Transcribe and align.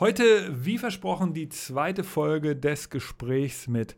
Heute, 0.00 0.64
wie 0.64 0.78
versprochen, 0.78 1.34
die 1.34 1.50
zweite 1.50 2.04
Folge 2.04 2.56
des 2.56 2.88
Gesprächs 2.88 3.68
mit 3.68 3.96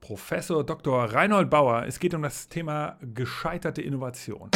Professor 0.00 0.66
Dr. 0.66 1.04
Reinhold 1.04 1.48
Bauer. 1.48 1.84
Es 1.86 2.00
geht 2.00 2.12
um 2.12 2.22
das 2.22 2.48
Thema 2.48 2.98
gescheiterte 3.00 3.80
Innovation. 3.80 4.50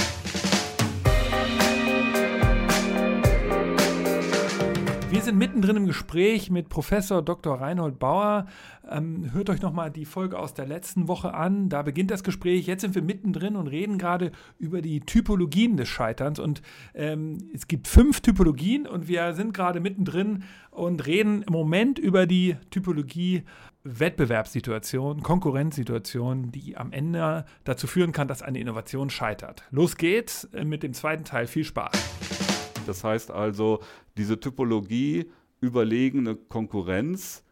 Wir 5.18 5.24
sind 5.24 5.36
mittendrin 5.36 5.74
im 5.74 5.86
Gespräch 5.86 6.48
mit 6.48 6.68
Professor 6.68 7.22
Dr. 7.22 7.60
Reinhold 7.60 7.98
Bauer. 7.98 8.46
Ähm, 8.88 9.32
hört 9.32 9.50
euch 9.50 9.60
nochmal 9.60 9.90
die 9.90 10.04
Folge 10.04 10.38
aus 10.38 10.54
der 10.54 10.64
letzten 10.64 11.08
Woche 11.08 11.34
an. 11.34 11.68
Da 11.68 11.82
beginnt 11.82 12.12
das 12.12 12.22
Gespräch. 12.22 12.68
Jetzt 12.68 12.82
sind 12.82 12.94
wir 12.94 13.02
mittendrin 13.02 13.56
und 13.56 13.66
reden 13.66 13.98
gerade 13.98 14.30
über 14.60 14.80
die 14.80 15.00
Typologien 15.00 15.76
des 15.76 15.88
Scheiterns. 15.88 16.38
Und 16.38 16.62
ähm, 16.94 17.50
es 17.52 17.66
gibt 17.66 17.88
fünf 17.88 18.20
Typologien 18.20 18.86
und 18.86 19.08
wir 19.08 19.34
sind 19.34 19.54
gerade 19.54 19.80
mittendrin 19.80 20.44
und 20.70 21.04
reden 21.04 21.42
im 21.42 21.52
Moment 21.52 21.98
über 21.98 22.26
die 22.26 22.54
Typologie 22.70 23.42
Wettbewerbssituation, 23.82 25.24
Konkurrenzsituation, 25.24 26.52
die 26.52 26.76
am 26.76 26.92
Ende 26.92 27.44
dazu 27.64 27.88
führen 27.88 28.12
kann, 28.12 28.28
dass 28.28 28.42
eine 28.42 28.60
Innovation 28.60 29.10
scheitert. 29.10 29.64
Los 29.72 29.96
geht's 29.96 30.44
äh, 30.54 30.64
mit 30.64 30.84
dem 30.84 30.92
zweiten 30.94 31.24
Teil. 31.24 31.48
Viel 31.48 31.64
Spaß. 31.64 32.47
Das 32.88 33.04
heißt 33.04 33.30
also, 33.30 33.80
diese 34.16 34.40
Typologie 34.40 35.30
überlegene 35.60 36.36
Konkurrenz 36.36 37.44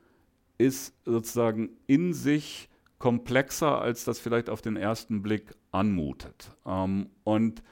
ist 0.58 0.94
sozusagen 1.04 1.70
in 1.86 2.12
sich 2.12 2.68
komplexer, 2.98 3.80
als 3.80 4.04
das 4.04 4.18
vielleicht 4.18 4.48
auf 4.48 4.62
den 4.62 4.76
ersten 4.76 5.22
Blick 5.22 5.54
anmutet. 5.70 6.50
Ähm, 6.64 7.10
und 7.24 7.62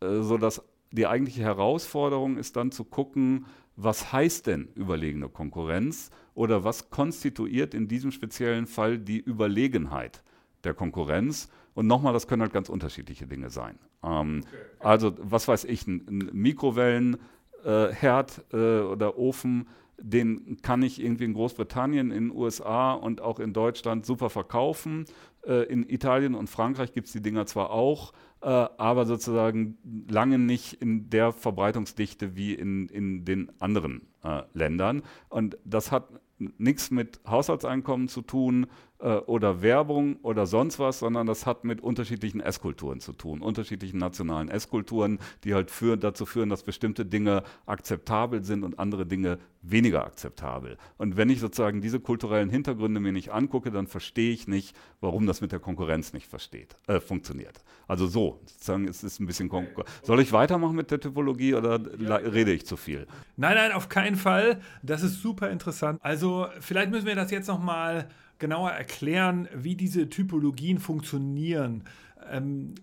äh, 0.00 0.22
so 0.22 0.36
dass 0.36 0.62
die 0.90 1.06
eigentliche 1.06 1.42
Herausforderung 1.42 2.36
ist 2.36 2.56
dann 2.56 2.70
zu 2.70 2.84
gucken, 2.84 3.46
was 3.76 4.12
heißt 4.12 4.46
denn 4.46 4.68
überlegene 4.74 5.28
Konkurrenz 5.28 6.10
oder 6.34 6.62
was 6.62 6.90
konstituiert 6.90 7.74
in 7.74 7.88
diesem 7.88 8.12
speziellen 8.12 8.66
Fall 8.66 8.98
die 8.98 9.20
Überlegenheit 9.20 10.22
der 10.62 10.74
Konkurrenz. 10.74 11.48
Und 11.74 11.86
nochmal, 11.86 12.12
das 12.12 12.26
können 12.26 12.42
halt 12.42 12.52
ganz 12.52 12.68
unterschiedliche 12.68 13.26
Dinge 13.26 13.50
sein. 13.50 13.78
Ähm, 14.02 14.42
okay. 14.46 14.56
Also, 14.80 15.14
was 15.18 15.48
weiß 15.48 15.64
ich, 15.64 15.86
ein, 15.86 16.06
ein 16.08 16.30
Mikrowellenherd 16.32 18.44
äh, 18.52 18.56
äh, 18.56 18.82
oder 18.82 19.18
Ofen, 19.18 19.68
den 19.98 20.58
kann 20.62 20.82
ich 20.82 21.02
irgendwie 21.02 21.24
in 21.24 21.34
Großbritannien, 21.34 22.10
in 22.10 22.28
den 22.28 22.36
USA 22.36 22.92
und 22.92 23.20
auch 23.20 23.38
in 23.38 23.52
Deutschland 23.52 24.06
super 24.06 24.30
verkaufen. 24.30 25.04
Äh, 25.46 25.64
in 25.64 25.88
Italien 25.88 26.34
und 26.34 26.48
Frankreich 26.48 26.92
gibt 26.92 27.06
es 27.06 27.12
die 27.12 27.22
Dinger 27.22 27.46
zwar 27.46 27.70
auch, 27.70 28.12
äh, 28.40 28.46
aber 28.46 29.06
sozusagen 29.06 29.78
lange 30.08 30.38
nicht 30.38 30.74
in 30.74 31.10
der 31.10 31.32
Verbreitungsdichte 31.32 32.36
wie 32.36 32.54
in, 32.54 32.88
in 32.88 33.24
den 33.24 33.50
anderen 33.60 34.02
äh, 34.22 34.42
Ländern. 34.52 35.02
Und 35.28 35.58
das 35.64 35.92
hat 35.92 36.08
nichts 36.38 36.90
mit 36.90 37.20
Haushaltseinkommen 37.26 38.08
zu 38.08 38.22
tun 38.22 38.66
äh, 39.04 39.18
oder 39.26 39.60
Werbung 39.60 40.16
oder 40.22 40.46
sonst 40.46 40.78
was, 40.78 41.00
sondern 41.00 41.26
das 41.26 41.44
hat 41.44 41.64
mit 41.64 41.82
unterschiedlichen 41.82 42.40
Esskulturen 42.40 43.00
zu 43.00 43.12
tun, 43.12 43.42
unterschiedlichen 43.42 43.98
nationalen 43.98 44.48
Esskulturen, 44.48 45.18
die 45.44 45.54
halt 45.54 45.70
für, 45.70 45.98
dazu 45.98 46.24
führen, 46.24 46.48
dass 46.48 46.62
bestimmte 46.62 47.04
Dinge 47.04 47.42
akzeptabel 47.66 48.42
sind 48.44 48.64
und 48.64 48.78
andere 48.78 49.04
Dinge 49.04 49.38
weniger 49.60 50.06
akzeptabel. 50.06 50.78
Und 50.96 51.18
wenn 51.18 51.28
ich 51.28 51.40
sozusagen 51.40 51.82
diese 51.82 52.00
kulturellen 52.00 52.48
Hintergründe 52.48 52.98
mir 52.98 53.12
nicht 53.12 53.30
angucke, 53.30 53.70
dann 53.70 53.86
verstehe 53.86 54.32
ich 54.32 54.48
nicht, 54.48 54.74
warum 55.00 55.26
das 55.26 55.42
mit 55.42 55.52
der 55.52 55.58
Konkurrenz 55.58 56.14
nicht 56.14 56.26
versteht, 56.26 56.76
äh, 56.86 56.98
funktioniert. 56.98 57.62
Also 57.86 58.06
so, 58.06 58.40
sozusagen 58.46 58.88
es 58.88 59.04
ist 59.04 59.20
ein 59.20 59.26
bisschen 59.26 59.50
Konkur 59.50 59.84
Soll 60.02 60.20
ich 60.20 60.32
weitermachen 60.32 60.76
mit 60.76 60.90
der 60.90 61.00
Typologie 61.00 61.54
oder 61.54 61.78
ja. 61.98 62.16
rede 62.16 62.52
ich 62.52 62.64
zu 62.64 62.78
viel? 62.78 63.06
Nein, 63.36 63.56
nein, 63.56 63.72
auf 63.72 63.90
keinen 63.90 64.16
Fall. 64.16 64.60
Das 64.82 65.02
ist 65.02 65.20
super 65.20 65.50
interessant. 65.50 66.00
Also 66.02 66.46
vielleicht 66.60 66.90
müssen 66.90 67.06
wir 67.06 67.14
das 67.14 67.30
jetzt 67.30 67.48
noch 67.48 67.62
mal 67.62 68.08
genauer 68.38 68.70
erklären, 68.70 69.48
wie 69.54 69.76
diese 69.76 70.08
Typologien 70.08 70.78
funktionieren. 70.78 71.84
Ähm, 72.30 72.74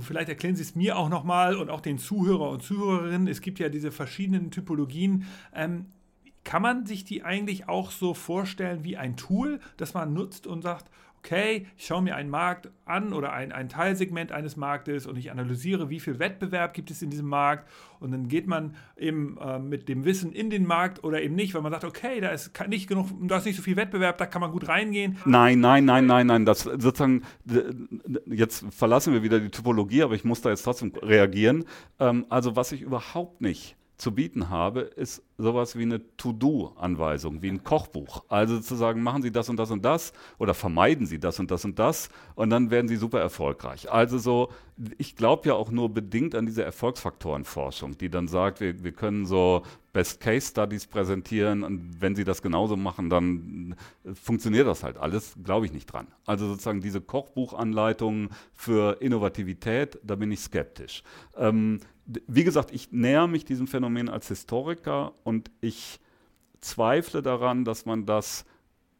vielleicht 0.00 0.28
erklären 0.28 0.56
Sie 0.56 0.62
es 0.62 0.74
mir 0.74 0.96
auch 0.96 1.08
nochmal 1.08 1.56
und 1.56 1.70
auch 1.70 1.80
den 1.80 1.98
Zuhörer 1.98 2.50
und 2.50 2.62
Zuhörerinnen. 2.62 3.28
Es 3.28 3.40
gibt 3.40 3.58
ja 3.58 3.68
diese 3.68 3.92
verschiedenen 3.92 4.50
Typologien. 4.50 5.24
Ähm, 5.54 5.86
kann 6.44 6.62
man 6.62 6.86
sich 6.86 7.04
die 7.04 7.24
eigentlich 7.24 7.68
auch 7.68 7.90
so 7.90 8.14
vorstellen 8.14 8.84
wie 8.84 8.96
ein 8.96 9.16
Tool, 9.16 9.58
das 9.76 9.94
man 9.94 10.14
nutzt 10.14 10.46
und 10.46 10.62
sagt, 10.62 10.90
okay, 11.26 11.66
ich 11.76 11.86
schaue 11.86 12.02
mir 12.02 12.14
einen 12.14 12.30
Markt 12.30 12.70
an 12.84 13.12
oder 13.12 13.32
ein, 13.32 13.50
ein 13.50 13.68
Teilsegment 13.68 14.30
eines 14.30 14.56
Marktes 14.56 15.06
und 15.06 15.16
ich 15.16 15.32
analysiere, 15.32 15.90
wie 15.90 15.98
viel 15.98 16.20
Wettbewerb 16.20 16.72
gibt 16.72 16.90
es 16.90 17.02
in 17.02 17.10
diesem 17.10 17.26
Markt 17.26 17.68
und 17.98 18.12
dann 18.12 18.28
geht 18.28 18.46
man 18.46 18.76
eben 18.96 19.36
äh, 19.38 19.58
mit 19.58 19.88
dem 19.88 20.04
Wissen 20.04 20.32
in 20.32 20.50
den 20.50 20.64
Markt 20.66 21.02
oder 21.02 21.20
eben 21.20 21.34
nicht, 21.34 21.54
weil 21.54 21.62
man 21.62 21.72
sagt, 21.72 21.84
okay, 21.84 22.20
da 22.20 22.28
ist 22.28 22.52
nicht 22.68 22.88
genug, 22.88 23.08
da 23.22 23.38
ist 23.38 23.46
nicht 23.46 23.56
so 23.56 23.62
viel 23.62 23.76
Wettbewerb, 23.76 24.18
da 24.18 24.26
kann 24.26 24.40
man 24.40 24.52
gut 24.52 24.68
reingehen. 24.68 25.18
Nein, 25.24 25.58
nein, 25.58 25.84
nein, 25.84 26.06
nein, 26.06 26.28
nein, 26.28 26.46
das 26.46 26.60
sozusagen, 26.60 27.22
jetzt 28.26 28.64
verlassen 28.70 29.12
wir 29.12 29.24
wieder 29.24 29.40
die 29.40 29.50
Typologie, 29.50 30.04
aber 30.04 30.14
ich 30.14 30.24
muss 30.24 30.42
da 30.42 30.50
jetzt 30.50 30.62
trotzdem 30.62 30.92
reagieren. 31.02 31.64
Ähm, 31.98 32.26
also 32.28 32.54
was 32.54 32.70
ich 32.70 32.82
überhaupt 32.82 33.40
nicht 33.40 33.76
zu 33.96 34.12
bieten 34.12 34.50
habe, 34.50 34.80
ist 34.80 35.22
sowas 35.38 35.76
wie 35.76 35.82
eine 35.82 36.16
To-Do-Anweisung, 36.16 37.40
wie 37.42 37.48
ein 37.48 37.64
Kochbuch. 37.64 38.24
Also 38.28 38.60
zu 38.60 38.74
sagen, 38.74 39.02
machen 39.02 39.22
Sie 39.22 39.30
das 39.30 39.48
und 39.48 39.56
das 39.56 39.70
und 39.70 39.84
das 39.84 40.12
oder 40.38 40.54
vermeiden 40.54 41.06
Sie 41.06 41.18
das 41.18 41.38
und 41.40 41.50
das 41.50 41.64
und 41.64 41.78
das 41.78 42.10
und 42.34 42.50
dann 42.50 42.70
werden 42.70 42.88
Sie 42.88 42.96
super 42.96 43.20
erfolgreich. 43.20 43.90
Also 43.90 44.18
so, 44.18 44.50
ich 44.98 45.16
glaube 45.16 45.48
ja 45.48 45.54
auch 45.54 45.70
nur 45.70 45.88
bedingt 45.92 46.34
an 46.34 46.46
diese 46.46 46.62
Erfolgsfaktorenforschung, 46.62 47.96
die 47.96 48.10
dann 48.10 48.28
sagt, 48.28 48.60
wir, 48.60 48.84
wir 48.84 48.92
können 48.92 49.24
so 49.24 49.62
Best-Case-Studies 49.94 50.88
präsentieren 50.88 51.62
und 51.62 52.00
wenn 52.00 52.14
Sie 52.14 52.24
das 52.24 52.42
genauso 52.42 52.76
machen, 52.76 53.08
dann 53.08 53.76
funktioniert 54.12 54.66
das 54.66 54.82
halt 54.82 54.98
alles, 54.98 55.34
glaube 55.42 55.64
ich 55.64 55.72
nicht 55.72 55.86
dran. 55.86 56.08
Also 56.26 56.48
sozusagen 56.48 56.82
diese 56.82 57.00
Kochbuchanleitungen 57.00 58.28
für 58.52 59.00
Innovativität, 59.00 59.98
da 60.02 60.16
bin 60.16 60.30
ich 60.32 60.40
skeptisch. 60.40 61.02
Ähm, 61.36 61.80
wie 62.06 62.44
gesagt, 62.44 62.72
ich 62.72 62.92
näher 62.92 63.26
mich 63.26 63.44
diesem 63.44 63.66
Phänomen 63.66 64.08
als 64.08 64.28
Historiker 64.28 65.12
und 65.24 65.50
ich 65.60 66.00
zweifle 66.60 67.22
daran, 67.22 67.64
dass 67.64 67.86
man 67.86 68.06
das 68.06 68.44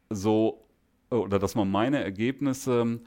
so 0.09 0.63
oder 1.09 1.39
dass 1.39 1.55
man 1.55 1.71
meine 1.71 2.03
Ergebnisse 2.03 2.99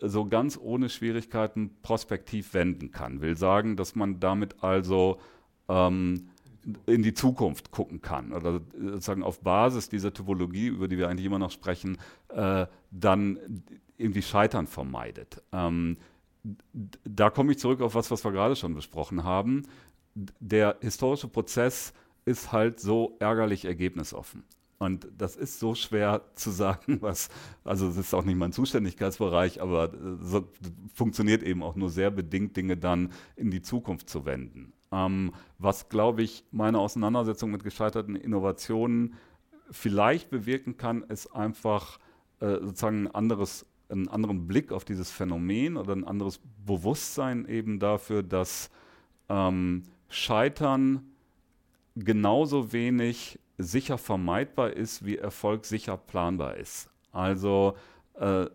so 0.00 0.24
ganz 0.26 0.58
ohne 0.60 0.88
Schwierigkeiten 0.88 1.70
prospektiv 1.82 2.54
wenden 2.54 2.90
kann. 2.90 3.20
Will 3.20 3.36
sagen, 3.36 3.76
dass 3.76 3.94
man 3.94 4.18
damit 4.18 4.62
also 4.64 5.20
ähm, 5.68 6.30
in 6.86 7.02
die 7.02 7.14
Zukunft 7.14 7.70
gucken 7.70 8.00
kann 8.02 8.32
oder 8.32 8.60
sozusagen 8.78 9.22
auf 9.22 9.40
Basis 9.40 9.88
dieser 9.88 10.12
Typologie, 10.12 10.66
über 10.66 10.88
die 10.88 10.98
wir 10.98 11.08
eigentlich 11.08 11.26
immer 11.26 11.38
noch 11.38 11.50
sprechen, 11.50 11.98
äh, 12.28 12.66
dann 12.90 13.38
irgendwie 13.96 14.22
Scheitern 14.22 14.66
vermeidet. 14.66 15.42
Ähm, 15.52 15.98
da 17.04 17.30
komme 17.30 17.52
ich 17.52 17.58
zurück 17.58 17.80
auf 17.80 17.94
was, 17.94 18.10
was 18.10 18.24
wir 18.24 18.32
gerade 18.32 18.56
schon 18.56 18.74
besprochen 18.74 19.24
haben. 19.24 19.62
Der 20.14 20.76
historische 20.80 21.28
Prozess 21.28 21.92
ist 22.24 22.52
halt 22.52 22.80
so 22.80 23.16
ärgerlich 23.18 23.64
ergebnisoffen. 23.64 24.44
Und 24.78 25.08
das 25.18 25.36
ist 25.36 25.60
so 25.60 25.74
schwer 25.74 26.22
zu 26.34 26.50
sagen, 26.50 26.98
was, 27.02 27.28
also 27.64 27.88
es 27.88 27.98
ist 27.98 28.14
auch 28.14 28.24
nicht 28.24 28.36
mein 28.36 28.52
Zuständigkeitsbereich, 28.52 29.60
aber 29.60 29.92
so 30.22 30.48
funktioniert 30.94 31.42
eben 31.42 31.62
auch 31.62 31.76
nur 31.76 31.90
sehr 31.90 32.10
bedingt, 32.10 32.56
Dinge 32.56 32.78
dann 32.78 33.12
in 33.36 33.50
die 33.50 33.60
Zukunft 33.60 34.08
zu 34.08 34.24
wenden. 34.24 34.72
Ähm, 34.90 35.32
was, 35.58 35.90
glaube 35.90 36.22
ich, 36.22 36.44
meine 36.50 36.78
Auseinandersetzung 36.78 37.50
mit 37.50 37.62
gescheiterten 37.62 38.16
Innovationen 38.16 39.14
vielleicht 39.70 40.30
bewirken 40.30 40.78
kann, 40.78 41.02
ist 41.02 41.26
einfach 41.28 41.98
äh, 42.40 42.54
sozusagen 42.60 43.06
ein 43.06 43.14
anderes 43.14 43.66
einen 43.90 44.08
anderen 44.08 44.46
Blick 44.46 44.72
auf 44.72 44.84
dieses 44.84 45.10
Phänomen 45.10 45.76
oder 45.76 45.94
ein 45.94 46.04
anderes 46.04 46.40
Bewusstsein 46.64 47.46
eben 47.46 47.78
dafür, 47.78 48.22
dass 48.22 48.70
ähm, 49.28 49.84
Scheitern 50.08 51.10
genauso 51.96 52.72
wenig 52.72 53.38
sicher 53.58 53.98
vermeidbar 53.98 54.72
ist, 54.72 55.04
wie 55.04 55.18
Erfolg 55.18 55.66
sicher 55.66 55.96
planbar 55.96 56.56
ist. 56.56 56.88
Also 57.12 57.74
äh, 58.14 58.46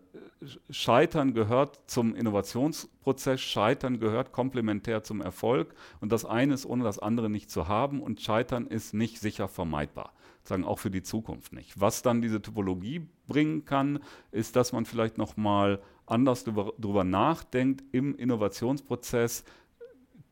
Scheitern 0.70 1.34
gehört 1.34 1.80
zum 1.88 2.16
Innovationsprozess, 2.16 3.42
Scheitern 3.42 4.00
gehört 4.00 4.32
komplementär 4.32 5.04
zum 5.04 5.22
Erfolg 5.22 5.74
und 6.02 6.12
das 6.12 6.26
eine 6.26 6.54
ist 6.54 6.66
ohne 6.66 6.84
das 6.84 7.00
andere 7.00 7.30
nicht 7.30 7.50
zu 7.50 7.68
haben 7.68 8.02
und 8.02 8.22
Scheitern 8.22 8.68
ist 8.68 8.94
nicht 8.94 9.20
sicher 9.20 9.48
vermeidbar 9.48 10.14
sagen 10.48 10.64
auch 10.64 10.80
für 10.80 10.92
die 10.92 11.04
Zukunft 11.04 11.54
nicht. 11.54 11.80
Was 11.80 12.02
dann 12.02 12.22
diese 12.22 12.42
Typologie 12.42 13.08
bringen 13.28 13.66
kann, 13.66 14.00
ist, 14.32 14.56
dass 14.56 14.74
man 14.74 14.86
vielleicht 14.86 15.18
nochmal 15.18 15.82
anders 16.06 16.44
darüber 16.44 17.04
nachdenkt 17.04 17.84
im 17.92 18.16
Innovationsprozess, 18.16 19.44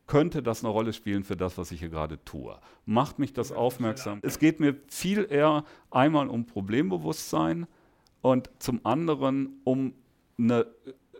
könnte 0.06 0.42
das 0.42 0.62
eine 0.62 0.72
Rolle 0.72 0.92
spielen 0.92 1.24
für 1.24 1.36
das, 1.36 1.56
was 1.56 1.72
ich 1.72 1.80
hier 1.80 1.88
gerade 1.88 2.22
tue? 2.24 2.58
Macht 2.84 3.18
mich 3.18 3.32
das 3.32 3.52
aufmerksam? 3.52 4.18
Es 4.22 4.38
geht 4.38 4.60
mir 4.60 4.76
viel 4.86 5.26
eher 5.30 5.64
einmal 5.90 6.28
um 6.28 6.46
Problembewusstsein 6.46 7.66
und 8.20 8.50
zum 8.58 8.84
anderen 8.84 9.60
um 9.64 9.94
eine 10.38 10.66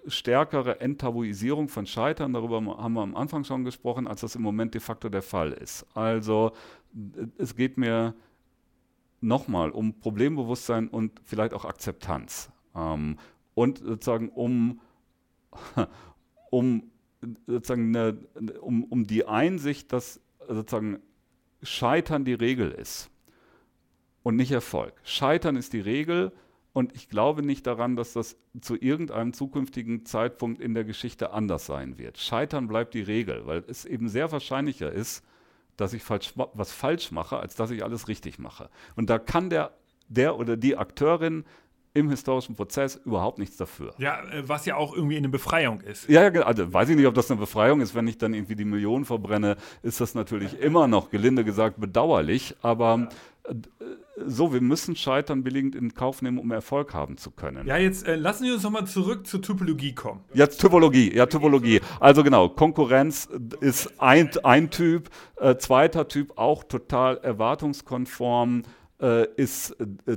stärkere 0.06 0.80
Enttabuisierung 0.80 1.68
von 1.68 1.86
Scheitern, 1.86 2.34
darüber 2.34 2.56
haben 2.76 2.92
wir 2.92 3.02
am 3.02 3.16
Anfang 3.16 3.44
schon 3.44 3.64
gesprochen, 3.64 4.06
als 4.06 4.20
das 4.20 4.34
im 4.34 4.42
Moment 4.42 4.74
de 4.74 4.80
facto 4.80 5.08
der 5.08 5.22
Fall 5.22 5.52
ist. 5.52 5.86
Also 5.94 6.52
es 7.38 7.56
geht 7.56 7.78
mir 7.78 8.14
nochmal 9.24 9.70
um 9.70 9.98
Problembewusstsein 9.98 10.88
und 10.88 11.20
vielleicht 11.24 11.54
auch 11.54 11.64
Akzeptanz. 11.64 12.50
Ähm, 12.74 13.18
und 13.54 13.78
sozusagen 13.78 14.28
um, 14.28 14.80
um, 16.50 16.90
sozusagen 17.46 17.96
eine, 17.96 18.18
um, 18.60 18.84
um 18.84 19.06
die 19.06 19.26
Einsicht, 19.26 19.92
dass 19.92 20.20
sozusagen 20.46 20.98
Scheitern 21.62 22.24
die 22.24 22.34
Regel 22.34 22.70
ist 22.70 23.10
und 24.22 24.36
nicht 24.36 24.52
Erfolg. 24.52 24.94
Scheitern 25.04 25.56
ist 25.56 25.72
die 25.72 25.80
Regel 25.80 26.32
und 26.72 26.94
ich 26.94 27.08
glaube 27.08 27.42
nicht 27.42 27.66
daran, 27.66 27.96
dass 27.96 28.12
das 28.12 28.36
zu 28.60 28.76
irgendeinem 28.76 29.32
zukünftigen 29.32 30.04
Zeitpunkt 30.04 30.60
in 30.60 30.74
der 30.74 30.84
Geschichte 30.84 31.32
anders 31.32 31.66
sein 31.66 31.98
wird. 31.98 32.18
Scheitern 32.18 32.68
bleibt 32.68 32.94
die 32.94 33.02
Regel, 33.02 33.46
weil 33.46 33.64
es 33.68 33.84
eben 33.84 34.08
sehr 34.08 34.32
wahrscheinlicher 34.32 34.92
ist, 34.92 35.24
dass 35.76 35.92
ich 35.92 36.02
falsch, 36.02 36.34
was 36.36 36.72
falsch 36.72 37.10
mache, 37.10 37.38
als 37.38 37.56
dass 37.56 37.70
ich 37.70 37.84
alles 37.84 38.08
richtig 38.08 38.38
mache. 38.38 38.70
Und 38.96 39.10
da 39.10 39.18
kann 39.18 39.50
der, 39.50 39.72
der 40.08 40.38
oder 40.38 40.56
die 40.56 40.76
Akteurin 40.76 41.44
im 41.94 42.10
historischen 42.10 42.56
Prozess 42.56 42.96
überhaupt 42.96 43.38
nichts 43.38 43.56
dafür. 43.56 43.94
Ja, 43.98 44.20
äh, 44.24 44.48
was 44.48 44.66
ja 44.66 44.74
auch 44.74 44.94
irgendwie 44.94 45.16
eine 45.16 45.28
Befreiung 45.28 45.80
ist. 45.80 46.08
Ja, 46.08 46.22
also 46.22 46.72
weiß 46.72 46.88
ich 46.88 46.96
nicht, 46.96 47.06
ob 47.06 47.14
das 47.14 47.30
eine 47.30 47.38
Befreiung 47.38 47.80
ist. 47.80 47.94
Wenn 47.94 48.08
ich 48.08 48.18
dann 48.18 48.34
irgendwie 48.34 48.56
die 48.56 48.64
Millionen 48.64 49.04
verbrenne, 49.04 49.56
ist 49.82 50.00
das 50.00 50.14
natürlich 50.14 50.58
immer 50.58 50.88
noch, 50.88 51.10
gelinde 51.10 51.44
gesagt, 51.44 51.80
bedauerlich. 51.80 52.56
Aber 52.62 53.08
so, 54.26 54.52
wir 54.52 54.60
müssen 54.60 54.96
Scheitern 54.96 55.42
billigend 55.42 55.74
in 55.74 55.92
Kauf 55.94 56.22
nehmen, 56.22 56.38
um 56.38 56.50
Erfolg 56.50 56.94
haben 56.94 57.18
zu 57.18 57.30
können. 57.30 57.66
Ja, 57.66 57.76
jetzt 57.76 58.06
äh, 58.06 58.16
lassen 58.16 58.44
wir 58.44 58.54
uns 58.54 58.62
nochmal 58.62 58.86
zurück 58.86 59.26
zur 59.26 59.42
Typologie 59.42 59.94
kommen. 59.94 60.24
Jetzt 60.32 60.60
Typologie, 60.60 61.14
ja, 61.14 61.26
Typologie. 61.26 61.80
Also 62.00 62.22
genau, 62.22 62.48
Konkurrenz 62.48 63.28
ist 63.60 64.00
ein, 64.00 64.30
ein 64.44 64.70
Typ, 64.70 65.10
äh, 65.36 65.56
zweiter 65.56 66.08
Typ 66.08 66.38
auch 66.38 66.64
total 66.64 67.18
erwartungskonform, 67.18 68.62
äh, 69.00 69.26
ist 69.36 69.72
äh, 69.72 70.16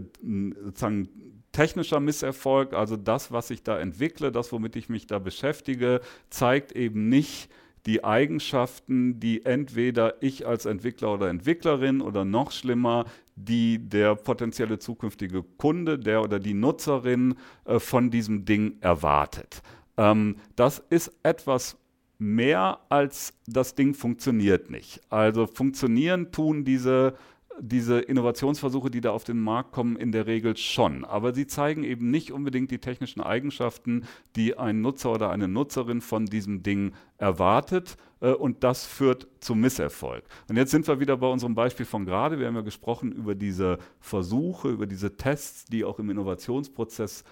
sozusagen 0.64 1.10
technischer 1.52 2.00
Misserfolg, 2.00 2.74
also 2.74 2.96
das, 2.96 3.32
was 3.32 3.50
ich 3.50 3.64
da 3.64 3.80
entwickle, 3.80 4.32
das, 4.32 4.52
womit 4.52 4.76
ich 4.76 4.90
mich 4.90 5.08
da 5.08 5.20
beschäftige, 5.20 6.02
zeigt 6.30 6.72
eben 6.72 7.10
nicht 7.10 7.50
die 7.88 8.04
Eigenschaften, 8.04 9.20
die 9.20 9.46
entweder 9.46 10.22
ich 10.22 10.46
als 10.46 10.66
Entwickler 10.66 11.14
oder 11.14 11.30
Entwicklerin 11.30 12.02
oder 12.02 12.26
noch 12.26 12.52
schlimmer, 12.52 13.06
die 13.36 13.80
der 13.80 14.16
potenzielle 14.16 14.78
zukünftige 14.78 15.44
Kunde, 15.58 15.98
der 15.98 16.22
oder 16.22 16.40
die 16.40 16.54
Nutzerin 16.54 17.36
äh, 17.66 17.80
von 17.80 18.12
diesem 18.12 18.46
Ding 18.46 18.78
erwartet. 18.82 19.62
Ähm, 19.96 20.36
das 20.56 20.84
ist 20.90 21.12
etwas 21.24 21.78
mehr 22.20 22.80
als 22.90 23.34
das 23.46 23.76
Ding 23.76 23.94
funktioniert 23.94 24.70
nicht. 24.70 25.02
Also 25.10 25.48
funktionieren 25.48 26.32
tun 26.32 26.66
diese 26.66 27.14
diese 27.60 28.00
Innovationsversuche, 28.00 28.92
die 28.92 29.02
da 29.02 29.12
auf 29.12 29.24
den 29.24 29.40
Markt 29.40 29.72
kommen, 29.72 29.96
in 29.96 30.12
der 30.12 30.28
Regel 30.28 30.56
schon. 30.58 31.06
Aber 31.06 31.34
sie 31.34 31.48
zeigen 31.48 31.84
eben 31.84 32.12
nicht 32.12 32.32
unbedingt 32.32 32.72
die 32.72 32.80
technischen 32.80 33.22
Eigenschaften, 33.22 34.06
die 34.36 34.58
ein 34.58 34.82
Nutzer 34.82 35.12
oder 35.12 35.30
eine 35.30 35.48
Nutzerin 35.48 36.02
von 36.02 36.26
diesem 36.26 36.64
Ding 36.64 36.94
erwartet. 37.18 37.98
Äh, 38.20 38.32
und 38.32 38.64
das 38.64 38.86
führt 38.86 39.28
zum 39.40 39.62
Misserfolg. 39.62 40.24
Und 40.50 40.58
jetzt 40.58 40.72
sind 40.72 40.88
wir 40.88 41.00
wieder 41.00 41.18
bei 41.18 41.28
unserem 41.28 41.56
Beispiel 41.56 41.86
von 41.86 42.06
gerade. 42.06 42.40
Wir 42.40 42.48
haben 42.48 42.56
ja 42.56 42.62
gesprochen 42.62 43.12
über 43.12 43.36
diese 43.36 43.80
Versuche, 44.00 44.70
über 44.70 44.86
diese 44.86 45.18
Tests, 45.18 45.66
die 45.66 45.84
auch 45.84 46.00
im 46.00 46.10
Innovationsprozess 46.10 47.22
äh, 47.22 47.26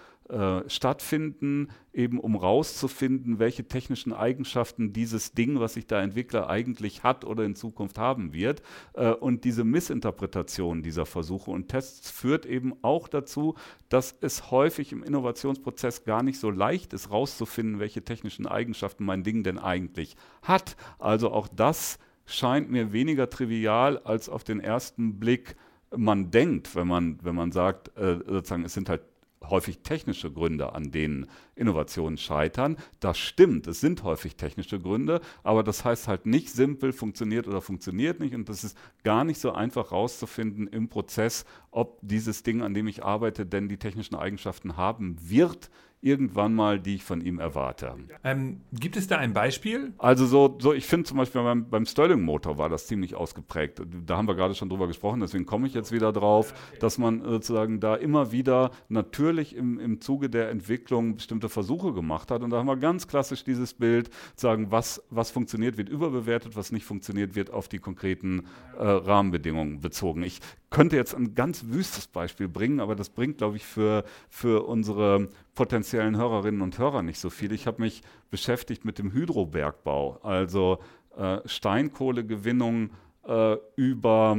stattfinden, 0.68 1.69
eben 1.94 2.19
um 2.19 2.36
rauszufinden, 2.36 3.38
welche 3.38 3.68
technischen 3.68 4.12
Eigenschaften 4.12 4.92
dieses 4.92 5.33
Ding, 5.33 5.60
was 5.60 5.77
ich 5.77 5.86
da 5.86 6.01
entwickle, 6.01 6.48
eigentlich 6.48 7.04
hat 7.04 7.25
oder 7.25 7.44
in 7.44 7.56
Zukunft 7.56 8.00
haben 8.00 8.33
wird. 8.33 8.63
Äh, 8.94 9.12
und 9.12 9.44
diese 9.44 9.63
Missinterpretation 9.63 10.81
dieser 10.81 11.06
Versuche 11.06 11.51
und 11.51 11.69
Tests 11.69 12.10
führt 12.10 12.45
eben 12.45 12.74
auch 12.81 13.07
dazu, 13.07 13.56
dass 13.89 14.16
es 14.22 14.50
häufig 14.50 14.92
im 14.92 15.04
Innovationsprozess 15.04 16.04
gar 16.06 16.24
nicht 16.24 16.39
so 16.39 16.50
leicht 16.50 16.94
ist, 16.94 17.12
rauszufinden, 17.12 17.80
welche 17.80 18.04
technischen 18.04 18.48
Eigenschaften 18.48 19.06
mein 19.06 19.24
Ding 19.24 19.44
denn 19.44 19.60
eigentlich 19.60 20.16
hat. 20.42 20.75
Also 20.98 21.31
auch 21.31 21.48
das 21.48 22.00
scheint 22.25 22.71
mir 22.71 22.92
weniger 22.92 23.30
trivial 23.30 24.00
als 24.00 24.28
auf 24.28 24.44
den 24.44 24.60
ersten 24.60 25.19
Blick 25.19 25.56
man 25.95 26.31
denkt, 26.31 26.75
wenn 26.75 26.88
man, 26.88 27.19
wenn 27.21 27.36
man 27.36 27.51
sagt, 27.51 27.95
äh, 27.95 28.18
sozusagen, 28.28 28.66
es 28.66 28.74
sind 28.74 28.89
halt 28.89 29.01
häufig 29.50 29.80
technische 29.80 30.31
Gründe, 30.31 30.74
an 30.74 30.92
denen 30.92 31.27
Innovationen 31.56 32.18
scheitern. 32.18 32.77
Das 33.00 33.18
stimmt, 33.18 33.68
es 33.68 33.80
sind 33.80 34.03
häufig 34.03 34.36
technische 34.36 34.80
Gründe, 34.80 35.21
aber 35.44 35.63
das 35.63 35.86
heißt 35.86 36.07
halt 36.07 36.25
nicht 36.25 36.50
simpel 36.50 36.94
funktioniert 36.94 37.47
oder 37.47 37.62
funktioniert 37.62 38.19
nicht 38.19 38.36
und 38.36 38.50
das 38.50 38.63
ist 38.63 38.77
gar 39.03 39.24
nicht 39.24 39.39
so 39.39 39.51
einfach 39.51 39.92
rauszufinden 39.92 40.68
im 40.68 40.89
Prozess, 40.89 41.45
ob 41.71 42.00
dieses 42.01 42.44
Ding, 42.44 42.62
an 42.62 42.74
dem 42.74 42.88
ich 42.88 43.03
arbeite, 43.03 43.45
denn 43.45 43.69
die 43.69 43.77
technischen 43.77 44.15
Eigenschaften 44.15 44.77
haben 44.77 45.18
wird, 45.21 45.69
irgendwann 46.06 46.54
mal, 46.54 46.80
die 46.80 46.96
ich 46.96 47.04
von 47.04 47.19
ihm 47.19 47.40
erwarte. 47.40 47.96
Ähm, 48.24 48.62
gibt 48.72 48.96
es 48.96 49.07
da 49.07 49.18
ein 49.18 49.34
Beispiel? 49.34 49.94
Also 49.98 50.28
so, 50.28 50.56
so 50.62 50.72
ich 50.72 50.86
finde 50.86 51.06
zum 51.06 51.18
Beispiel 51.18 51.42
beim, 51.42 51.68
beim 51.68 51.86
Stirling-Motor 51.86 52.60
war 52.60 52.69
das 52.69 52.86
ziemlich 52.86 53.16
ausgeprägt. 53.16 53.81
Da 54.06 54.16
haben 54.16 54.28
wir 54.28 54.36
gerade 54.36 54.54
schon 54.54 54.69
drüber 54.69 54.86
gesprochen, 54.88 55.19
deswegen 55.19 55.48
komme 55.48 55.66
ich 55.66 55.74
jetzt 55.74 55.92
wieder 55.92 56.13
drauf, 56.13 56.54
dass 56.80 57.00
man 57.00 57.22
sozusagen 57.24 57.80
da 57.80 57.96
immer 57.96 58.31
wieder 58.31 58.69
natürlich 58.88 59.56
im, 59.56 59.80
im 59.80 60.00
Zuge 60.00 60.30
der 60.30 60.52
Entwicklung 60.52 61.16
bestimmte 61.16 61.50
Versuche 61.50 61.92
gemacht 61.92 62.30
hat. 62.30 62.44
Und 62.44 62.52
da 62.52 62.57
haben 62.57 62.68
wir 62.68 62.78
ganz 62.78 63.07
klassisch 63.07 63.44
dieses 63.44 63.74
Bild, 63.74 64.12
sagen, 64.36 64.68
was, 64.69 65.04
was 65.10 65.31
funktioniert, 65.31 65.78
wird 65.78 65.90
überbewertet, 65.90 66.56
was 66.56 66.72
nicht 66.72 66.86
funktioniert, 66.86 67.36
wird 67.36 67.50
auf 67.50 67.68
die 67.68 67.80
konkreten 67.80 68.46
äh, 68.78 68.84
Rahmenbedingungen 68.84 69.81
bezogen. 69.81 70.22
Ich 70.22 70.40
könnte 70.75 70.98
jetzt 70.98 71.16
ein 71.16 71.36
ganz 71.36 71.68
wüstes 71.68 72.06
Beispiel 72.06 72.50
bringen, 72.50 72.81
aber 72.81 72.98
das 72.98 73.07
bringt, 73.07 73.38
glaube 73.38 73.56
ich, 73.56 73.66
für, 73.66 74.04
für 74.27 74.68
unsere 74.68 75.30
potenziellen 75.54 76.18
Hörerinnen 76.18 76.62
und 76.62 76.77
Hörer 76.77 77.01
nicht 77.01 77.18
so 77.18 77.30
viel. 77.30 77.54
Ich 77.54 77.66
habe 77.66 77.81
mich 77.81 78.01
beschäftigt 78.30 78.83
mit 78.83 79.00
dem 79.00 79.13
Hydrobergbau, 79.13 80.19
also 80.22 80.80
äh, 81.18 81.38
Steinkohlegewinnung 81.45 82.89
äh, 83.25 83.56
über 83.77 84.38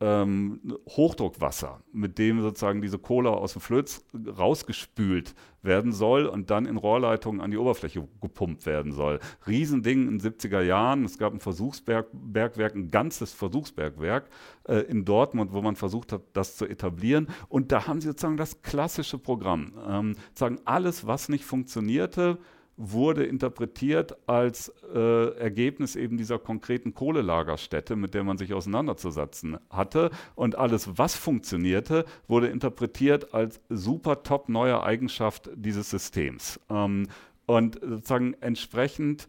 ähm, 0.00 0.60
Hochdruckwasser, 0.88 1.82
mit 1.92 2.18
dem 2.18 2.40
sozusagen 2.42 2.82
diese 2.82 2.98
Kohle 2.98 3.30
aus 3.30 3.52
dem 3.52 3.62
Flöz 3.62 4.04
rausgespült 4.14 5.34
werden 5.62 5.92
soll 5.92 6.26
und 6.26 6.50
dann 6.50 6.66
in 6.66 6.76
Rohrleitungen 6.76 7.40
an 7.40 7.50
die 7.50 7.56
Oberfläche 7.56 8.06
gepumpt 8.20 8.66
werden 8.66 8.92
soll. 8.92 9.20
Riesending 9.46 10.08
in 10.08 10.18
den 10.18 10.32
70er 10.32 10.60
Jahren. 10.62 11.04
Es 11.04 11.16
gab 11.18 11.32
ein 11.32 11.40
Versuchsbergwerk, 11.40 12.74
ein 12.74 12.90
ganzes 12.90 13.32
Versuchsbergwerk 13.32 14.28
äh, 14.68 14.80
in 14.80 15.04
Dortmund, 15.04 15.52
wo 15.52 15.62
man 15.62 15.76
versucht 15.76 16.12
hat, 16.12 16.22
das 16.32 16.56
zu 16.56 16.66
etablieren. 16.66 17.28
Und 17.48 17.72
da 17.72 17.86
haben 17.86 18.00
sie 18.00 18.08
sozusagen 18.08 18.36
das 18.36 18.62
klassische 18.62 19.18
Programm. 19.18 19.72
Ähm, 19.88 20.16
sagen 20.34 20.58
alles, 20.64 21.06
was 21.06 21.28
nicht 21.28 21.44
funktionierte, 21.44 22.38
wurde 22.76 23.24
interpretiert 23.24 24.16
als 24.26 24.72
äh, 24.94 25.36
Ergebnis 25.38 25.96
eben 25.96 26.16
dieser 26.16 26.38
konkreten 26.38 26.94
Kohlelagerstätte, 26.94 27.96
mit 27.96 28.14
der 28.14 28.24
man 28.24 28.38
sich 28.38 28.52
auseinanderzusetzen 28.52 29.58
hatte. 29.70 30.10
Und 30.34 30.56
alles, 30.56 30.98
was 30.98 31.14
funktionierte, 31.14 32.04
wurde 32.26 32.48
interpretiert 32.48 33.32
als 33.32 33.60
super 33.68 34.22
top 34.22 34.48
neue 34.48 34.82
Eigenschaft 34.82 35.50
dieses 35.54 35.90
Systems. 35.90 36.60
Ähm, 36.68 37.08
und 37.46 37.78
sozusagen 37.80 38.34
entsprechend 38.40 39.28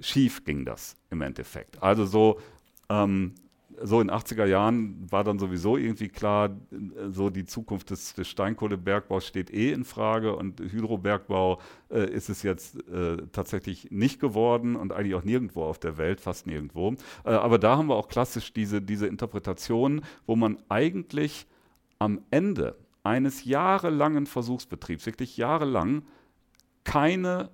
schief 0.00 0.44
ging 0.44 0.64
das 0.64 0.96
im 1.10 1.20
Endeffekt. 1.22 1.82
Also 1.82 2.06
so 2.06 2.40
ähm, 2.88 3.34
so 3.82 4.00
in 4.00 4.08
den 4.08 4.16
80er 4.16 4.46
Jahren 4.46 5.10
war 5.10 5.24
dann 5.24 5.38
sowieso 5.38 5.76
irgendwie 5.76 6.08
klar, 6.08 6.50
so 7.10 7.30
die 7.30 7.44
Zukunft 7.44 7.90
des, 7.90 8.14
des 8.14 8.28
Steinkohlebergbaus 8.28 9.26
steht 9.26 9.52
eh 9.52 9.72
in 9.72 9.84
Frage 9.84 10.34
und 10.34 10.60
Hydrobergbau 10.60 11.60
äh, 11.90 12.10
ist 12.10 12.28
es 12.28 12.42
jetzt 12.42 12.76
äh, 12.88 13.18
tatsächlich 13.32 13.90
nicht 13.90 14.20
geworden 14.20 14.76
und 14.76 14.92
eigentlich 14.92 15.14
auch 15.14 15.24
nirgendwo 15.24 15.64
auf 15.64 15.78
der 15.78 15.98
Welt, 15.98 16.20
fast 16.20 16.46
nirgendwo. 16.46 16.94
Äh, 17.24 17.30
aber 17.30 17.58
da 17.58 17.76
haben 17.76 17.88
wir 17.88 17.96
auch 17.96 18.08
klassisch 18.08 18.52
diese, 18.52 18.80
diese 18.80 19.06
Interpretation, 19.06 20.02
wo 20.26 20.36
man 20.36 20.58
eigentlich 20.68 21.46
am 21.98 22.20
Ende 22.30 22.76
eines 23.02 23.44
jahrelangen 23.44 24.26
Versuchsbetriebs, 24.26 25.06
wirklich 25.06 25.36
jahrelang, 25.36 26.02
keine 26.84 27.50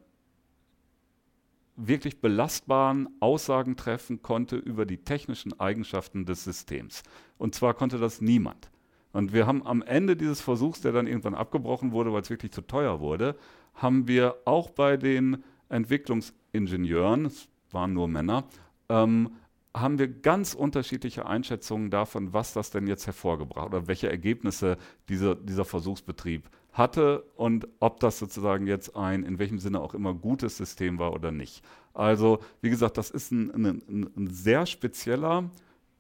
wirklich 1.76 2.20
belastbaren 2.20 3.08
Aussagen 3.20 3.76
treffen 3.76 4.22
konnte 4.22 4.56
über 4.56 4.86
die 4.86 4.98
technischen 4.98 5.58
Eigenschaften 5.58 6.26
des 6.26 6.44
Systems. 6.44 7.02
Und 7.38 7.54
zwar 7.54 7.74
konnte 7.74 7.98
das 7.98 8.20
niemand. 8.20 8.70
Und 9.12 9.32
wir 9.32 9.46
haben 9.46 9.66
am 9.66 9.82
Ende 9.82 10.16
dieses 10.16 10.40
Versuchs, 10.40 10.80
der 10.80 10.92
dann 10.92 11.06
irgendwann 11.06 11.34
abgebrochen 11.34 11.92
wurde, 11.92 12.12
weil 12.12 12.22
es 12.22 12.30
wirklich 12.30 12.52
zu 12.52 12.62
teuer 12.62 13.00
wurde, 13.00 13.36
haben 13.74 14.08
wir 14.08 14.36
auch 14.44 14.70
bei 14.70 14.96
den 14.96 15.44
Entwicklungsingenieuren, 15.68 17.26
es 17.26 17.48
waren 17.70 17.92
nur 17.92 18.08
Männer, 18.08 18.44
ähm, 18.88 19.32
haben 19.74 19.98
wir 19.98 20.08
ganz 20.08 20.52
unterschiedliche 20.52 21.26
Einschätzungen 21.26 21.90
davon, 21.90 22.34
was 22.34 22.52
das 22.52 22.70
denn 22.70 22.86
jetzt 22.86 23.06
hervorgebracht 23.06 23.68
oder 23.68 23.86
welche 23.86 24.10
Ergebnisse 24.10 24.76
diese, 25.08 25.36
dieser 25.36 25.64
Versuchsbetrieb 25.64 26.50
hatte 26.72 27.24
und 27.36 27.68
ob 27.80 28.00
das 28.00 28.18
sozusagen 28.18 28.66
jetzt 28.66 28.96
ein, 28.96 29.24
in 29.24 29.38
welchem 29.38 29.58
Sinne 29.58 29.80
auch 29.80 29.94
immer, 29.94 30.14
gutes 30.14 30.56
System 30.56 30.98
war 30.98 31.12
oder 31.12 31.30
nicht. 31.30 31.62
Also, 31.94 32.38
wie 32.62 32.70
gesagt, 32.70 32.96
das 32.96 33.10
ist 33.10 33.30
ein, 33.30 33.50
ein, 33.50 34.10
ein 34.16 34.26
sehr 34.28 34.64
spezieller 34.66 35.50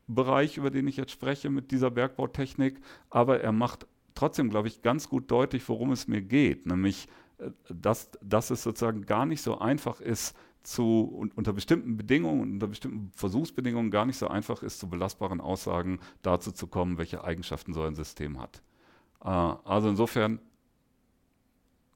Bereich, 0.06 0.56
über 0.56 0.70
den 0.70 0.88
ich 0.88 0.96
jetzt 0.96 1.12
spreche 1.12 1.50
mit 1.50 1.70
dieser 1.70 1.90
Bergbautechnik, 1.90 2.80
aber 3.10 3.40
er 3.40 3.52
macht 3.52 3.86
trotzdem, 4.14 4.50
glaube 4.50 4.68
ich, 4.68 4.82
ganz 4.82 5.08
gut 5.08 5.30
deutlich, 5.30 5.68
worum 5.68 5.92
es 5.92 6.08
mir 6.08 6.22
geht, 6.22 6.66
nämlich 6.66 7.08
äh, 7.38 7.50
dass, 7.68 8.10
dass 8.22 8.50
es 8.50 8.62
sozusagen 8.62 9.04
gar 9.04 9.26
nicht 9.26 9.42
so 9.42 9.58
einfach 9.58 10.00
ist, 10.00 10.34
zu, 10.62 11.28
unter 11.34 11.52
bestimmten 11.52 11.96
Bedingungen 11.96 12.52
unter 12.52 12.68
bestimmten 12.68 13.10
Versuchsbedingungen 13.14 13.90
gar 13.90 14.06
nicht 14.06 14.16
so 14.16 14.28
einfach 14.28 14.62
ist, 14.62 14.78
zu 14.78 14.88
belastbaren 14.88 15.40
Aussagen 15.40 15.98
dazu 16.22 16.52
zu 16.52 16.68
kommen, 16.68 16.98
welche 16.98 17.24
Eigenschaften 17.24 17.72
so 17.72 17.82
ein 17.82 17.96
System 17.96 18.40
hat. 18.40 18.62
Äh, 19.24 19.28
also 19.28 19.88
insofern 19.88 20.40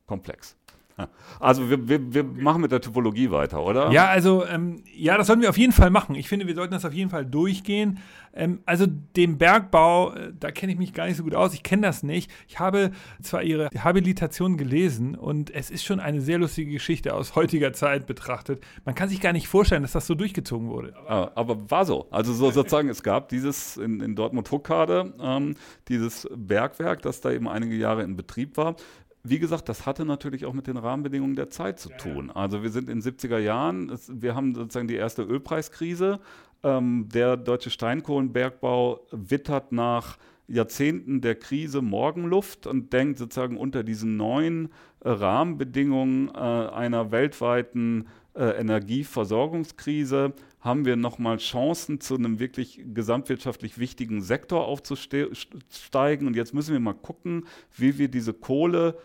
komplex. 0.07 0.57
Also 1.39 1.69
wir, 1.69 1.89
wir, 1.89 2.15
wir 2.15 2.25
machen 2.25 2.63
mit 2.63 2.73
der 2.73 2.81
Typologie 2.81 3.31
weiter, 3.31 3.63
oder? 3.63 3.91
Ja, 3.91 4.07
also 4.07 4.47
ähm, 4.47 4.83
ja, 4.95 5.19
das 5.19 5.27
sollten 5.27 5.43
wir 5.43 5.51
auf 5.51 5.59
jeden 5.59 5.73
Fall 5.73 5.91
machen. 5.91 6.15
Ich 6.15 6.29
finde, 6.29 6.47
wir 6.47 6.55
sollten 6.55 6.73
das 6.73 6.87
auf 6.87 6.95
jeden 6.95 7.11
Fall 7.11 7.27
durchgehen. 7.27 7.99
Ähm, 8.33 8.61
also 8.65 8.87
dem 8.87 9.37
Bergbau, 9.37 10.15
äh, 10.15 10.33
da 10.39 10.51
kenne 10.51 10.73
ich 10.73 10.79
mich 10.79 10.95
gar 10.95 11.07
nicht 11.07 11.19
so 11.19 11.23
gut 11.23 11.35
aus. 11.35 11.53
Ich 11.53 11.63
kenne 11.63 11.83
das 11.83 12.03
nicht. 12.03 12.31
Ich 12.49 12.59
habe 12.59 12.93
zwar 13.21 13.43
Ihre 13.43 13.69
Habilitation 13.79 14.57
gelesen 14.57 15.15
und 15.15 15.55
es 15.55 15.71
ist 15.71 15.85
schon 15.85 16.01
eine 16.01 16.23
sehr 16.23 16.39
lustige 16.39 16.73
Geschichte 16.73 17.13
aus 17.13 17.35
heutiger 17.35 17.75
Zeit 17.75 18.07
betrachtet. 18.07 18.65
Man 18.87 18.95
kann 18.95 19.11
sich 19.11 19.21
gar 19.21 19.35
nicht 19.35 19.49
vorstellen, 19.49 19.83
dass 19.83 19.93
das 19.93 20.07
so 20.07 20.15
durchgezogen 20.15 20.71
wurde. 20.71 20.95
Aber, 21.07 21.33
aber 21.37 21.71
war 21.71 21.85
so. 21.85 22.07
Also 22.11 22.33
so 22.33 22.51
sozusagen, 22.51 22.89
es 22.89 23.03
gab 23.03 23.29
dieses 23.29 23.77
in, 23.77 24.01
in 24.01 24.17
Dortmund-Huckade, 24.17 25.13
ähm, 25.21 25.57
dieses 25.89 26.27
Bergwerk, 26.35 27.03
das 27.03 27.21
da 27.21 27.33
eben 27.33 27.49
einige 27.49 27.75
Jahre 27.77 28.03
in 28.03 28.17
Betrieb 28.17 28.57
war 28.57 28.77
wie 29.29 29.39
gesagt, 29.39 29.69
das 29.69 29.87
hatte 29.87 30.05
natürlich 30.05 30.45
auch 30.47 30.53
mit 30.53 30.67
den 30.67 30.77
Rahmenbedingungen 30.77 31.37
der 31.37 31.51
Zeit 31.51 31.79
zu 31.79 31.91
tun. 31.91 32.31
Also 32.31 32.63
wir 32.63 32.71
sind 32.71 32.89
in 32.89 33.01
den 33.01 33.13
70er 33.13 33.39
Jahren, 33.39 33.97
wir 34.09 34.35
haben 34.35 34.55
sozusagen 34.55 34.89
die 34.89 34.95
erste 34.95 35.23
Ölpreiskrise. 35.23 36.21
Ähm, 36.63 37.09
der 37.13 37.37
deutsche 37.37 37.71
Steinkohlenbergbau 37.71 39.01
wittert 39.11 39.73
nach 39.73 40.19
Jahrzehnten 40.49 41.21
der 41.21 41.35
Krise 41.35 41.83
Morgenluft 41.83 42.67
und 42.67 42.93
denkt 42.93 43.19
sozusagen 43.19 43.57
unter 43.57 43.83
diesen 43.83 44.17
neuen 44.17 44.71
äh, 45.01 45.11
Rahmenbedingungen 45.11 46.29
äh, 46.29 46.39
einer 46.39 47.11
weltweiten 47.11 48.07
äh, 48.35 48.51
Energieversorgungskrise 48.61 50.35
haben 50.61 50.85
wir 50.85 50.97
nochmal 50.97 51.37
Chancen, 51.39 52.01
zu 52.01 52.17
einem 52.17 52.41
wirklich 52.41 52.81
gesamtwirtschaftlich 52.93 53.79
wichtigen 53.79 54.21
Sektor 54.21 54.67
aufzusteigen. 54.67 56.27
Und 56.27 56.35
jetzt 56.35 56.55
müssen 56.55 56.73
wir 56.73 56.81
mal 56.81 56.93
gucken, 56.93 57.47
wie 57.77 57.99
wir 57.99 58.09
diese 58.09 58.33
Kohle 58.33 58.99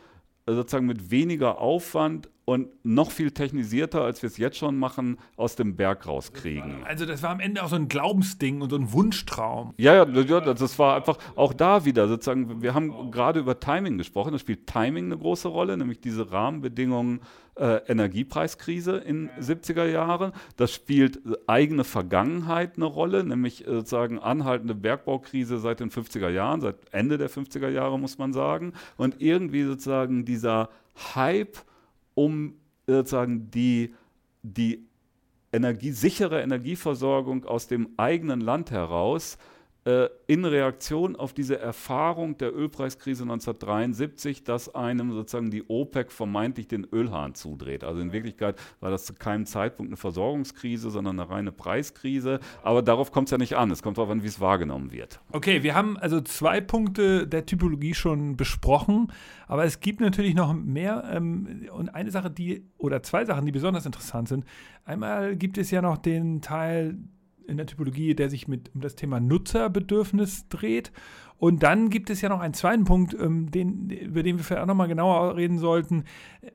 sozusagen 0.46 0.86
mit 0.86 1.12
weniger 1.12 1.60
Aufwand 1.60 2.30
und 2.51 2.67
noch 2.84 3.12
viel 3.12 3.31
technisierter, 3.31 4.01
als 4.01 4.22
wir 4.22 4.27
es 4.27 4.38
jetzt 4.38 4.58
schon 4.58 4.77
machen, 4.77 5.17
aus 5.38 5.55
dem 5.55 5.77
Berg 5.77 6.05
rauskriegen. 6.05 6.84
Also 6.84 7.05
das 7.05 7.24
war 7.24 7.29
am 7.29 7.39
Ende 7.39 7.63
auch 7.63 7.70
so 7.70 7.77
ein 7.77 7.88
Glaubensding 7.88 8.60
und 8.60 8.72
so 8.72 8.75
ein 8.75 8.91
Wunschtraum. 8.91 9.74
Ja, 9.77 9.96
ja, 9.96 10.22
ja 10.22 10.41
das 10.41 10.77
war 10.77 10.98
einfach 10.98 11.17
auch 11.38 11.53
da 11.53 11.86
wieder 11.86 12.10
sozusagen, 12.10 12.62
wir 12.62 12.74
haben 12.74 13.10
gerade 13.10 13.39
über 13.39 13.62
Timing 13.62 13.98
gesprochen, 13.98 14.34
da 14.34 14.39
spielt 14.39 14.67
Timing 14.67 15.05
eine 15.05 15.17
große 15.17 15.48
Rolle, 15.48 15.77
nämlich 15.77 16.01
diese 16.01 16.29
Rahmenbedingungen 16.29 17.22
äh, 17.55 17.77
Energiepreiskrise 17.88 18.98
in 18.98 19.29
ja. 19.38 19.41
70er 19.41 19.86
Jahren. 19.86 20.34
Das 20.58 20.74
spielt 20.74 21.20
eigene 21.48 21.86
Vergangenheit 21.86 22.75
eine 22.75 22.86
Rolle, 22.86 23.24
nämlich 23.24 23.65
äh, 23.65 23.72
sozusagen 23.72 24.20
anhaltende 24.20 24.75
Bergbaukrise 24.75 25.58
seit 25.58 25.79
den 25.79 25.89
50er 25.89 26.29
Jahren, 26.29 26.60
seit 26.60 26.75
Ende 26.91 27.17
der 27.17 27.29
50er 27.29 27.70
Jahre 27.70 27.98
muss 27.98 28.17
man 28.17 28.34
sagen. 28.34 28.74
Und 28.98 29.22
irgendwie 29.22 29.63
sozusagen 29.63 30.25
dieser 30.25 30.70
Hype 31.15 31.58
um 32.25 32.56
sozusagen 32.88 33.50
die, 33.51 33.94
die 34.44 34.86
Energie, 35.51 35.92
sichere 35.92 36.42
Energieversorgung 36.42 37.46
aus 37.46 37.68
dem 37.68 37.90
eigenen 37.98 38.42
Land 38.42 38.72
heraus 38.72 39.36
äh, 39.36 39.38
in 39.84 40.46
Reaktion 40.46 41.16
auf 41.16 41.34
diese 41.34 41.58
Erfahrung 41.58 42.38
der 42.38 42.56
Ölpreiskrise 42.56 43.24
1973, 43.24 44.44
dass 44.44 44.76
einem 44.76 45.12
sozusagen 45.12 45.50
die 45.50 45.64
OPEC 45.68 46.12
vermeintlich 46.12 46.68
den 46.68 46.86
Ölhahn 46.92 47.34
zudreht. 47.34 47.84
Also 47.84 48.00
in 48.00 48.14
Wirklichkeit 48.14 48.60
war 48.80 48.92
das 48.92 49.06
zu 49.06 49.16
keinem 49.16 49.48
Zeitpunkt 49.48 49.90
eine 49.90 49.98
Versorgungskrise, 49.98 50.92
sondern 50.92 51.20
eine 51.20 51.32
reine 51.32 51.52
Preiskrise. 51.52 52.40
Aber 52.62 52.84
darauf 52.84 53.12
kommt 53.12 53.30
es 53.30 53.32
ja 53.32 53.40
nicht 53.40 53.56
an. 53.56 53.72
Es 53.72 53.82
kommt 53.82 53.98
darauf 53.98 54.12
an, 54.12 54.22
wie 54.22 54.28
es 54.28 54.40
wahrgenommen 54.40 54.92
wird. 54.92 55.20
Okay, 55.32 55.64
wir 55.64 55.74
haben 55.74 55.98
also 55.98 56.22
zwei 56.22 56.62
Punkte 56.62 57.28
der 57.28 57.48
Typologie 57.48 57.96
schon 57.96 58.38
besprochen, 58.38 59.12
aber 59.48 59.66
es 59.66 59.80
gibt 59.80 60.00
natürlich 60.00 60.36
noch 60.36 60.54
mehr. 60.54 61.10
Ähm, 61.12 61.68
und 61.74 61.90
eine 61.96 62.12
Sache, 62.12 62.30
die, 62.30 62.68
oder 62.78 63.02
zwei 63.02 63.26
Sachen, 63.26 63.48
die 63.48 63.52
besonders 63.52 63.88
interessant 63.88 64.28
sind. 64.28 64.46
Einmal 64.86 65.36
gibt 65.36 65.58
es 65.58 65.72
ja 65.72 65.82
noch 65.82 65.98
den 65.98 66.42
Teil 66.42 67.00
in 67.48 67.58
der 67.58 67.66
Typologie, 67.66 68.16
der 68.16 68.30
sich 68.30 68.48
mit 68.48 68.72
um 68.74 68.82
das 68.82 68.96
Thema 68.96 69.20
Nutzerbedürfnis 69.20 70.48
dreht. 70.50 70.92
Und 71.38 71.64
dann 71.64 71.90
gibt 71.90 72.10
es 72.10 72.22
ja 72.22 72.30
noch 72.30 72.40
einen 72.40 72.54
zweiten 72.54 72.86
Punkt, 72.86 73.16
ähm, 73.20 73.50
den, 73.50 73.90
über 73.90 74.24
den 74.24 74.38
wir 74.38 74.44
vielleicht 74.44 74.62
auch 74.62 74.68
nochmal 74.68 74.88
genauer 74.88 75.36
reden 75.36 75.58
sollten. 75.58 76.04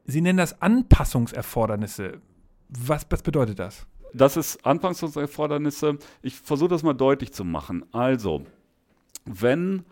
Sie 0.05 0.21
nennen 0.21 0.39
das 0.39 0.63
Anpassungserfordernisse. 0.63 2.21
Was, 2.69 3.07
was 3.11 3.23
bedeutet 3.23 3.59
das? 3.59 3.87
Das 4.15 4.37
ist 4.37 4.65
Anpassungserfordernisse. 4.65 5.99
Ich 6.23 6.37
versuche 6.37 6.71
das 6.71 6.83
mal 6.83 6.95
deutlich 6.95 7.33
zu 7.33 7.45
machen. 7.45 7.85
Also, 7.93 8.47
wenn 9.25 9.85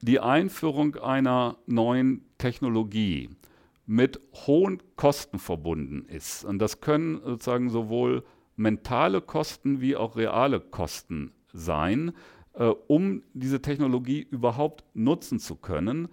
die 0.00 0.20
Einführung 0.20 0.96
einer 0.96 1.56
neuen 1.66 2.24
Technologie 2.38 3.30
mit 3.86 4.20
hohen 4.46 4.82
Kosten 4.96 5.38
verbunden 5.38 6.04
ist, 6.08 6.44
und 6.44 6.60
das 6.60 6.80
können 6.80 7.20
sozusagen 7.24 7.70
sowohl 7.70 8.24
mentale 8.58 9.20
Kosten 9.20 9.80
wie 9.80 9.96
auch 9.96 10.16
reale 10.16 10.60
Kosten 10.60 11.32
sein, 11.52 12.12
äh, 12.54 12.64
um 12.64 13.22
diese 13.32 13.62
Technologie 13.62 14.20
überhaupt 14.20 14.84
nutzen 14.94 15.38
zu 15.38 15.56
können, 15.56 16.08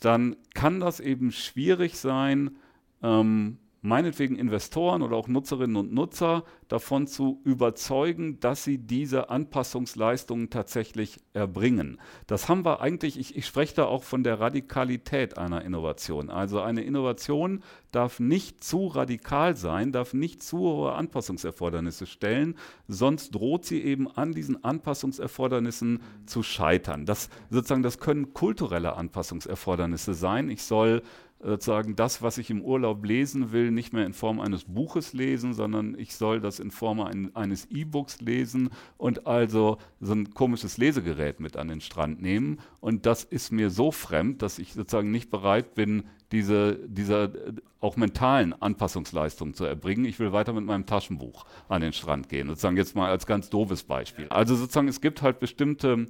dann 0.00 0.36
kann 0.54 0.80
das 0.80 1.00
eben 1.00 1.32
schwierig 1.32 1.98
sein, 1.98 2.56
ähm, 3.02 3.58
meinetwegen 3.80 4.36
Investoren 4.36 5.02
oder 5.02 5.16
auch 5.16 5.28
Nutzerinnen 5.28 5.76
und 5.76 5.92
Nutzer 5.92 6.44
davon 6.68 7.06
zu 7.06 7.40
überzeugen, 7.44 8.40
dass 8.40 8.64
sie 8.64 8.78
diese 8.78 9.30
Anpassungsleistungen 9.30 10.50
tatsächlich 10.50 11.20
erbringen. 11.32 12.00
Das 12.26 12.48
haben 12.48 12.64
wir 12.64 12.80
eigentlich, 12.80 13.18
ich, 13.18 13.36
ich 13.36 13.46
spreche 13.46 13.76
da 13.76 13.84
auch 13.86 14.02
von 14.02 14.22
der 14.22 14.40
Radikalität 14.40 15.38
einer 15.38 15.64
Innovation. 15.64 16.28
Also 16.28 16.60
eine 16.60 16.82
Innovation 16.82 17.62
darf 17.92 18.20
nicht 18.20 18.62
zu 18.62 18.88
radikal 18.88 19.56
sein, 19.56 19.92
darf 19.92 20.12
nicht 20.12 20.42
zu 20.42 20.58
hohe 20.58 20.92
Anpassungserfordernisse 20.92 22.06
stellen, 22.06 22.56
sonst 22.86 23.34
droht 23.34 23.64
sie 23.64 23.82
eben 23.82 24.10
an 24.10 24.32
diesen 24.32 24.62
Anpassungserfordernissen 24.62 26.02
zu 26.26 26.42
scheitern. 26.42 27.06
Das 27.06 27.30
sozusagen, 27.50 27.82
das 27.82 27.98
können 27.98 28.34
kulturelle 28.34 28.96
Anpassungserfordernisse 28.96 30.14
sein. 30.14 30.50
Ich 30.50 30.62
soll 30.62 31.02
sozusagen 31.40 31.94
das, 31.94 32.20
was 32.20 32.38
ich 32.38 32.50
im 32.50 32.62
Urlaub 32.62 33.04
lesen 33.04 33.52
will, 33.52 33.70
nicht 33.70 33.92
mehr 33.92 34.04
in 34.04 34.12
Form 34.12 34.40
eines 34.40 34.64
Buches 34.64 35.12
lesen, 35.12 35.54
sondern 35.54 35.96
ich 35.98 36.16
soll 36.16 36.40
das 36.40 36.58
in 36.58 36.70
Form 36.70 37.00
ein, 37.00 37.34
eines 37.36 37.66
E-Books 37.70 38.20
lesen 38.20 38.70
und 38.96 39.26
also 39.26 39.78
so 40.00 40.14
ein 40.14 40.34
komisches 40.34 40.78
Lesegerät 40.78 41.38
mit 41.38 41.56
an 41.56 41.68
den 41.68 41.80
Strand 41.80 42.20
nehmen. 42.20 42.58
Und 42.80 43.06
das 43.06 43.22
ist 43.22 43.52
mir 43.52 43.70
so 43.70 43.92
fremd, 43.92 44.42
dass 44.42 44.58
ich 44.58 44.72
sozusagen 44.72 45.10
nicht 45.10 45.30
bereit 45.30 45.74
bin, 45.74 46.04
diese, 46.32 46.78
diese 46.88 47.54
auch 47.80 47.96
mentalen 47.96 48.52
Anpassungsleistungen 48.52 49.54
zu 49.54 49.64
erbringen. 49.64 50.04
Ich 50.04 50.18
will 50.18 50.32
weiter 50.32 50.52
mit 50.52 50.64
meinem 50.64 50.86
Taschenbuch 50.86 51.46
an 51.68 51.80
den 51.80 51.92
Strand 51.92 52.28
gehen. 52.28 52.48
Sozusagen 52.48 52.76
jetzt 52.76 52.96
mal 52.96 53.10
als 53.10 53.26
ganz 53.26 53.48
doofes 53.48 53.84
Beispiel. 53.84 54.26
Also 54.28 54.56
sozusagen, 54.56 54.88
es 54.88 55.00
gibt 55.00 55.22
halt 55.22 55.38
bestimmte 55.38 56.06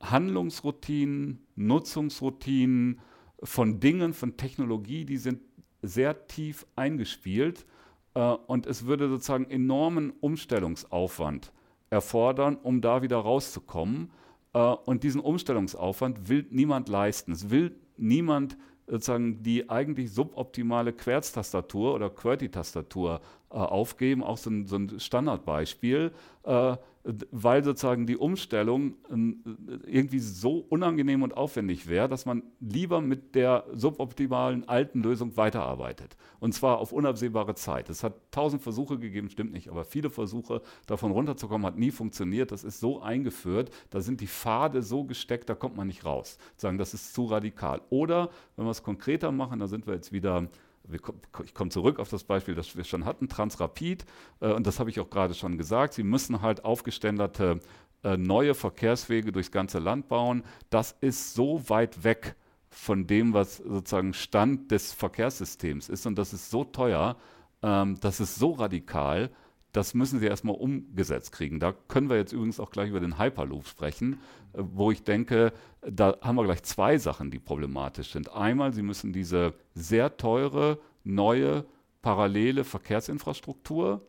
Handlungsroutinen, 0.00 1.46
Nutzungsroutinen, 1.54 3.00
von 3.42 3.80
Dingen, 3.80 4.12
von 4.12 4.36
Technologie, 4.36 5.04
die 5.04 5.16
sind 5.16 5.40
sehr 5.82 6.26
tief 6.26 6.66
eingespielt 6.76 7.66
äh, 8.14 8.20
und 8.20 8.66
es 8.66 8.86
würde 8.86 9.08
sozusagen 9.08 9.50
enormen 9.50 10.12
Umstellungsaufwand 10.20 11.52
erfordern, 11.90 12.56
um 12.56 12.80
da 12.80 13.02
wieder 13.02 13.18
rauszukommen. 13.18 14.10
Äh, 14.54 14.58
und 14.58 15.02
diesen 15.02 15.20
Umstellungsaufwand 15.20 16.28
will 16.28 16.46
niemand 16.50 16.88
leisten. 16.88 17.32
Es 17.32 17.50
will 17.50 17.76
niemand 17.96 18.56
sozusagen 18.86 19.42
die 19.42 19.70
eigentlich 19.70 20.12
suboptimale 20.12 20.92
Querztastatur 20.92 21.94
oder 21.94 22.10
QWERTY-Tastatur 22.10 23.20
äh, 23.52 23.56
aufgeben, 23.56 24.22
auch 24.22 24.38
so 24.38 24.50
ein, 24.50 24.66
so 24.66 24.76
ein 24.76 24.98
Standardbeispiel. 24.98 26.12
Äh, 26.44 26.76
weil 27.04 27.64
sozusagen 27.64 28.06
die 28.06 28.16
Umstellung 28.16 28.94
äh, 29.10 29.90
irgendwie 29.90 30.20
so 30.20 30.58
unangenehm 30.68 31.22
und 31.22 31.36
aufwendig 31.36 31.88
wäre, 31.88 32.08
dass 32.08 32.26
man 32.26 32.44
lieber 32.60 33.00
mit 33.00 33.34
der 33.34 33.64
suboptimalen 33.72 34.68
alten 34.68 35.02
Lösung 35.02 35.36
weiterarbeitet. 35.36 36.16
Und 36.38 36.54
zwar 36.54 36.78
auf 36.78 36.92
unabsehbare 36.92 37.54
Zeit. 37.54 37.90
Es 37.90 38.04
hat 38.04 38.14
tausend 38.30 38.62
Versuche 38.62 38.98
gegeben, 38.98 39.30
stimmt 39.30 39.52
nicht, 39.52 39.68
aber 39.68 39.84
viele 39.84 40.10
Versuche 40.10 40.62
davon 40.86 41.10
runterzukommen, 41.10 41.66
hat 41.66 41.76
nie 41.76 41.90
funktioniert. 41.90 42.52
Das 42.52 42.62
ist 42.62 42.78
so 42.78 43.00
eingeführt, 43.00 43.70
da 43.90 44.00
sind 44.00 44.20
die 44.20 44.28
Pfade 44.28 44.82
so 44.82 45.04
gesteckt, 45.04 45.48
da 45.48 45.54
kommt 45.54 45.76
man 45.76 45.88
nicht 45.88 46.04
raus. 46.04 46.38
Sagen, 46.56 46.78
das 46.78 46.94
ist 46.94 47.14
zu 47.14 47.24
radikal. 47.26 47.80
Oder 47.90 48.30
wenn 48.56 48.64
wir 48.64 48.70
es 48.70 48.82
konkreter 48.82 49.32
machen, 49.32 49.58
da 49.58 49.66
sind 49.66 49.86
wir 49.86 49.94
jetzt 49.94 50.12
wieder 50.12 50.48
ich 50.90 51.54
komme 51.54 51.70
zurück 51.70 51.98
auf 51.98 52.08
das 52.08 52.24
Beispiel, 52.24 52.54
das 52.54 52.76
wir 52.76 52.84
schon 52.84 53.04
hatten, 53.04 53.28
Transrapid, 53.28 54.04
äh, 54.40 54.52
und 54.52 54.66
das 54.66 54.80
habe 54.80 54.90
ich 54.90 55.00
auch 55.00 55.10
gerade 55.10 55.34
schon 55.34 55.58
gesagt, 55.58 55.94
Sie 55.94 56.02
müssen 56.02 56.42
halt 56.42 56.64
aufgeständerte 56.64 57.60
äh, 58.02 58.16
neue 58.16 58.54
Verkehrswege 58.54 59.32
durchs 59.32 59.50
ganze 59.50 59.78
Land 59.78 60.08
bauen, 60.08 60.42
das 60.70 60.96
ist 61.00 61.34
so 61.34 61.68
weit 61.68 62.04
weg 62.04 62.34
von 62.68 63.06
dem, 63.06 63.34
was 63.34 63.58
sozusagen 63.58 64.14
Stand 64.14 64.70
des 64.70 64.92
Verkehrssystems 64.92 65.88
ist. 65.88 66.06
Und 66.06 66.16
das 66.16 66.32
ist 66.32 66.50
so 66.50 66.64
teuer, 66.64 67.16
ähm, 67.62 67.98
das 68.00 68.18
ist 68.18 68.36
so 68.36 68.52
radikal, 68.52 69.30
das 69.72 69.94
müssen 69.94 70.20
sie 70.20 70.26
erstmal 70.26 70.54
umgesetzt 70.54 71.32
kriegen. 71.32 71.58
Da 71.58 71.72
können 71.88 72.10
wir 72.10 72.16
jetzt 72.16 72.32
übrigens 72.32 72.60
auch 72.60 72.70
gleich 72.70 72.90
über 72.90 73.00
den 73.00 73.18
Hyperloop 73.18 73.66
sprechen, 73.66 74.20
äh, 74.52 74.62
wo 74.62 74.90
ich 74.90 75.02
denke, 75.02 75.52
da 75.80 76.16
haben 76.20 76.36
wir 76.36 76.44
gleich 76.44 76.62
zwei 76.62 76.98
Sachen, 76.98 77.30
die 77.30 77.38
problematisch 77.38 78.12
sind. 78.12 78.30
Einmal, 78.32 78.72
sie 78.72 78.82
müssen 78.82 79.12
diese 79.12 79.54
sehr 79.74 80.16
teure, 80.16 80.78
neue, 81.04 81.64
parallele 82.02 82.64
Verkehrsinfrastruktur 82.64 84.06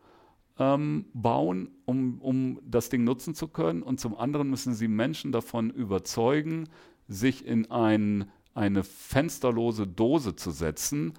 ähm, 0.60 1.05
bauen, 1.13 1.70
um, 1.86 2.20
um 2.22 2.60
das 2.63 2.89
Ding 2.89 3.03
nutzen 3.03 3.34
zu 3.34 3.48
können. 3.48 3.82
Und 3.82 4.00
zum 4.00 4.15
anderen 4.17 4.50
müssen 4.50 4.74
sie 4.74 4.88
Menschen 4.88 5.32
davon 5.32 5.70
überzeugen, 5.70 6.70
sich 7.08 7.46
in 7.46 7.72
ein, 7.72 8.29
eine 8.53 8.84
fensterlose 8.84 9.88
Dose 9.88 10.36
zu 10.36 10.51
setzen, 10.51 11.13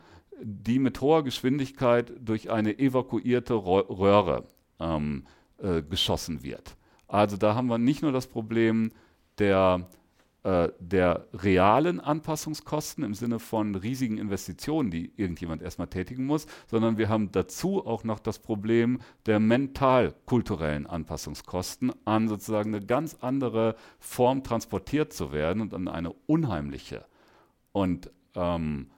die 0.46 0.78
mit 0.78 1.00
hoher 1.00 1.24
Geschwindigkeit 1.24 2.12
durch 2.20 2.50
eine 2.50 2.78
evakuierte 2.78 3.54
Röhre 3.54 4.44
ähm, 4.78 5.24
äh, 5.58 5.82
geschossen 5.82 6.42
wird. 6.42 6.76
Also 7.08 7.38
da 7.38 7.54
haben 7.54 7.68
wir 7.68 7.78
nicht 7.78 8.02
nur 8.02 8.12
das 8.12 8.26
Problem 8.26 8.92
der, 9.38 9.88
äh, 10.42 10.68
der 10.78 11.26
realen 11.32 11.98
Anpassungskosten 11.98 13.04
im 13.04 13.14
Sinne 13.14 13.38
von 13.38 13.74
riesigen 13.74 14.18
Investitionen, 14.18 14.90
die 14.90 15.12
irgendjemand 15.16 15.62
erstmal 15.62 15.88
tätigen 15.88 16.26
muss, 16.26 16.46
sondern 16.66 16.98
wir 16.98 17.08
haben 17.08 17.32
dazu 17.32 17.86
auch 17.86 18.04
noch 18.04 18.18
das 18.18 18.38
Problem 18.38 19.00
der 19.24 19.40
mental-kulturellen 19.40 20.86
Anpassungskosten 20.86 21.90
an 22.04 22.28
sozusagen 22.28 22.74
eine 22.74 22.84
ganz 22.84 23.16
andere 23.20 23.76
Form 23.98 24.44
transportiert 24.44 25.14
zu 25.14 25.32
werden 25.32 25.62
und 25.62 25.72
an 25.72 25.88
eine 25.88 26.12
unheimliche 26.26 27.06
und 27.72 28.10
ähm, 28.34 28.90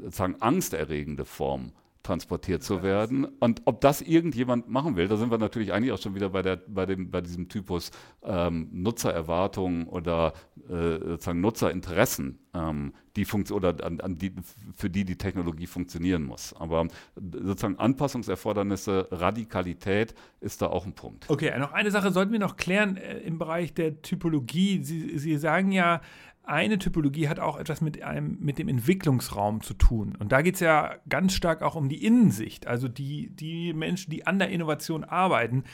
sozusagen 0.00 0.40
angsterregende 0.40 1.24
Form 1.24 1.72
transportiert 2.02 2.62
zu 2.62 2.82
werden. 2.82 3.26
Und 3.38 3.62
ob 3.64 3.80
das 3.80 4.00
irgendjemand 4.00 4.68
machen 4.68 4.96
will, 4.96 5.08
da 5.08 5.16
sind 5.16 5.30
wir 5.30 5.38
natürlich 5.38 5.72
eigentlich 5.72 5.92
auch 5.92 6.00
schon 6.00 6.14
wieder 6.14 6.30
bei, 6.30 6.42
der, 6.42 6.56
bei, 6.56 6.86
dem, 6.86 7.10
bei 7.10 7.20
diesem 7.20 7.48
Typus 7.48 7.90
ähm, 8.24 8.68
Nutzererwartungen 8.72 9.86
oder 9.86 10.32
äh, 10.68 10.98
sozusagen 10.98 11.40
Nutzerinteressen, 11.40 12.38
ähm, 12.54 12.92
die 13.16 13.26
oder 13.52 13.84
an, 13.84 14.00
an 14.00 14.18
die, 14.18 14.34
für 14.74 14.90
die 14.90 15.04
die 15.04 15.16
Technologie 15.16 15.66
funktionieren 15.66 16.24
muss. 16.24 16.54
Aber 16.54 16.88
sozusagen 17.14 17.78
Anpassungserfordernisse, 17.78 19.08
Radikalität 19.10 20.14
ist 20.40 20.62
da 20.62 20.66
auch 20.66 20.86
ein 20.86 20.94
Punkt. 20.94 21.28
Okay, 21.30 21.56
noch 21.58 21.72
eine 21.72 21.90
Sache 21.90 22.10
sollten 22.10 22.32
wir 22.32 22.40
noch 22.40 22.56
klären 22.56 22.96
äh, 22.96 23.18
im 23.18 23.38
Bereich 23.38 23.74
der 23.74 24.02
Typologie. 24.02 24.82
Sie, 24.82 25.18
Sie 25.18 25.36
sagen 25.36 25.72
ja, 25.72 26.00
eine 26.44 26.78
Typologie 26.78 27.28
hat 27.28 27.38
auch 27.38 27.56
etwas 27.56 27.80
mit, 27.80 28.02
einem, 28.02 28.38
mit 28.40 28.58
dem 28.58 28.68
Entwicklungsraum 28.68 29.60
zu 29.62 29.74
tun. 29.74 30.16
Und 30.18 30.32
da 30.32 30.42
geht 30.42 30.54
es 30.54 30.60
ja 30.60 30.96
ganz 31.08 31.34
stark 31.34 31.62
auch 31.62 31.76
um 31.76 31.88
die 31.88 32.04
Innensicht. 32.04 32.66
Also 32.66 32.88
die, 32.88 33.30
die 33.30 33.72
Menschen, 33.72 34.10
die 34.10 34.26
an 34.26 34.38
der 34.38 34.50
Innovation 34.50 35.04
arbeiten, 35.04 35.64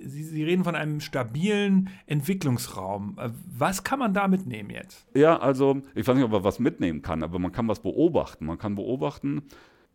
Sie, 0.00 0.22
Sie, 0.22 0.44
reden 0.44 0.64
von 0.64 0.74
einem 0.74 1.00
stabilen 1.00 1.88
Entwicklungsraum. 2.06 3.16
Was 3.48 3.84
kann 3.84 3.98
man 3.98 4.12
da 4.12 4.28
mitnehmen 4.28 4.70
jetzt? 4.70 5.06
Ja, 5.14 5.38
also 5.38 5.80
ich 5.94 6.06
weiß 6.06 6.14
nicht, 6.14 6.24
ob 6.24 6.30
man 6.30 6.44
was 6.44 6.58
mitnehmen 6.58 7.00
kann, 7.00 7.22
aber 7.22 7.38
man 7.38 7.52
kann 7.52 7.66
was 7.68 7.80
beobachten. 7.80 8.44
Man 8.44 8.58
kann 8.58 8.74
beobachten, 8.74 9.42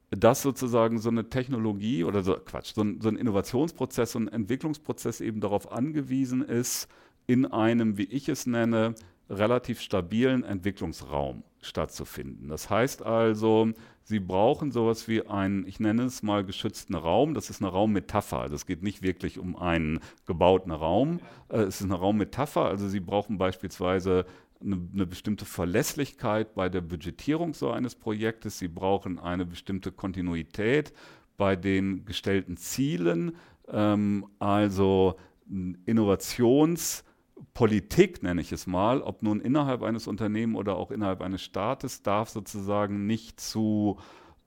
dass 0.09 0.41
sozusagen 0.41 0.97
so 0.97 1.09
eine 1.09 1.29
Technologie 1.29 2.03
oder 2.03 2.23
so, 2.23 2.33
Quatsch, 2.33 2.73
so 2.73 2.81
ein, 2.81 3.01
so 3.01 3.09
ein 3.09 3.15
Innovationsprozess, 3.15 4.13
so 4.13 4.19
ein 4.19 4.27
Entwicklungsprozess 4.27 5.21
eben 5.21 5.41
darauf 5.41 5.71
angewiesen 5.71 6.41
ist, 6.41 6.87
in 7.27 7.45
einem, 7.45 7.97
wie 7.97 8.03
ich 8.05 8.27
es 8.29 8.47
nenne, 8.47 8.95
relativ 9.29 9.81
stabilen 9.81 10.43
Entwicklungsraum 10.43 11.43
stattzufinden. 11.61 12.49
Das 12.49 12.69
heißt 12.69 13.03
also, 13.03 13.71
Sie 14.05 14.19
brauchen 14.19 14.71
sowas 14.71 15.07
wie 15.07 15.25
einen, 15.25 15.65
ich 15.65 15.79
nenne 15.79 16.03
es 16.03 16.23
mal 16.23 16.43
geschützten 16.43 16.93
Raum. 16.93 17.33
Das 17.33 17.49
ist 17.49 17.61
eine 17.61 17.71
Raummetapher. 17.71 18.39
Also 18.39 18.55
es 18.55 18.65
geht 18.65 18.83
nicht 18.83 19.01
wirklich 19.01 19.39
um 19.39 19.55
einen 19.55 20.01
gebauten 20.25 20.71
Raum. 20.71 21.21
Äh, 21.47 21.61
es 21.61 21.79
ist 21.79 21.85
eine 21.85 21.95
Raummetapher. 21.95 22.65
Also 22.65 22.89
Sie 22.89 22.99
brauchen 22.99 23.37
beispielsweise 23.37 24.25
eine, 24.61 24.77
eine, 24.93 25.05
bestimmte 25.05 25.45
Verlässlichkeit 25.45 26.53
bei 26.53 26.67
der 26.67 26.81
Budgetierung 26.81 27.53
so 27.53 27.71
eines 27.71 27.95
Projektes. 27.95 28.59
Sie 28.59 28.67
brauchen 28.67 29.19
eine 29.19 29.45
bestimmte 29.45 29.93
Kontinuität 29.93 30.91
bei 31.37 31.55
den 31.55 32.03
gestellten 32.03 32.57
Zielen. 32.57 33.37
Ähm, 33.69 34.25
also 34.39 35.15
Innovations- 35.49 37.03
Politik, 37.53 38.23
nenne 38.23 38.41
ich 38.41 38.51
es 38.51 38.67
mal, 38.67 39.01
ob 39.01 39.21
nun 39.23 39.39
innerhalb 39.39 39.83
eines 39.83 40.07
Unternehmens 40.07 40.57
oder 40.57 40.75
auch 40.75 40.91
innerhalb 40.91 41.21
eines 41.21 41.41
Staates, 41.41 42.01
darf 42.01 42.29
sozusagen 42.29 43.05
nicht 43.05 43.39
zu 43.39 43.99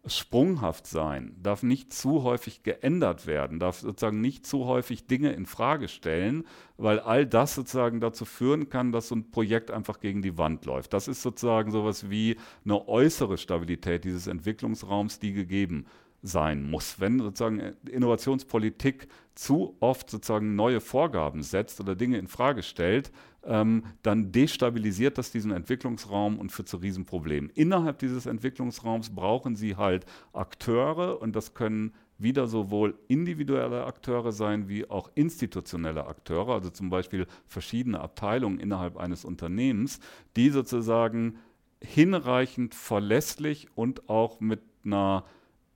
sprunghaft 0.06 0.86
sein, 0.86 1.34
darf 1.42 1.62
nicht 1.62 1.92
zu 1.92 2.22
häufig 2.22 2.62
geändert 2.62 3.26
werden, 3.26 3.58
darf 3.58 3.78
sozusagen 3.80 4.20
nicht 4.20 4.46
zu 4.46 4.66
häufig 4.66 5.06
Dinge 5.06 5.32
in 5.32 5.46
Frage 5.46 5.88
stellen, 5.88 6.44
weil 6.76 7.00
all 7.00 7.26
das 7.26 7.54
sozusagen 7.54 8.00
dazu 8.00 8.24
führen 8.24 8.68
kann, 8.68 8.92
dass 8.92 9.08
so 9.08 9.16
ein 9.16 9.30
Projekt 9.30 9.70
einfach 9.70 10.00
gegen 10.00 10.22
die 10.22 10.38
Wand 10.38 10.64
läuft. 10.64 10.92
Das 10.92 11.08
ist 11.08 11.22
sozusagen 11.22 11.72
sowas 11.72 12.08
wie 12.08 12.36
eine 12.64 12.88
äußere 12.88 13.36
Stabilität 13.36 14.04
dieses 14.04 14.28
Entwicklungsraums, 14.28 15.18
die 15.18 15.32
gegeben 15.32 15.86
sein 16.22 16.68
muss. 16.70 17.00
Wenn 17.00 17.18
sozusagen 17.18 17.60
Innovationspolitik 17.90 19.08
zu 19.36 19.76
oft 19.80 20.10
sozusagen 20.10 20.56
neue 20.56 20.80
Vorgaben 20.80 21.42
setzt 21.42 21.78
oder 21.80 21.94
Dinge 21.94 22.18
in 22.18 22.26
Frage 22.26 22.62
stellt, 22.62 23.12
ähm, 23.44 23.84
dann 24.02 24.32
destabilisiert 24.32 25.18
das 25.18 25.30
diesen 25.30 25.52
Entwicklungsraum 25.52 26.38
und 26.38 26.50
führt 26.50 26.68
zu 26.68 26.78
Riesenproblemen. 26.78 27.50
Innerhalb 27.50 27.98
dieses 27.98 28.26
Entwicklungsraums 28.26 29.14
brauchen 29.14 29.54
sie 29.54 29.76
halt 29.76 30.06
Akteure 30.32 31.20
und 31.20 31.36
das 31.36 31.54
können 31.54 31.92
wieder 32.18 32.46
sowohl 32.46 32.98
individuelle 33.08 33.84
Akteure 33.84 34.32
sein 34.32 34.68
wie 34.68 34.88
auch 34.88 35.10
institutionelle 35.14 36.06
Akteure, 36.06 36.54
also 36.54 36.70
zum 36.70 36.88
Beispiel 36.88 37.26
verschiedene 37.46 38.00
Abteilungen 38.00 38.58
innerhalb 38.58 38.96
eines 38.96 39.24
Unternehmens, 39.24 40.00
die 40.34 40.48
sozusagen 40.48 41.36
hinreichend 41.82 42.74
verlässlich 42.74 43.68
und 43.74 44.08
auch 44.08 44.40
mit 44.40 44.60
einer 44.82 45.24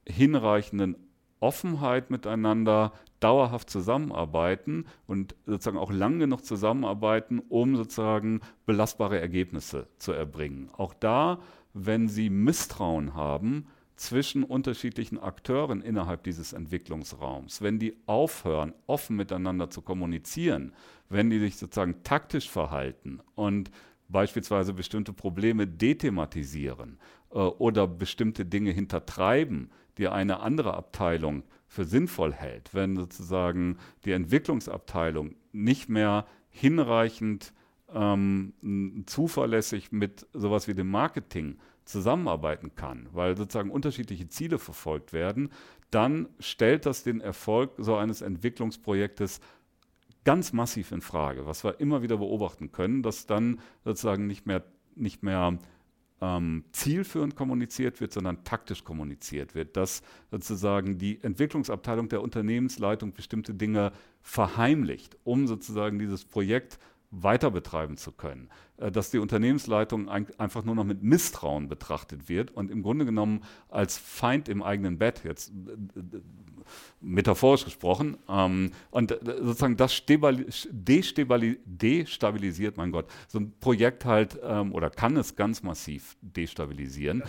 hinreichenden 0.08 0.96
Offenheit 1.40 2.10
miteinander 2.10 2.92
dauerhaft 3.18 3.70
zusammenarbeiten 3.70 4.86
und 5.06 5.34
sozusagen 5.46 5.78
auch 5.78 5.92
lang 5.92 6.18
genug 6.18 6.44
zusammenarbeiten, 6.44 7.40
um 7.48 7.76
sozusagen 7.76 8.40
belastbare 8.66 9.20
Ergebnisse 9.20 9.88
zu 9.98 10.12
erbringen. 10.12 10.70
Auch 10.76 10.94
da, 10.94 11.40
wenn 11.74 12.08
Sie 12.08 12.30
Misstrauen 12.30 13.14
haben 13.14 13.66
zwischen 13.96 14.44
unterschiedlichen 14.44 15.18
Akteuren 15.18 15.82
innerhalb 15.82 16.22
dieses 16.22 16.54
Entwicklungsraums, 16.54 17.60
wenn 17.60 17.78
die 17.78 17.96
aufhören, 18.06 18.72
offen 18.86 19.16
miteinander 19.16 19.68
zu 19.68 19.82
kommunizieren, 19.82 20.72
wenn 21.10 21.28
die 21.28 21.38
sich 21.38 21.56
sozusagen 21.56 22.02
taktisch 22.02 22.48
verhalten 22.48 23.20
und 23.34 23.70
beispielsweise 24.08 24.72
bestimmte 24.72 25.12
Probleme 25.12 25.66
dethematisieren 25.66 26.98
äh, 27.30 27.38
oder 27.38 27.86
bestimmte 27.86 28.46
Dinge 28.46 28.70
hintertreiben, 28.70 29.70
die 29.98 30.08
eine 30.08 30.40
andere 30.40 30.74
Abteilung 30.74 31.42
für 31.66 31.84
sinnvoll 31.84 32.32
hält, 32.32 32.74
wenn 32.74 32.96
sozusagen 32.96 33.78
die 34.04 34.12
Entwicklungsabteilung 34.12 35.36
nicht 35.52 35.88
mehr 35.88 36.26
hinreichend 36.48 37.52
ähm, 37.94 39.04
zuverlässig 39.06 39.92
mit 39.92 40.26
sowas 40.32 40.68
wie 40.68 40.74
dem 40.74 40.90
Marketing 40.90 41.58
zusammenarbeiten 41.84 42.74
kann, 42.74 43.08
weil 43.12 43.36
sozusagen 43.36 43.70
unterschiedliche 43.70 44.28
Ziele 44.28 44.58
verfolgt 44.58 45.12
werden, 45.12 45.50
dann 45.90 46.28
stellt 46.38 46.86
das 46.86 47.02
den 47.02 47.20
Erfolg 47.20 47.72
so 47.78 47.96
eines 47.96 48.22
Entwicklungsprojektes 48.22 49.40
ganz 50.24 50.52
massiv 50.52 50.92
in 50.92 51.00
Frage, 51.00 51.46
was 51.46 51.64
wir 51.64 51.80
immer 51.80 52.02
wieder 52.02 52.18
beobachten 52.18 52.72
können, 52.72 53.02
dass 53.02 53.26
dann 53.26 53.60
sozusagen 53.84 54.26
nicht 54.26 54.46
mehr, 54.46 54.64
nicht 54.94 55.22
mehr 55.22 55.58
ähm, 56.20 56.64
zielführend 56.72 57.34
kommuniziert 57.34 58.00
wird, 58.00 58.12
sondern 58.12 58.44
taktisch 58.44 58.84
kommuniziert 58.84 59.54
wird, 59.54 59.76
dass 59.76 60.02
sozusagen 60.30 60.98
die 60.98 61.22
Entwicklungsabteilung 61.22 62.08
der 62.08 62.22
Unternehmensleitung 62.22 63.12
bestimmte 63.12 63.54
Dinge 63.54 63.92
verheimlicht, 64.22 65.16
um 65.24 65.46
sozusagen 65.46 65.98
dieses 65.98 66.24
Projekt 66.24 66.78
weiter 67.10 67.50
betreiben 67.50 67.96
zu 67.96 68.12
können, 68.12 68.48
äh, 68.76 68.90
dass 68.90 69.10
die 69.10 69.18
Unternehmensleitung 69.18 70.08
ein, 70.08 70.26
einfach 70.38 70.64
nur 70.64 70.74
noch 70.74 70.84
mit 70.84 71.02
Misstrauen 71.02 71.68
betrachtet 71.68 72.28
wird 72.28 72.50
und 72.50 72.70
im 72.70 72.82
Grunde 72.82 73.04
genommen 73.04 73.42
als 73.68 73.98
Feind 73.98 74.48
im 74.48 74.62
eigenen 74.62 74.98
Bett, 74.98 75.22
jetzt 75.24 75.50
äh, 75.50 76.20
metaphorisch 77.00 77.64
gesprochen, 77.64 78.16
ähm, 78.28 78.72
und 78.90 79.12
äh, 79.12 79.18
sozusagen 79.42 79.76
das 79.76 79.94
destabilisiert, 80.72 82.76
mein 82.76 82.92
Gott, 82.92 83.06
so 83.28 83.38
ein 83.38 83.52
Projekt 83.60 84.04
halt 84.04 84.38
ähm, 84.42 84.74
oder 84.74 84.90
kann 84.90 85.16
es 85.16 85.36
ganz 85.36 85.62
massiv 85.62 86.16
destabilisieren. 86.20 87.22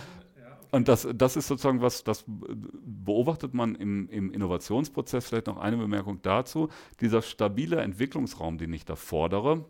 und 0.70 0.88
das, 0.88 1.08
das 1.14 1.36
ist 1.36 1.48
sozusagen 1.48 1.80
was, 1.80 2.04
das 2.04 2.24
beobachtet 2.26 3.54
man 3.54 3.74
im, 3.74 4.08
im 4.08 4.32
Innovationsprozess. 4.32 5.28
Vielleicht 5.28 5.46
noch 5.46 5.58
eine 5.58 5.76
Bemerkung 5.76 6.20
dazu. 6.22 6.68
Dieser 7.00 7.22
stabile 7.22 7.80
Entwicklungsraum, 7.80 8.58
den 8.58 8.72
ich 8.72 8.84
da 8.84 8.96
fordere, 8.96 9.64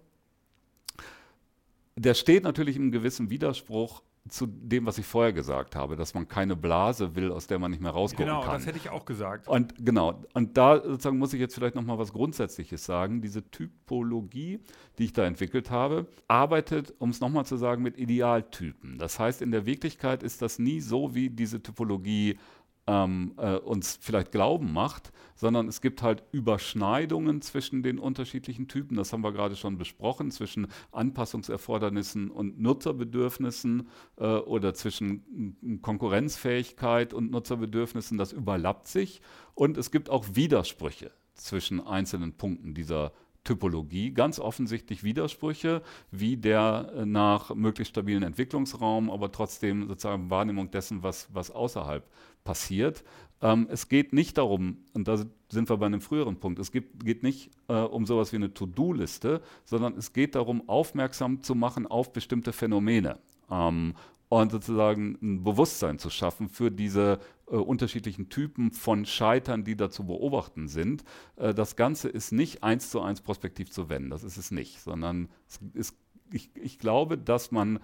der 1.97 2.15
steht 2.15 2.45
natürlich 2.45 2.77
im 2.77 2.91
gewissen 2.91 3.31
Widerspruch 3.31 4.03
zu 4.29 4.47
dem, 4.47 4.87
was 4.87 4.99
ich 4.99 5.07
vorher 5.07 5.33
gesagt 5.33 5.75
habe, 5.75 5.97
dass 5.97 6.15
man 6.15 6.29
keine 6.29 6.55
Blase 6.55 7.17
will, 7.17 7.33
aus 7.33 7.49
der 7.49 7.59
man 7.59 7.73
nicht 7.73 7.83
mehr 7.83 7.91
rausgucken 7.91 8.27
genau, 8.27 8.41
kann. 8.41 8.51
Genau, 8.51 8.59
das 8.59 8.67
hätte 8.67 8.79
ich 8.79 8.91
auch 8.91 9.05
gesagt. 9.05 9.49
Und 9.49 9.75
genau, 9.85 10.23
und 10.33 10.57
da 10.57 10.77
sozusagen 10.77 11.19
muss 11.19 11.33
ich 11.33 11.41
jetzt 11.41 11.55
vielleicht 11.55 11.75
noch 11.75 11.83
mal 11.83 11.99
was 11.99 12.13
Grundsätzliches 12.13 12.85
sagen. 12.85 13.21
Diese 13.21 13.51
Typologie, 13.51 14.61
die 14.99 15.05
ich 15.07 15.13
da 15.13 15.25
entwickelt 15.25 15.71
habe, 15.71 16.07
arbeitet, 16.29 16.95
um 16.99 17.11
es 17.11 17.21
nochmal 17.21 17.47
zu 17.47 17.57
sagen, 17.57 17.83
mit 17.83 17.99
Idealtypen. 17.99 18.97
Das 18.99 19.19
heißt, 19.19 19.43
in 19.43 19.51
der 19.51 19.67
Wirklichkeit 19.67 20.23
ist 20.23 20.41
das 20.41 20.61
nie 20.61 20.81
so, 20.81 21.15
wie 21.15 21.29
diese 21.29 21.61
Typologie 21.61 22.39
ähm, 22.87 23.35
äh, 23.37 23.57
uns 23.57 23.99
vielleicht 24.01 24.33
glauben 24.33 24.73
macht, 24.73 25.13
sondern 25.35 25.69
es 25.69 25.81
gibt 25.81 26.03
halt 26.03 26.25
Überschneidungen 26.33 27.41
zwischen 27.41 27.83
den 27.83 27.99
unterschiedlichen 27.99 28.69
Typen. 28.69 28.97
Das 28.97 29.13
haben 29.13 29.23
wir 29.23 29.33
gerade 29.33 29.57
schon 29.57 29.79
besprochen, 29.79 30.31
zwischen 30.31 30.69
Anpassungserfordernissen 30.91 32.31
und 32.31 32.61
Nutzerbedürfnissen 32.61 33.89
äh, 34.17 34.25
oder 34.25 34.75
zwischen 34.75 35.81
Konkurrenzfähigkeit 35.83 37.15
und 37.15 37.31
Nutzerbedürfnissen. 37.31 38.19
Das 38.19 38.33
überlappt 38.33 38.89
sich 38.89 39.21
und 39.55 39.77
es 39.77 39.91
gibt 39.91 40.11
auch 40.11 40.27
Widersprüche 40.33 41.13
zwischen 41.35 41.81
einzelnen 41.81 42.35
Punkten 42.35 42.75
dieser 42.75 43.13
Typologie 43.45 44.13
ganz 44.13 44.39
offensichtlich 44.39 45.03
Widersprüche, 45.03 45.83
wie 46.11 46.37
der 46.37 46.93
äh, 46.97 47.07
nach 47.07 47.55
möglichst 47.55 47.91
stabilen 47.91 48.23
Entwicklungsraum, 48.23 49.11
aber 49.11 49.33
trotzdem 49.33 49.89
sozusagen 49.89 50.31
Wahrnehmung 50.31 50.71
dessen, 50.71 51.03
was, 51.03 51.29
was 51.33 51.51
außerhalb 51.51 52.09
passiert. 52.45 53.05
Ähm, 53.41 53.67
es 53.71 53.89
geht 53.89 54.13
nicht 54.13 54.39
darum, 54.39 54.79
und 54.95 55.09
da 55.09 55.17
sind 55.49 55.69
wir 55.69 55.77
bei 55.77 55.87
einem 55.87 56.01
früheren 56.01 56.37
Punkt, 56.37 56.61
es 56.61 56.71
geht, 56.71 57.05
geht 57.05 57.23
nicht 57.25 57.51
äh, 57.69 57.75
um 57.75 58.07
sowas 58.07 58.33
wie 58.33 58.37
eine 58.37 58.55
To-Do-Liste, 58.55 59.43
sondern 59.65 59.97
es 59.97 60.13
geht 60.13 60.37
darum, 60.37 60.69
aufmerksam 60.69 61.43
zu 61.43 61.55
machen 61.55 61.87
auf 61.87 62.13
bestimmte 62.13 62.53
Phänomene. 62.53 63.19
Ähm, 63.51 63.95
und 64.41 64.51
sozusagen 64.51 65.19
ein 65.21 65.45
Bewusstsein 65.45 65.99
zu 65.99 66.09
schaffen 66.09 66.49
für 66.49 66.71
diese 66.71 67.19
äh, 67.49 67.57
unterschiedlichen 67.57 68.31
Typen 68.31 68.73
von 68.73 69.05
Scheitern, 69.05 69.63
die 69.63 69.77
da 69.77 69.91
zu 69.91 70.07
beobachten 70.07 70.69
sind. 70.69 71.05
Äh, 71.37 71.53
das 71.53 71.77
Ganze 71.77 72.09
ist 72.09 72.33
nicht 72.33 72.63
eins 72.63 72.89
zu 72.89 73.03
eins 73.03 73.21
prospektiv 73.21 73.71
zu 73.71 73.91
wenden, 73.91 74.09
das 74.09 74.25
ist 74.25 74.39
es 74.39 74.51
nicht, 74.51 74.81
sondern 74.81 75.29
es 75.47 75.61
ist, 75.75 75.97
ich, 76.33 76.49
ich 76.55 76.79
glaube, 76.79 77.19
dass 77.19 77.51
man 77.51 77.79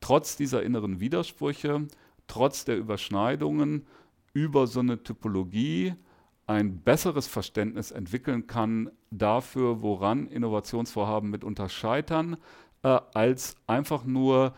trotz 0.00 0.38
dieser 0.38 0.62
inneren 0.62 1.00
Widersprüche, 1.00 1.86
trotz 2.26 2.64
der 2.64 2.78
Überschneidungen 2.78 3.86
über 4.32 4.66
so 4.66 4.80
eine 4.80 5.02
Typologie 5.02 5.92
ein 6.46 6.80
besseres 6.80 7.26
Verständnis 7.26 7.90
entwickeln 7.90 8.46
kann 8.46 8.90
dafür, 9.10 9.82
woran 9.82 10.28
Innovationsvorhaben 10.28 11.28
mitunter 11.28 11.68
scheitern, 11.68 12.38
äh, 12.82 12.98
als 13.12 13.56
einfach 13.66 14.04
nur 14.06 14.54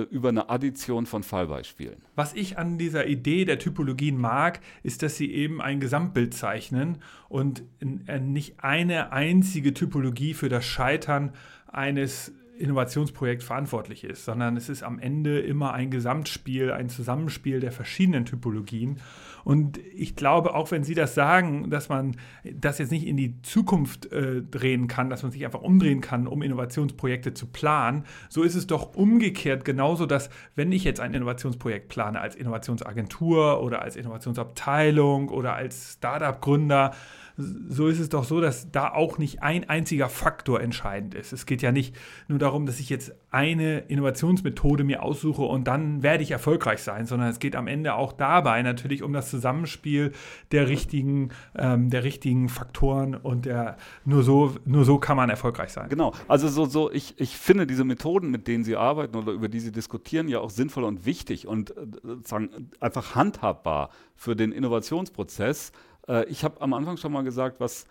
über 0.00 0.30
eine 0.30 0.48
Addition 0.48 1.06
von 1.06 1.22
Fallbeispielen. 1.22 2.02
Was 2.14 2.34
ich 2.34 2.58
an 2.58 2.78
dieser 2.78 3.06
Idee 3.06 3.44
der 3.44 3.58
Typologien 3.58 4.16
mag, 4.16 4.60
ist, 4.82 5.02
dass 5.02 5.16
sie 5.16 5.32
eben 5.32 5.60
ein 5.60 5.80
Gesamtbild 5.80 6.34
zeichnen 6.34 6.98
und 7.28 7.62
äh, 8.06 8.18
nicht 8.18 8.64
eine 8.64 9.12
einzige 9.12 9.74
Typologie 9.74 10.34
für 10.34 10.48
das 10.48 10.64
Scheitern 10.64 11.32
eines 11.66 12.32
Innovationsprojekts 12.58 13.44
verantwortlich 13.44 14.04
ist, 14.04 14.24
sondern 14.24 14.56
es 14.56 14.68
ist 14.68 14.82
am 14.82 14.98
Ende 14.98 15.40
immer 15.40 15.72
ein 15.72 15.90
Gesamtspiel, 15.90 16.70
ein 16.70 16.88
Zusammenspiel 16.88 17.60
der 17.60 17.72
verschiedenen 17.72 18.24
Typologien. 18.24 19.00
Und 19.44 19.78
ich 19.94 20.14
glaube, 20.14 20.54
auch 20.54 20.70
wenn 20.70 20.84
Sie 20.84 20.94
das 20.94 21.14
sagen, 21.14 21.70
dass 21.70 21.88
man 21.88 22.16
das 22.44 22.78
jetzt 22.78 22.92
nicht 22.92 23.06
in 23.06 23.16
die 23.16 23.42
Zukunft 23.42 24.12
äh, 24.12 24.42
drehen 24.42 24.86
kann, 24.86 25.10
dass 25.10 25.22
man 25.22 25.32
sich 25.32 25.44
einfach 25.44 25.62
umdrehen 25.62 26.00
kann, 26.00 26.26
um 26.26 26.42
Innovationsprojekte 26.42 27.34
zu 27.34 27.46
planen, 27.46 28.04
so 28.28 28.42
ist 28.42 28.54
es 28.54 28.66
doch 28.66 28.94
umgekehrt 28.94 29.64
genauso, 29.64 30.06
dass 30.06 30.30
wenn 30.54 30.70
ich 30.70 30.84
jetzt 30.84 31.00
ein 31.00 31.14
Innovationsprojekt 31.14 31.88
plane 31.88 32.20
als 32.20 32.36
Innovationsagentur 32.36 33.62
oder 33.62 33.82
als 33.82 33.96
Innovationsabteilung 33.96 35.28
oder 35.28 35.54
als 35.54 35.94
Startup-Gründer, 35.94 36.92
so 37.36 37.86
ist 37.88 37.98
es 37.98 38.08
doch 38.08 38.24
so, 38.24 38.40
dass 38.40 38.70
da 38.70 38.92
auch 38.92 39.18
nicht 39.18 39.42
ein 39.42 39.68
einziger 39.68 40.08
Faktor 40.08 40.60
entscheidend 40.60 41.14
ist. 41.14 41.32
Es 41.32 41.46
geht 41.46 41.62
ja 41.62 41.72
nicht 41.72 41.94
nur 42.28 42.38
darum, 42.38 42.66
dass 42.66 42.80
ich 42.80 42.90
jetzt 42.90 43.14
eine 43.30 43.80
Innovationsmethode 43.80 44.84
mir 44.84 45.02
aussuche 45.02 45.42
und 45.42 45.66
dann 45.66 46.02
werde 46.02 46.22
ich 46.22 46.30
erfolgreich 46.30 46.82
sein, 46.82 47.06
sondern 47.06 47.28
es 47.28 47.38
geht 47.38 47.56
am 47.56 47.66
Ende 47.66 47.94
auch 47.94 48.12
dabei 48.12 48.62
natürlich 48.62 49.02
um 49.02 49.12
das 49.12 49.30
Zusammenspiel 49.30 50.12
der 50.50 50.68
richtigen, 50.68 51.30
ähm, 51.56 51.88
der 51.88 52.04
richtigen 52.04 52.48
Faktoren 52.48 53.14
und 53.14 53.46
der, 53.46 53.76
nur, 54.04 54.22
so, 54.22 54.54
nur 54.64 54.84
so 54.84 54.98
kann 54.98 55.16
man 55.16 55.30
erfolgreich 55.30 55.72
sein. 55.72 55.88
Genau, 55.88 56.12
also 56.28 56.48
so, 56.48 56.66
so 56.66 56.90
ich, 56.92 57.14
ich 57.18 57.36
finde 57.36 57.66
diese 57.66 57.84
Methoden, 57.84 58.30
mit 58.30 58.46
denen 58.48 58.64
Sie 58.64 58.76
arbeiten 58.76 59.16
oder 59.16 59.32
über 59.32 59.48
die 59.48 59.60
Sie 59.60 59.72
diskutieren, 59.72 60.28
ja 60.28 60.40
auch 60.40 60.50
sinnvoll 60.50 60.84
und 60.84 61.06
wichtig 61.06 61.46
und 61.46 61.70
äh, 61.70 61.86
sozusagen 62.02 62.70
einfach 62.80 63.14
handhabbar 63.14 63.90
für 64.14 64.36
den 64.36 64.52
Innovationsprozess. 64.52 65.72
Äh, 66.08 66.26
ich 66.26 66.44
habe 66.44 66.60
am 66.60 66.72
Anfang 66.74 66.96
schon 66.96 67.12
mal 67.12 67.22
gesagt, 67.22 67.60
was 67.60 67.84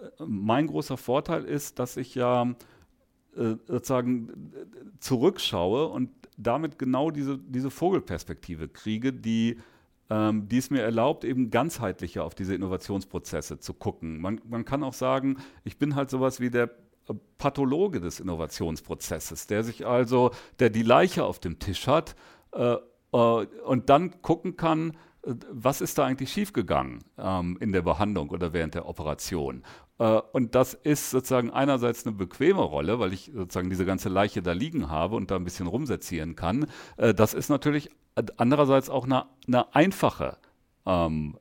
äh, 0.00 0.24
mein 0.26 0.66
großer 0.66 0.96
Vorteil 0.96 1.44
ist, 1.44 1.78
dass 1.78 1.96
ich 1.96 2.14
ja 2.14 2.54
äh, 3.36 3.56
sozusagen 3.66 4.52
zurückschaue 5.00 5.88
und 5.88 6.10
damit 6.36 6.78
genau 6.78 7.10
diese, 7.10 7.38
diese 7.38 7.70
Vogelperspektive 7.70 8.68
kriege, 8.68 9.12
die, 9.12 9.58
ähm, 10.10 10.48
die 10.48 10.58
es 10.58 10.70
mir 10.70 10.82
erlaubt, 10.82 11.24
eben 11.24 11.50
ganzheitlicher 11.50 12.24
auf 12.24 12.34
diese 12.34 12.54
Innovationsprozesse 12.54 13.58
zu 13.58 13.74
gucken. 13.74 14.20
Man, 14.20 14.40
man 14.48 14.64
kann 14.64 14.82
auch 14.82 14.94
sagen, 14.94 15.38
ich 15.64 15.78
bin 15.78 15.94
halt 15.94 16.10
sowas 16.10 16.40
wie 16.40 16.50
der 16.50 16.70
Pathologe 17.38 18.00
des 18.00 18.20
Innovationsprozesses, 18.20 19.46
der 19.46 19.62
sich 19.62 19.86
also, 19.86 20.30
der 20.58 20.70
die 20.70 20.82
Leiche 20.82 21.24
auf 21.24 21.38
dem 21.38 21.58
Tisch 21.58 21.86
hat 21.86 22.16
äh, 22.52 22.76
äh, 23.12 23.16
und 23.16 23.90
dann 23.90 24.22
gucken 24.22 24.56
kann, 24.56 24.96
was 25.26 25.80
ist 25.80 25.98
da 25.98 26.04
eigentlich 26.04 26.32
schiefgegangen 26.32 27.00
ähm, 27.18 27.56
in 27.60 27.72
der 27.72 27.82
Behandlung 27.82 28.30
oder 28.30 28.52
während 28.52 28.74
der 28.74 28.88
Operation? 28.88 29.62
Äh, 29.98 30.20
und 30.32 30.54
das 30.54 30.74
ist 30.74 31.10
sozusagen 31.10 31.50
einerseits 31.50 32.06
eine 32.06 32.14
bequeme 32.14 32.62
Rolle, 32.62 32.98
weil 32.98 33.12
ich 33.12 33.30
sozusagen 33.34 33.70
diese 33.70 33.86
ganze 33.86 34.08
Leiche 34.08 34.42
da 34.42 34.52
liegen 34.52 34.90
habe 34.90 35.16
und 35.16 35.30
da 35.30 35.36
ein 35.36 35.44
bisschen 35.44 35.66
rumsetzieren 35.66 36.36
kann. 36.36 36.66
Äh, 36.96 37.14
das 37.14 37.34
ist 37.34 37.48
natürlich 37.48 37.90
andererseits 38.36 38.90
auch 38.90 39.04
eine, 39.04 39.26
eine 39.46 39.74
einfache 39.74 40.36
ähm, 40.86 41.38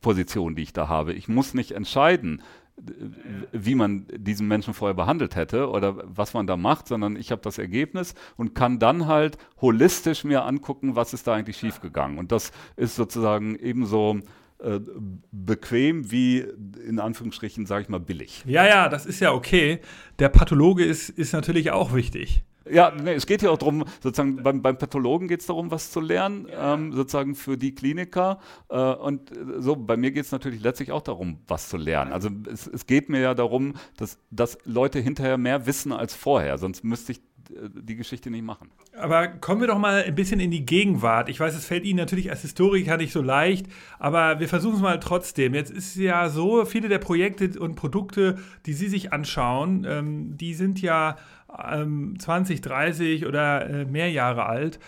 Position, 0.00 0.54
die 0.54 0.62
ich 0.62 0.72
da 0.72 0.88
habe. 0.88 1.12
Ich 1.12 1.28
muss 1.28 1.54
nicht 1.54 1.72
entscheiden, 1.72 2.42
wie 3.52 3.74
man 3.74 4.06
diesen 4.14 4.48
Menschen 4.48 4.74
vorher 4.74 4.94
behandelt 4.94 5.36
hätte 5.36 5.68
oder 5.68 5.96
was 6.04 6.34
man 6.34 6.46
da 6.46 6.56
macht, 6.56 6.88
sondern 6.88 7.16
ich 7.16 7.30
habe 7.30 7.42
das 7.42 7.58
Ergebnis 7.58 8.14
und 8.36 8.54
kann 8.54 8.78
dann 8.78 9.06
halt 9.06 9.38
holistisch 9.60 10.24
mir 10.24 10.44
angucken, 10.44 10.96
was 10.96 11.12
ist 11.12 11.26
da 11.26 11.34
eigentlich 11.34 11.56
schiefgegangen. 11.56 12.18
Und 12.18 12.32
das 12.32 12.52
ist 12.76 12.96
sozusagen 12.96 13.56
ebenso 13.56 14.20
äh, 14.60 14.80
bequem 15.30 16.10
wie 16.10 16.44
in 16.86 16.98
Anführungsstrichen, 16.98 17.66
sage 17.66 17.82
ich 17.82 17.88
mal, 17.88 18.00
billig. 18.00 18.42
Ja, 18.46 18.66
ja, 18.66 18.88
das 18.88 19.06
ist 19.06 19.20
ja 19.20 19.32
okay. 19.32 19.80
Der 20.18 20.28
Pathologe 20.28 20.84
ist, 20.84 21.10
ist 21.10 21.32
natürlich 21.32 21.70
auch 21.70 21.94
wichtig. 21.94 22.42
Ja, 22.70 22.90
nee, 22.90 23.14
es 23.14 23.26
geht 23.26 23.42
ja 23.42 23.50
auch 23.50 23.58
darum, 23.58 23.84
sozusagen 24.02 24.42
beim, 24.42 24.62
beim 24.62 24.78
Pathologen 24.78 25.28
geht 25.28 25.40
es 25.40 25.46
darum, 25.46 25.70
was 25.70 25.90
zu 25.90 26.00
lernen, 26.00 26.46
ähm, 26.50 26.92
sozusagen 26.92 27.34
für 27.34 27.56
die 27.56 27.74
Kliniker. 27.74 28.38
Äh, 28.68 28.78
und 28.78 29.30
äh, 29.30 29.60
so, 29.60 29.76
bei 29.76 29.96
mir 29.96 30.10
geht 30.10 30.24
es 30.24 30.32
natürlich 30.32 30.62
letztlich 30.62 30.92
auch 30.92 31.02
darum, 31.02 31.38
was 31.46 31.68
zu 31.68 31.76
lernen. 31.76 32.12
Also 32.12 32.28
es, 32.50 32.66
es 32.66 32.86
geht 32.86 33.08
mir 33.08 33.20
ja 33.20 33.34
darum, 33.34 33.74
dass, 33.96 34.18
dass 34.30 34.58
Leute 34.64 34.98
hinterher 34.98 35.38
mehr 35.38 35.66
wissen 35.66 35.92
als 35.92 36.14
vorher, 36.14 36.58
sonst 36.58 36.84
müsste 36.84 37.12
ich 37.12 37.20
äh, 37.50 37.68
die 37.70 37.96
Geschichte 37.96 38.30
nicht 38.30 38.44
machen. 38.44 38.70
Aber 38.96 39.28
kommen 39.28 39.60
wir 39.60 39.68
doch 39.68 39.78
mal 39.78 40.02
ein 40.02 40.14
bisschen 40.14 40.40
in 40.40 40.50
die 40.50 40.66
Gegenwart. 40.66 41.28
Ich 41.28 41.40
weiß, 41.40 41.54
es 41.54 41.64
fällt 41.64 41.84
Ihnen 41.84 41.98
natürlich 41.98 42.30
als 42.30 42.42
Historiker 42.42 42.96
nicht 42.96 43.12
so 43.12 43.22
leicht, 43.22 43.66
aber 43.98 44.40
wir 44.40 44.48
versuchen 44.48 44.76
es 44.76 44.82
mal 44.82 45.00
trotzdem. 45.00 45.54
Jetzt 45.54 45.70
ist 45.70 45.96
ja 45.96 46.28
so, 46.28 46.64
viele 46.64 46.88
der 46.88 46.98
Projekte 46.98 47.58
und 47.58 47.74
Produkte, 47.76 48.38
die 48.66 48.72
Sie 48.72 48.88
sich 48.88 49.12
anschauen, 49.12 49.86
ähm, 49.88 50.36
die 50.36 50.54
sind 50.54 50.82
ja 50.82 51.16
ähm, 51.70 52.16
20, 52.18 52.60
30 52.60 53.26
oder 53.26 53.68
äh, 53.68 53.84
mehr 53.84 54.10
Jahre 54.10 54.46
alt 54.46 54.78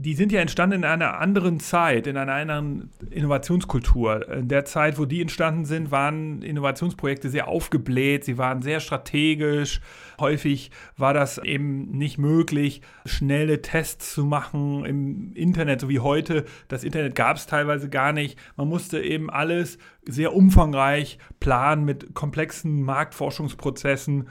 die 0.00 0.14
sind 0.14 0.32
ja 0.32 0.40
entstanden 0.40 0.76
in 0.76 0.84
einer 0.86 1.20
anderen 1.20 1.60
Zeit, 1.60 2.06
in 2.06 2.16
einer 2.16 2.32
anderen 2.32 2.88
Innovationskultur. 3.10 4.26
In 4.30 4.48
der 4.48 4.64
Zeit, 4.64 4.98
wo 4.98 5.04
die 5.04 5.20
entstanden 5.20 5.66
sind, 5.66 5.90
waren 5.90 6.40
Innovationsprojekte 6.40 7.28
sehr 7.28 7.48
aufgebläht, 7.48 8.24
sie 8.24 8.38
waren 8.38 8.62
sehr 8.62 8.80
strategisch. 8.80 9.82
Häufig 10.18 10.70
war 10.96 11.12
das 11.12 11.36
eben 11.36 11.90
nicht 11.90 12.16
möglich, 12.16 12.80
schnelle 13.04 13.60
Tests 13.60 14.14
zu 14.14 14.24
machen 14.24 14.86
im 14.86 15.34
Internet, 15.34 15.82
so 15.82 15.90
wie 15.90 16.00
heute. 16.00 16.46
Das 16.68 16.82
Internet 16.82 17.14
gab 17.14 17.36
es 17.36 17.44
teilweise 17.44 17.90
gar 17.90 18.14
nicht. 18.14 18.38
Man 18.56 18.68
musste 18.68 19.02
eben 19.02 19.28
alles 19.28 19.76
sehr 20.06 20.34
umfangreich 20.34 21.18
planen 21.40 21.84
mit 21.84 22.14
komplexen 22.14 22.82
Marktforschungsprozessen. 22.82 24.28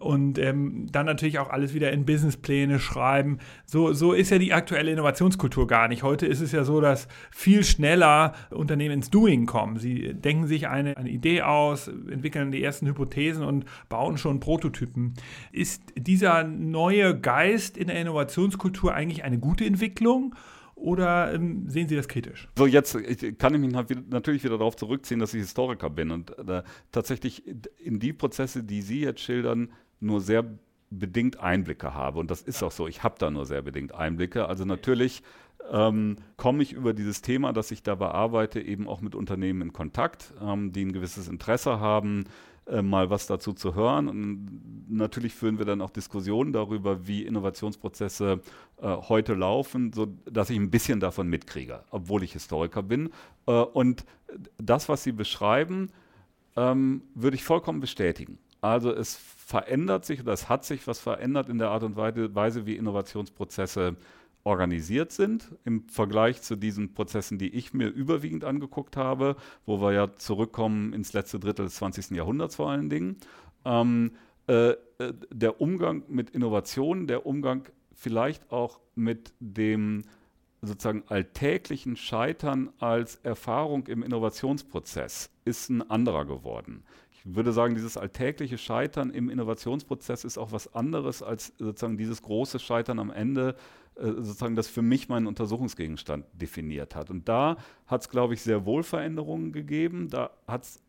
Und 0.00 0.38
ähm, 0.38 0.86
dann 0.90 1.06
natürlich 1.06 1.38
auch 1.38 1.50
alles 1.50 1.74
wieder 1.74 1.92
in 1.92 2.06
Businesspläne 2.06 2.80
schreiben. 2.80 3.38
So, 3.66 3.92
so 3.92 4.12
ist 4.12 4.30
ja 4.30 4.38
die 4.38 4.52
aktuelle 4.52 4.90
Innovationskultur 4.90 5.66
gar 5.66 5.88
nicht. 5.88 6.02
Heute 6.02 6.26
ist 6.26 6.40
es 6.40 6.52
ja 6.52 6.64
so, 6.64 6.80
dass 6.80 7.06
viel 7.30 7.62
schneller 7.64 8.32
Unternehmen 8.50 8.94
ins 8.94 9.10
Doing 9.10 9.44
kommen. 9.44 9.78
Sie 9.78 10.14
denken 10.14 10.46
sich 10.46 10.68
eine, 10.68 10.96
eine 10.96 11.10
Idee 11.10 11.42
aus, 11.42 11.88
entwickeln 11.88 12.50
die 12.50 12.62
ersten 12.62 12.86
Hypothesen 12.86 13.44
und 13.44 13.66
bauen 13.90 14.16
schon 14.16 14.40
Prototypen. 14.40 15.14
Ist 15.52 15.82
dieser 15.96 16.44
neue 16.44 17.18
Geist 17.18 17.76
in 17.76 17.88
der 17.88 18.00
Innovationskultur 18.00 18.94
eigentlich 18.94 19.22
eine 19.22 19.38
gute 19.38 19.66
Entwicklung? 19.66 20.34
Oder 20.76 21.34
ähm, 21.34 21.68
sehen 21.68 21.88
Sie 21.88 21.96
das 21.96 22.08
kritisch? 22.08 22.48
So, 22.56 22.66
jetzt 22.66 22.96
kann 23.38 23.54
ich 23.54 23.60
mich 23.60 23.70
natürlich 24.08 24.42
wieder 24.44 24.56
darauf 24.56 24.76
zurückziehen, 24.76 25.20
dass 25.20 25.34
ich 25.34 25.40
Historiker 25.40 25.90
bin 25.90 26.10
und 26.10 26.38
äh, 26.38 26.62
tatsächlich 26.90 27.44
in 27.78 27.98
die 27.98 28.14
Prozesse, 28.14 28.64
die 28.64 28.80
Sie 28.80 29.00
jetzt 29.00 29.20
schildern, 29.20 29.70
nur 30.00 30.20
sehr 30.20 30.44
bedingt 30.90 31.38
Einblicke 31.38 31.94
habe. 31.94 32.18
Und 32.18 32.30
das 32.30 32.42
ist 32.42 32.62
auch 32.62 32.72
so. 32.72 32.88
Ich 32.88 33.02
habe 33.02 33.14
da 33.18 33.30
nur 33.30 33.46
sehr 33.46 33.62
bedingt 33.62 33.94
Einblicke. 33.94 34.46
Also 34.46 34.64
natürlich 34.64 35.22
ähm, 35.70 36.16
komme 36.36 36.62
ich 36.62 36.72
über 36.72 36.92
dieses 36.92 37.22
Thema, 37.22 37.52
das 37.52 37.70
ich 37.70 37.82
da 37.82 37.94
bearbeite, 37.94 38.60
eben 38.60 38.88
auch 38.88 39.00
mit 39.00 39.14
Unternehmen 39.14 39.62
in 39.62 39.72
Kontakt, 39.72 40.34
ähm, 40.42 40.72
die 40.72 40.84
ein 40.84 40.92
gewisses 40.92 41.28
Interesse 41.28 41.78
haben, 41.78 42.24
äh, 42.66 42.82
mal 42.82 43.08
was 43.10 43.26
dazu 43.26 43.52
zu 43.52 43.74
hören. 43.74 44.08
Und 44.08 44.88
natürlich 44.88 45.34
führen 45.34 45.58
wir 45.58 45.64
dann 45.64 45.80
auch 45.80 45.90
Diskussionen 45.90 46.52
darüber, 46.52 47.06
wie 47.06 47.24
Innovationsprozesse 47.24 48.40
äh, 48.82 48.96
heute 49.08 49.34
laufen, 49.34 49.92
sodass 49.92 50.50
ich 50.50 50.58
ein 50.58 50.70
bisschen 50.70 50.98
davon 50.98 51.28
mitkriege, 51.28 51.84
obwohl 51.90 52.24
ich 52.24 52.32
Historiker 52.32 52.82
bin. 52.82 53.10
Äh, 53.46 53.52
und 53.52 54.04
das, 54.58 54.88
was 54.88 55.04
Sie 55.04 55.12
beschreiben, 55.12 55.90
ähm, 56.56 57.02
würde 57.14 57.36
ich 57.36 57.44
vollkommen 57.44 57.80
bestätigen. 57.80 58.38
Also 58.60 58.92
es 58.92 59.16
verändert 59.16 60.04
sich 60.04 60.20
oder 60.20 60.32
es 60.32 60.48
hat 60.48 60.64
sich 60.64 60.86
was 60.86 60.98
verändert 60.98 61.48
in 61.48 61.58
der 61.58 61.70
Art 61.70 61.82
und 61.82 61.96
Weise, 61.96 62.66
wie 62.66 62.76
Innovationsprozesse 62.76 63.96
organisiert 64.44 65.12
sind 65.12 65.54
im 65.64 65.88
Vergleich 65.88 66.40
zu 66.42 66.56
diesen 66.56 66.94
Prozessen, 66.94 67.38
die 67.38 67.54
ich 67.54 67.74
mir 67.74 67.88
überwiegend 67.88 68.44
angeguckt 68.44 68.96
habe, 68.96 69.36
wo 69.66 69.80
wir 69.80 69.92
ja 69.92 70.16
zurückkommen 70.16 70.92
ins 70.92 71.12
letzte 71.12 71.38
Drittel 71.38 71.66
des 71.66 71.74
20. 71.76 72.10
Jahrhunderts 72.12 72.56
vor 72.56 72.70
allen 72.70 72.88
Dingen. 72.88 73.16
Ähm, 73.64 74.12
äh, 74.46 74.70
äh, 74.70 74.76
der 75.30 75.60
Umgang 75.60 76.04
mit 76.08 76.30
Innovationen, 76.30 77.06
der 77.06 77.26
Umgang 77.26 77.68
vielleicht 77.94 78.50
auch 78.50 78.80
mit 78.94 79.34
dem 79.40 80.04
sozusagen 80.62 81.04
alltäglichen 81.08 81.96
Scheitern 81.96 82.70
als 82.78 83.16
Erfahrung 83.16 83.86
im 83.86 84.02
Innovationsprozess 84.02 85.30
ist 85.44 85.70
ein 85.70 85.88
anderer 85.90 86.24
geworden 86.24 86.84
ich 87.24 87.34
würde 87.34 87.52
sagen, 87.52 87.74
dieses 87.74 87.96
alltägliche 87.96 88.58
Scheitern 88.58 89.10
im 89.10 89.28
Innovationsprozess 89.28 90.24
ist 90.24 90.38
auch 90.38 90.52
was 90.52 90.74
anderes 90.74 91.22
als 91.22 91.52
sozusagen 91.58 91.98
dieses 91.98 92.22
große 92.22 92.58
Scheitern 92.58 92.98
am 92.98 93.10
Ende, 93.10 93.56
äh, 93.96 94.06
sozusagen 94.06 94.56
das 94.56 94.68
für 94.68 94.82
mich 94.82 95.08
meinen 95.08 95.26
Untersuchungsgegenstand 95.26 96.24
definiert 96.32 96.94
hat. 96.94 97.10
Und 97.10 97.28
da 97.28 97.56
hat 97.86 98.02
es, 98.02 98.08
glaube 98.08 98.34
ich, 98.34 98.42
sehr 98.42 98.64
wohl 98.64 98.82
Veränderungen 98.82 99.52
gegeben. 99.52 100.08
Da 100.08 100.30
hat 100.46 100.64
es 100.64 100.82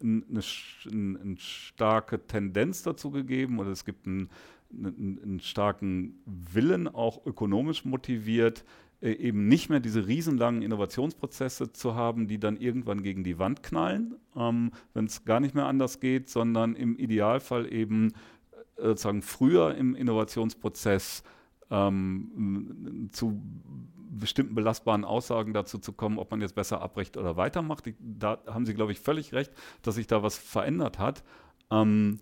eine, 0.00 0.42
eine, 0.90 1.36
starke 1.36 2.26
Tendenz 2.26 2.82
dazu 2.82 3.10
gegeben 3.10 3.58
oder 3.58 3.70
es 3.70 3.84
gibt 3.84 4.06
einen, 4.06 4.30
einen, 4.72 5.20
einen 5.22 5.40
starken 5.40 6.22
Willen, 6.24 6.88
auch 6.88 7.26
ökonomisch 7.26 7.84
motiviert, 7.84 8.64
äh, 9.00 9.12
eben 9.12 9.48
nicht 9.48 9.68
mehr 9.68 9.80
diese 9.80 10.06
riesenlangen 10.06 10.62
Innovationsprozesse 10.62 11.72
zu 11.72 11.94
haben, 11.94 12.28
die 12.28 12.38
dann 12.38 12.56
irgendwann 12.56 13.02
gegen 13.02 13.24
die 13.24 13.38
Wand 13.38 13.62
knallen, 13.62 14.16
ähm, 14.34 14.72
wenn 14.94 15.04
es 15.04 15.24
gar 15.24 15.40
nicht 15.40 15.54
mehr 15.54 15.66
anders 15.66 16.00
geht, 16.00 16.28
sondern 16.28 16.74
im 16.74 16.96
Idealfall 16.96 17.72
eben 17.72 18.12
äh, 18.76 18.88
sozusagen 18.88 19.22
früher 19.22 19.74
im 19.74 19.94
Innovationsprozess 19.94 21.22
ähm, 21.70 23.08
zu 23.12 23.42
bestimmten 24.10 24.54
belastbaren 24.54 25.04
Aussagen 25.04 25.52
dazu 25.52 25.78
zu 25.78 25.92
kommen, 25.92 26.18
ob 26.18 26.30
man 26.30 26.40
jetzt 26.40 26.54
besser 26.54 26.80
abbricht 26.80 27.16
oder 27.16 27.36
weitermacht. 27.36 27.86
Ich, 27.86 27.96
da 28.00 28.38
haben 28.46 28.64
Sie, 28.64 28.74
glaube 28.74 28.92
ich, 28.92 29.00
völlig 29.00 29.32
recht, 29.34 29.52
dass 29.82 29.96
sich 29.96 30.06
da 30.06 30.22
was 30.22 30.38
verändert 30.38 30.98
hat, 30.98 31.22
ähm, 31.70 32.18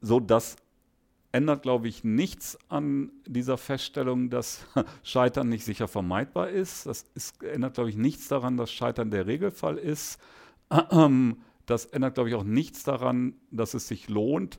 so 0.00 0.20
dass 0.20 0.56
ändert, 1.32 1.62
glaube 1.62 1.88
ich, 1.88 2.04
nichts 2.04 2.58
an 2.68 3.10
dieser 3.26 3.58
Feststellung, 3.58 4.30
dass 4.30 4.66
Scheitern 5.02 5.48
nicht 5.48 5.64
sicher 5.64 5.88
vermeidbar 5.88 6.50
ist. 6.50 6.86
Das 6.86 7.06
ist, 7.14 7.42
ändert, 7.42 7.74
glaube 7.74 7.90
ich, 7.90 7.96
nichts 7.96 8.28
daran, 8.28 8.56
dass 8.56 8.70
Scheitern 8.70 9.10
der 9.10 9.26
Regelfall 9.26 9.78
ist. 9.78 10.20
Das 11.64 11.86
ändert, 11.86 12.14
glaube 12.14 12.28
ich, 12.28 12.34
auch 12.34 12.42
nichts 12.42 12.82
daran, 12.82 13.34
dass 13.52 13.74
es 13.74 13.86
sich 13.86 14.08
lohnt, 14.08 14.58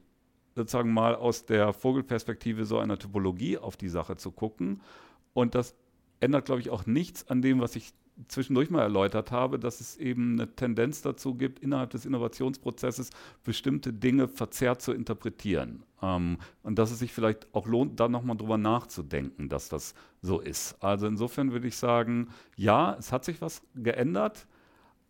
sozusagen 0.55 0.93
mal 0.93 1.15
aus 1.15 1.45
der 1.45 1.73
Vogelperspektive 1.73 2.63
so 2.63 2.79
einer 2.79 2.97
Typologie 2.97 3.57
auf 3.57 3.75
die 3.75 3.89
Sache 3.89 4.15
zu 4.15 4.31
gucken. 4.31 4.81
Und 5.33 5.53
das 5.53 5.75
ändert, 6.21 6.45
glaube 6.45 6.62
ich, 6.62 6.69
auch 6.69 6.86
nichts 6.86 7.27
an 7.27 7.41
dem, 7.41 7.59
was 7.59 7.75
ich 7.75 7.93
zwischendurch 8.28 8.69
mal 8.69 8.82
erläutert 8.82 9.32
habe, 9.32 9.60
dass 9.60 9.82
es 9.82 9.97
eben 9.97 10.34
eine 10.34 10.56
Tendenz 10.56 11.02
dazu 11.02 11.36
gibt, 11.36 11.60
innerhalb 11.60 11.91
des 11.91 12.06
Innovationsprozesses 12.06 13.10
bestimmte 13.43 13.91
Dinge 13.91 14.28
verzerrt 14.28 14.82
zu 14.82 14.93
interpretieren. 14.93 15.84
Ähm, 16.02 16.38
und 16.62 16.78
dass 16.78 16.91
es 16.91 16.99
sich 16.99 17.12
vielleicht 17.12 17.54
auch 17.54 17.67
lohnt, 17.67 17.99
da 17.99 18.08
nochmal 18.08 18.38
drüber 18.38 18.58
nachzudenken, 18.58 19.49
dass 19.49 19.69
das 19.69 19.95
so 20.21 20.39
ist. 20.39 20.82
Also 20.84 21.08
insofern 21.08 21.52
würde 21.52 21.67
ich 21.67 21.78
sagen, 21.78 22.30
ja, 22.56 22.95
es 22.99 23.12
hat 23.12 23.26
sich 23.26 23.41
was 23.41 23.62
geändert. 23.76 24.47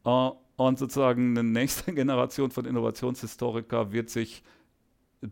Äh, 0.06 0.30
und 0.56 0.80
sozusagen 0.80 1.38
eine 1.38 1.44
nächste 1.48 1.94
Generation 1.94 2.52
von 2.52 2.66
Innovationshistoriker 2.66 3.92
wird 3.92 4.10
sich 4.10 4.44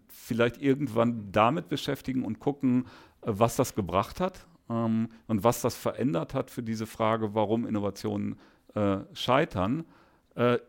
vielleicht 0.07 0.62
irgendwann 0.62 1.31
damit 1.31 1.69
beschäftigen 1.69 2.23
und 2.23 2.39
gucken, 2.39 2.86
äh, 3.21 3.31
was 3.34 3.55
das 3.55 3.75
gebracht 3.75 4.19
hat 4.19 4.45
ähm, 4.71 5.10
und 5.27 5.43
was 5.43 5.62
das 5.62 5.75
verändert 5.75 6.34
hat 6.34 6.49
für 6.49 6.63
diese 6.63 6.86
Frage, 6.86 7.36
warum 7.36 7.65
Innovationen 7.65 8.38
äh, 8.73 8.99
scheitern. 9.13 9.84
Äh, 10.36 10.60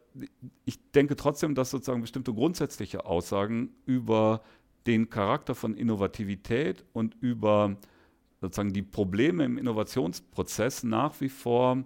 ich 0.65 0.79
denke 0.93 1.17
trotzdem, 1.17 1.55
dass 1.55 1.71
sozusagen 1.71 2.03
bestimmte 2.03 2.35
grundsätzliche 2.35 3.07
Aussagen 3.07 3.71
über 3.87 4.43
den 4.87 5.09
Charakter 5.09 5.55
von 5.55 5.75
Innovativität 5.75 6.85
und 6.93 7.17
über 7.21 7.77
sozusagen 8.41 8.73
die 8.73 8.83
Probleme 8.83 9.45
im 9.45 9.57
Innovationsprozess 9.57 10.83
nach 10.83 11.21
wie 11.21 11.29
vor 11.29 11.85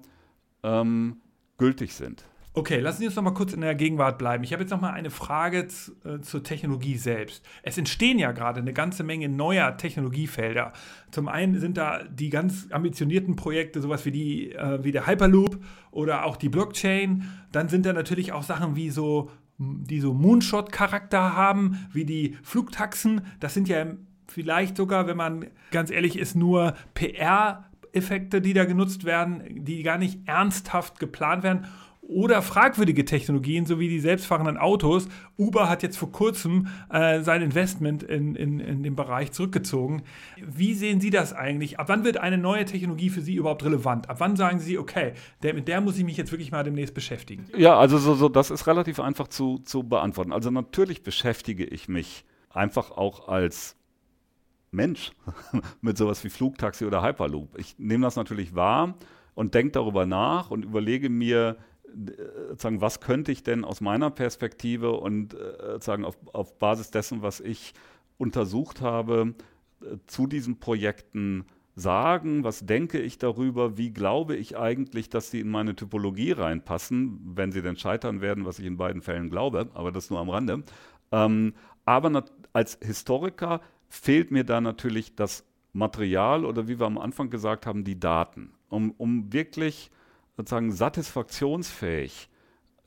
ähm, 0.62 1.18
gültig 1.59 1.94
sind. 1.94 2.24
Okay, 2.59 2.81
lassen 2.81 3.01
Sie 3.01 3.07
uns 3.07 3.14
noch 3.14 3.23
mal 3.23 3.35
kurz 3.35 3.53
in 3.53 3.61
der 3.61 3.75
Gegenwart 3.75 4.16
bleiben. 4.16 4.42
Ich 4.42 4.55
habe 4.55 4.62
jetzt 4.62 4.71
noch 4.71 4.81
mal 4.81 4.95
eine 4.95 5.11
Frage 5.11 5.69
äh, 6.07 6.21
zur 6.23 6.42
Technologie 6.42 6.97
selbst. 6.97 7.45
Es 7.62 7.77
entstehen 7.77 8.19
ja 8.19 8.33
gerade 8.33 8.61
eine 8.61 8.73
ganze 8.73 9.05
Menge 9.05 9.29
neuer 9.29 9.77
Technologiefelder. 9.77 10.73
Zum 11.11 11.29
einen 11.29 11.61
sind 11.61 11.77
da 11.77 12.03
die 12.05 12.31
ganz 12.31 12.69
ambitionierten 12.71 13.37
Projekte, 13.37 13.83
sowas 13.83 14.07
wie, 14.07 14.11
die, 14.11 14.53
äh, 14.53 14.83
wie 14.83 14.90
der 14.90 15.07
Hyperloop 15.07 15.62
oder 15.90 16.25
auch 16.25 16.38
die 16.38 16.49
Blockchain. 16.49 17.31
Dann 17.53 17.69
sind 17.69 17.85
da 17.85 17.92
natürlich 17.92 18.33
auch 18.33 18.42
Sachen 18.42 18.75
wie 18.75 18.88
so, 18.88 19.31
die 19.59 20.01
so 20.01 20.14
Moonshot-Charakter 20.14 21.37
haben, 21.37 21.87
wie 21.92 22.07
die 22.07 22.38
Flugtaxen. 22.42 23.21
Das 23.38 23.53
sind 23.53 23.69
ja 23.69 23.85
vielleicht 24.29 24.79
sogar, 24.79 25.07
wenn 25.07 25.19
man 25.19 25.49
ganz 25.73 25.90
ehrlich 25.90 26.19
ist, 26.19 26.35
nur 26.35 26.73
PR- 26.95 27.64
Effekte, 27.92 28.42
die 28.42 28.53
da 28.53 28.66
genutzt 28.66 29.05
werden, 29.05 29.64
die 29.64 29.83
gar 29.83 29.97
nicht 29.97 30.29
ernsthaft 30.29 30.99
geplant 30.99 31.42
werden 31.42 31.66
oder 32.09 32.40
fragwürdige 32.40 33.05
Technologien, 33.05 33.66
so 33.66 33.81
wie 33.81 33.88
die 33.88 33.99
selbstfahrenden 33.99 34.57
Autos. 34.57 35.09
Uber 35.37 35.69
hat 35.69 35.83
jetzt 35.83 35.99
vor 35.99 36.12
kurzem 36.12 36.69
äh, 36.88 37.21
sein 37.23 37.42
Investment 37.42 38.03
in, 38.03 38.37
in, 38.37 38.61
in 38.61 38.83
den 38.83 38.95
Bereich 38.95 39.33
zurückgezogen. 39.33 40.03
Wie 40.37 40.75
sehen 40.75 41.01
Sie 41.01 41.11
das 41.11 41.33
eigentlich? 41.33 41.81
Ab 41.81 41.88
wann 41.88 42.05
wird 42.05 42.19
eine 42.19 42.38
neue 42.38 42.64
Technologie 42.64 43.11
für 43.11 43.21
Sie 43.21 43.35
überhaupt 43.35 43.64
relevant? 43.64 44.09
Ab 44.09 44.21
wann 44.21 44.37
sagen 44.37 44.61
Sie, 44.61 44.79
okay, 44.79 45.14
der, 45.42 45.55
mit 45.55 45.66
der 45.69 45.81
muss 45.81 45.99
ich 45.99 46.05
mich 46.05 46.16
jetzt 46.16 46.31
wirklich 46.31 46.53
mal 46.53 46.62
demnächst 46.62 46.95
beschäftigen? 46.95 47.47
Ja, 47.57 47.77
also 47.77 47.99
so, 47.99 48.14
so, 48.14 48.29
das 48.29 48.51
ist 48.51 48.66
relativ 48.66 49.01
einfach 49.01 49.29
zu, 49.29 49.59
zu 49.59 49.83
beantworten. 49.83 50.33
Also 50.33 50.51
natürlich 50.51 51.03
beschäftige 51.03 51.64
ich 51.64 51.88
mich 51.88 52.25
einfach 52.51 52.92
auch 52.92 53.29
als 53.29 53.77
Mensch 54.71 55.12
mit 55.81 55.99
sowas 55.99 56.23
wie 56.23 56.31
Flugtaxi 56.31 56.85
oder 56.85 57.03
Hyperloop. 57.03 57.59
Ich 57.59 57.79
nehme 57.79 58.05
das 58.05 58.14
natürlich 58.14 58.55
wahr 58.55 58.95
und 59.35 59.55
denke 59.55 59.73
darüber 59.73 60.07
nach 60.07 60.51
und 60.51 60.64
überlege 60.64 61.11
mir, 61.11 61.57
sagen, 62.57 62.81
was 62.81 63.01
könnte 63.01 63.33
ich 63.33 63.42
denn 63.42 63.64
aus 63.64 63.81
meiner 63.81 64.11
Perspektive 64.11 64.92
und 64.92 65.35
äh, 65.35 65.79
sagen, 65.81 66.05
auf, 66.05 66.16
auf 66.33 66.59
Basis 66.59 66.90
dessen, 66.90 67.22
was 67.22 67.40
ich 67.40 67.75
untersucht 68.18 68.81
habe, 68.81 69.35
äh, 69.81 69.96
zu 70.07 70.27
diesen 70.27 70.59
Projekten 70.59 71.46
sagen, 71.75 72.42
was 72.42 72.64
denke 72.64 72.99
ich 72.99 73.18
darüber, 73.18 73.77
wie 73.77 73.92
glaube 73.92 74.35
ich 74.35 74.57
eigentlich, 74.57 75.11
dass 75.11 75.31
sie 75.31 75.40
in 75.40 75.51
meine 75.51 75.77
Typologie 75.77 76.33
reinpassen, 76.33 77.20
wenn 77.35 77.53
sie 77.53 77.62
denn 77.62 77.77
scheitern 77.77 78.22
werden, 78.22 78.46
was 78.46 78.59
ich 78.59 78.64
in 78.64 78.79
beiden 78.79 79.03
Fällen 79.03 79.29
glaube, 79.29 79.68
aber 79.75 79.92
das 79.92 80.09
nur 80.09 80.18
am 80.18 80.31
Rande. 80.31 80.64
Ähm, 81.12 81.53
aber 81.85 82.25
als 82.53 82.79
Historiker 82.83 83.61
fehlt 83.88 84.31
mir 84.31 84.44
da 84.44 84.61
natürlich 84.61 85.14
das 85.14 85.44
Material 85.75 86.46
oder 86.46 86.66
wie 86.66 86.81
wir 86.81 86.87
am 86.87 86.99
Anfang 86.99 87.29
gesagt 87.29 87.66
haben, 87.66 87.85
die 87.85 88.01
Daten, 88.01 88.55
um, 88.70 88.92
um 88.92 89.33
wirklich 89.33 89.90
sozusagen 90.37 90.72
satisfaktionsfähig, 90.72 92.29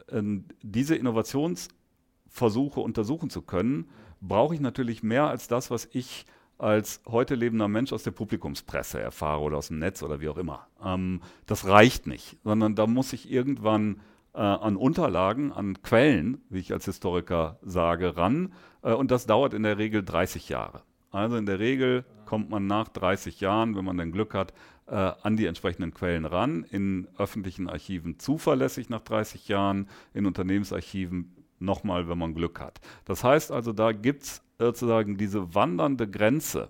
äh, 0.08 0.22
diese 0.62 0.96
Innovationsversuche 0.96 2.80
untersuchen 2.80 3.30
zu 3.30 3.42
können, 3.42 3.90
brauche 4.22 4.54
ich 4.54 4.62
natürlich 4.62 5.04
mehr 5.04 5.28
als 5.28 5.48
das, 5.48 5.72
was 5.72 5.88
ich 5.92 6.26
als 6.58 7.02
heute 7.08 7.36
lebender 7.36 7.70
Mensch 7.70 7.94
aus 7.94 8.04
der 8.04 8.12
Publikumspresse 8.12 9.00
erfahre 9.00 9.42
oder 9.42 9.58
aus 9.58 9.70
dem 9.70 9.80
Netz 9.80 10.04
oder 10.04 10.20
wie 10.20 10.28
auch 10.28 10.38
immer. 10.38 10.68
Ähm, 10.84 11.22
das 11.46 11.66
reicht 11.66 12.06
nicht, 12.06 12.38
sondern 12.44 12.76
da 12.76 12.86
muss 12.86 13.14
ich 13.14 13.32
irgendwann 13.32 14.02
äh, 14.34 14.40
an 14.40 14.76
Unterlagen, 14.76 15.54
an 15.54 15.82
Quellen, 15.82 16.42
wie 16.50 16.60
ich 16.60 16.74
als 16.74 16.86
Historiker 16.86 17.60
sage, 17.62 18.18
ran. 18.18 18.54
Äh, 18.82 18.94
und 18.94 19.10
das 19.10 19.26
dauert 19.26 19.54
in 19.54 19.64
der 19.64 19.78
Regel 19.78 20.04
30 20.04 20.50
Jahre. 20.50 20.84
Also 21.12 21.38
in 21.38 21.46
der 21.46 21.60
Regel 21.60 22.06
kommt 22.26 22.50
man 22.50 22.68
nach 22.68 22.90
30 22.90 23.40
Jahren, 23.40 23.76
wenn 23.76 23.86
man 23.86 23.98
dann 23.98 24.12
Glück 24.12 24.34
hat, 24.34 24.54
äh, 24.90 25.14
an 25.22 25.38
die 25.38 25.46
entsprechenden 25.46 25.94
Quellen 25.94 26.26
ran, 26.26 26.64
in 26.64 27.08
öffentlichen 27.18 27.70
Archiven 27.70 28.20
zuverlässig 28.20 28.90
nach 28.90 29.02
30 29.02 29.48
Jahren, 29.48 29.88
in 30.14 30.26
Unternehmensarchiven 30.26 31.36
nochmal, 31.60 32.10
wenn 32.10 32.18
man 32.18 32.34
Glück 32.34 32.60
hat. 32.60 32.82
Das 33.06 33.24
heißt 33.24 33.52
also, 33.52 33.74
da 33.74 33.92
gibt 33.92 34.24
es 34.24 34.42
sozusagen 34.58 35.18
diese 35.18 35.54
wandernde 35.54 36.10
Grenze, 36.10 36.70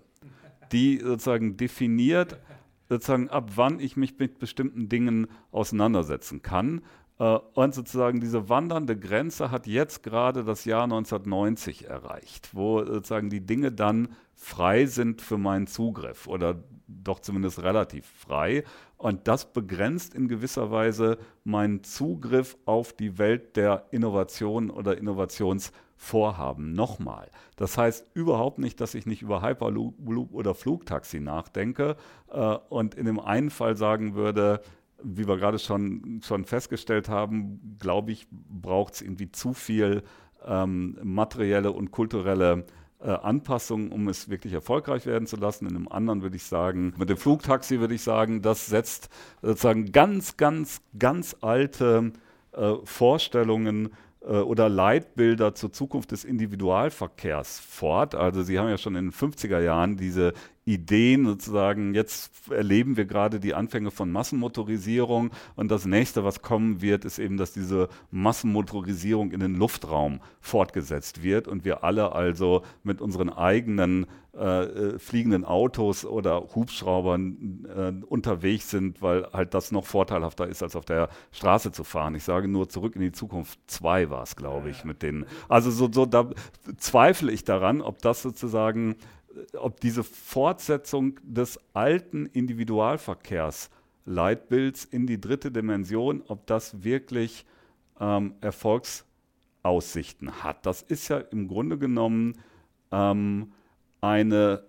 die 0.71 0.99
sozusagen 0.99 1.57
definiert, 1.57 2.39
sozusagen 2.89 3.29
ab 3.29 3.51
wann 3.55 3.79
ich 3.79 3.95
mich 3.97 4.17
mit 4.17 4.39
bestimmten 4.39 4.89
Dingen 4.89 5.27
auseinandersetzen 5.51 6.41
kann. 6.41 6.81
Äh, 7.19 7.37
und 7.53 7.75
sozusagen 7.75 8.19
diese 8.19 8.49
wandernde 8.49 8.97
Grenze 8.97 9.51
hat 9.51 9.67
jetzt 9.67 10.03
gerade 10.03 10.43
das 10.43 10.65
Jahr 10.65 10.83
1990 10.83 11.87
erreicht, 11.87 12.49
wo 12.53 12.83
sozusagen 12.83 13.29
die 13.29 13.45
Dinge 13.45 13.71
dann 13.71 14.09
frei 14.35 14.85
sind 14.85 15.21
für 15.21 15.37
meinen 15.37 15.67
Zugriff 15.67 16.27
oder 16.27 16.63
doch 16.87 17.19
zumindest 17.19 17.61
relativ 17.61 18.05
frei. 18.07 18.63
Und 18.97 19.27
das 19.27 19.53
begrenzt 19.53 20.15
in 20.15 20.27
gewisser 20.27 20.71
Weise 20.71 21.17
meinen 21.43 21.83
Zugriff 21.83 22.57
auf 22.65 22.93
die 22.93 23.17
Welt 23.17 23.55
der 23.55 23.85
Innovation 23.91 24.69
oder 24.69 24.97
Innovationsvorhaben. 24.97 26.73
Nochmal, 26.73 27.29
das 27.57 27.77
heißt 27.77 28.09
überhaupt 28.13 28.59
nicht, 28.59 28.81
dass 28.81 28.95
ich 28.95 29.05
nicht 29.05 29.21
über 29.21 29.41
Hyperloop 29.41 30.33
oder 30.33 30.55
Flugtaxi 30.55 31.19
nachdenke 31.19 31.97
äh, 32.31 32.57
und 32.69 32.95
in 32.95 33.05
dem 33.05 33.19
einen 33.19 33.49
Fall 33.49 33.77
sagen 33.77 34.15
würde, 34.15 34.61
wie 35.03 35.27
wir 35.27 35.37
gerade 35.37 35.59
schon, 35.59 36.21
schon 36.23 36.45
festgestellt 36.45 37.09
haben, 37.09 37.77
glaube 37.79 38.11
ich, 38.11 38.27
braucht 38.31 38.95
es 38.95 39.01
irgendwie 39.01 39.31
zu 39.31 39.53
viel 39.53 40.03
ähm, 40.45 40.97
materielle 41.03 41.71
und 41.71 41.91
kulturelle 41.91 42.65
äh, 43.01 43.11
Anpassungen, 43.11 43.91
um 43.91 44.07
es 44.07 44.29
wirklich 44.29 44.53
erfolgreich 44.53 45.05
werden 45.05 45.27
zu 45.27 45.37
lassen. 45.37 45.67
In 45.67 45.75
einem 45.75 45.87
anderen 45.87 46.21
würde 46.21 46.35
ich 46.35 46.43
sagen, 46.43 46.93
mit 46.97 47.09
dem 47.09 47.17
Flugtaxi 47.17 47.79
würde 47.79 47.93
ich 47.93 48.01
sagen, 48.01 48.41
das 48.41 48.65
setzt 48.65 49.09
sozusagen 49.41 49.91
ganz, 49.91 50.37
ganz, 50.37 50.81
ganz 50.97 51.35
alte 51.41 52.11
äh, 52.51 52.73
Vorstellungen 52.83 53.89
äh, 54.21 54.33
oder 54.33 54.67
Leitbilder 54.67 55.55
zur 55.55 55.71
Zukunft 55.71 56.11
des 56.11 56.25
Individualverkehrs 56.25 57.59
fort. 57.59 58.15
Also 58.15 58.43
Sie 58.43 58.59
haben 58.59 58.69
ja 58.69 58.77
schon 58.77 58.95
in 58.95 59.07
den 59.07 59.13
50er 59.13 59.61
Jahren 59.61 59.95
diese 59.95 60.33
Ideen 60.69 61.25
sozusagen, 61.25 61.95
jetzt 61.95 62.51
erleben 62.51 62.95
wir 62.95 63.05
gerade 63.05 63.39
die 63.39 63.55
Anfänge 63.55 63.89
von 63.89 64.11
Massenmotorisierung 64.11 65.31
und 65.55 65.71
das 65.71 65.85
nächste, 65.85 66.23
was 66.23 66.43
kommen 66.43 66.81
wird, 66.81 67.05
ist 67.05 67.17
eben, 67.17 67.37
dass 67.37 67.53
diese 67.53 67.89
Massenmotorisierung 68.11 69.31
in 69.31 69.39
den 69.39 69.55
Luftraum 69.55 70.19
fortgesetzt 70.39 71.23
wird 71.23 71.47
und 71.47 71.65
wir 71.65 71.83
alle 71.83 72.13
also 72.13 72.61
mit 72.83 73.01
unseren 73.01 73.29
eigenen 73.29 74.05
äh, 74.37 74.63
äh, 74.63 74.99
fliegenden 74.99 75.43
Autos 75.43 76.05
oder 76.05 76.41
Hubschraubern 76.53 77.65
äh, 77.75 78.05
unterwegs 78.05 78.69
sind, 78.69 79.01
weil 79.01 79.27
halt 79.33 79.55
das 79.55 79.71
noch 79.71 79.85
vorteilhafter 79.85 80.47
ist, 80.47 80.61
als 80.61 80.75
auf 80.75 80.85
der 80.85 81.09
Straße 81.31 81.71
zu 81.71 81.83
fahren. 81.83 82.13
Ich 82.13 82.23
sage 82.23 82.47
nur 82.47 82.69
zurück 82.69 82.95
in 82.95 83.01
die 83.01 83.11
Zukunft 83.11 83.59
2 83.65 84.11
war 84.11 84.21
es, 84.21 84.35
glaube 84.35 84.69
ich, 84.69 84.85
mit 84.85 85.01
denen. 85.01 85.25
Also 85.49 85.71
so, 85.71 85.91
so 85.91 86.05
da 86.05 86.29
zweifle 86.77 87.31
ich 87.31 87.43
daran, 87.43 87.81
ob 87.81 88.03
das 88.03 88.21
sozusagen 88.21 88.95
ob 89.57 89.79
diese 89.79 90.03
Fortsetzung 90.03 91.17
des 91.23 91.57
alten 91.73 92.25
Individualverkehrsleitbilds 92.25 94.83
in 94.85 95.07
die 95.07 95.21
dritte 95.21 95.51
Dimension, 95.51 96.23
ob 96.27 96.45
das 96.47 96.83
wirklich 96.83 97.45
ähm, 97.99 98.33
Erfolgsaussichten 98.41 100.43
hat. 100.43 100.65
Das 100.65 100.81
ist 100.81 101.07
ja 101.09 101.17
im 101.17 101.47
Grunde 101.47 101.77
genommen 101.77 102.39
ähm, 102.91 103.51
eine, 104.01 104.63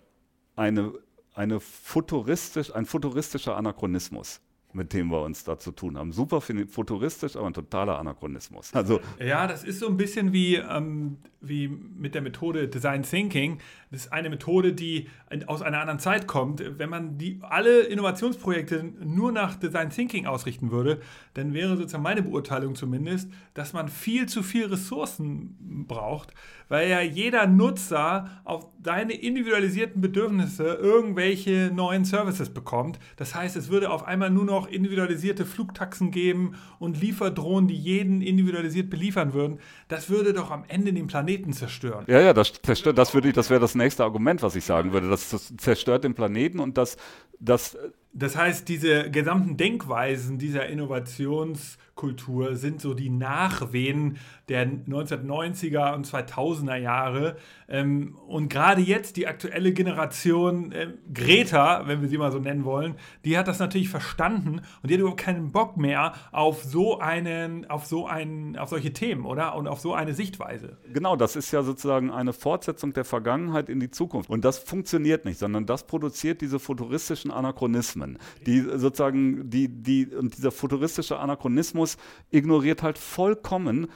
eine, 0.57 0.93
eine 1.35 1.61
futuristisch, 1.61 2.75
ein 2.75 2.87
futuristischer 2.87 3.57
Anachronismus 3.57 4.41
mit 4.73 4.93
dem 4.93 5.09
wir 5.09 5.23
uns 5.23 5.45
da 5.45 5.59
zu 5.59 5.73
tun 5.73 5.99
haben. 5.99 6.13
Super 6.13 6.41
futuristisch, 6.41 7.37
aber 7.37 7.47
ein 7.47 7.55
totaler 7.55 7.99
Anachronismus. 7.99 8.73
Also 8.75 9.01
ja, 9.19 9.47
das 9.47 9.65
ist 9.65 9.81
so 9.81 9.89
ein 9.89 9.97
bisschen 9.97 10.33
wie, 10.33 10.57
ähm, 10.57 11.19
wie 11.41 11.69
mit 11.69 12.15
der 12.15 12.23
Methode 12.23 12.69
Design 12.69 13.03
Thinking. 13.03 13.59
Das 13.91 14.07
ist 14.07 14.13
eine 14.13 14.31
Methode, 14.31 14.73
die 14.73 15.09
aus 15.47 15.63
einer 15.63 15.81
anderen 15.81 15.99
Zeit 15.99 16.27
kommt. 16.27 16.63
Wenn 16.79 16.91
man 16.91 17.19
die, 17.19 17.41
alle 17.43 17.81
Innovationsprojekte 17.81 18.85
nur 19.05 19.33
nach 19.33 19.57
Design 19.57 19.91
Thinking 19.91 20.27
ausrichten 20.27 20.71
würde, 20.71 21.01
dann 21.35 21.55
wäre 21.55 21.77
sozusagen 21.77 22.03
meine 22.03 22.23
Beurteilung 22.23 22.75
zumindest, 22.75 23.31
dass 23.55 23.73
man 23.73 23.89
viel 23.89 24.27
zu 24.27 24.43
viel 24.43 24.67
Ressourcen 24.67 25.85
braucht, 25.89 26.35
weil 26.69 26.89
ja 26.89 27.01
jeder 27.01 27.47
Nutzer 27.47 28.29
auf 28.45 28.67
seine 28.83 29.13
individualisierten 29.13 30.01
Bedürfnisse 30.01 30.65
irgendwelche 30.65 31.71
neuen 31.75 32.05
Services 32.05 32.49
bekommt. 32.51 32.99
Das 33.17 33.35
heißt, 33.35 33.57
es 33.57 33.69
würde 33.69 33.91
auf 33.91 34.05
einmal 34.05 34.31
nur 34.31 34.45
noch 34.45 34.67
individualisierte 34.67 35.45
Flugtaxen 35.45 36.11
geben 36.11 36.55
und 36.79 37.01
Lieferdrohnen, 37.01 37.69
die 37.69 37.77
jeden 37.77 38.23
individualisiert 38.23 38.89
beliefern 38.89 39.35
würden. 39.35 39.59
Das 39.89 40.09
würde 40.09 40.33
doch 40.33 40.51
am 40.51 40.65
Ende 40.69 40.93
den 40.93 41.07
Planeten 41.07 41.53
zerstören. 41.53 42.05
Ja, 42.09 42.21
ja, 42.21 42.33
das, 42.33 42.53
zerstört, 42.63 42.97
das, 42.97 43.13
würde 43.13 43.33
das 43.33 43.51
wäre 43.51 43.61
das 43.61 43.75
nächste 43.75 44.05
Argument, 44.05 44.43
was 44.43 44.57
ich 44.57 44.65
sagen 44.65 44.93
würde. 44.93 45.11
Das, 45.11 45.31
das 45.31 45.53
zerstört 45.59 46.05
den 46.05 46.15
Planeten 46.15 46.59
und 46.59 46.79
das, 46.79 46.97
das 47.41 47.77
das 48.13 48.37
heißt, 48.37 48.69
diese 48.69 49.11
gesamten 49.11 49.57
Denkweisen 49.57 50.39
dieser 50.39 50.67
Innovationskultur 50.67 52.57
sind 52.57 52.81
so 52.81 52.93
die 52.93 53.09
Nachwehen 53.09 54.19
der 54.49 54.67
1990er 54.67 55.95
und 55.95 56.09
2000er 56.09 56.75
Jahre. 56.75 57.37
Ähm, 57.69 58.17
und 58.27 58.49
gerade 58.49 58.81
jetzt 58.81 59.17
die 59.17 59.29
aktuelle 59.29 59.73
Generation 59.73 60.73
äh, 60.73 60.89
Greta, 61.15 61.87
wenn 61.87 62.03
wir 62.03 62.09
sie 62.09 62.19
mal 62.19 62.33
so 62.33 62.41
nennen 62.41 62.65
wollen, 62.65 62.97
die 63.25 63.39
hat 63.39 63.47
das 63.47 63.61
natürlich 63.61 63.89
verstanden 63.89 64.61
und 64.83 64.91
die 64.91 64.95
hat 64.95 65.01
überhaupt 65.01 65.21
keinen 65.21 65.53
Bock 65.53 65.77
mehr 65.77 66.15
auf 66.33 66.65
so 66.65 66.99
einen, 66.99 67.71
auf 67.71 67.87
so 67.87 68.09
einen, 68.09 68.59
auf 68.59 68.71
solche 68.71 68.93
Themen, 68.93 69.25
oder? 69.25 69.55
Und 69.55 69.69
auf 69.69 69.79
so 69.79 69.95
eine 69.95 70.15
Sichtweise. 70.15 70.79
Genau, 70.93 71.15
das 71.15 71.37
ist 71.37 71.53
ja 71.53 71.63
sozusagen 71.63 72.11
eine 72.11 72.33
Fortsetzung 72.33 72.93
der 72.93 73.05
Vergangenheit 73.05 73.69
in 73.69 73.79
die 73.79 73.93
Zukunft. 73.93 74.31
Und 74.31 74.45
das 74.45 74.59
funktioniert 74.59 75.25
nicht, 75.25 75.39
sondern 75.39 75.65
das 75.65 75.87
produziert 75.87 76.41
diese 76.41 76.59
futuristischen 76.59 77.30
Anachronismen, 77.31 78.19
die 78.47 78.61
sozusagen, 78.61 79.51
die, 79.51 79.69
die, 79.69 80.07
und 80.07 80.37
dieser 80.37 80.51
futuristische 80.51 81.19
Anachronismus 81.19 81.97
ignoriert 82.31 82.83
halt 82.83 82.99
vollkommen, 82.99 83.89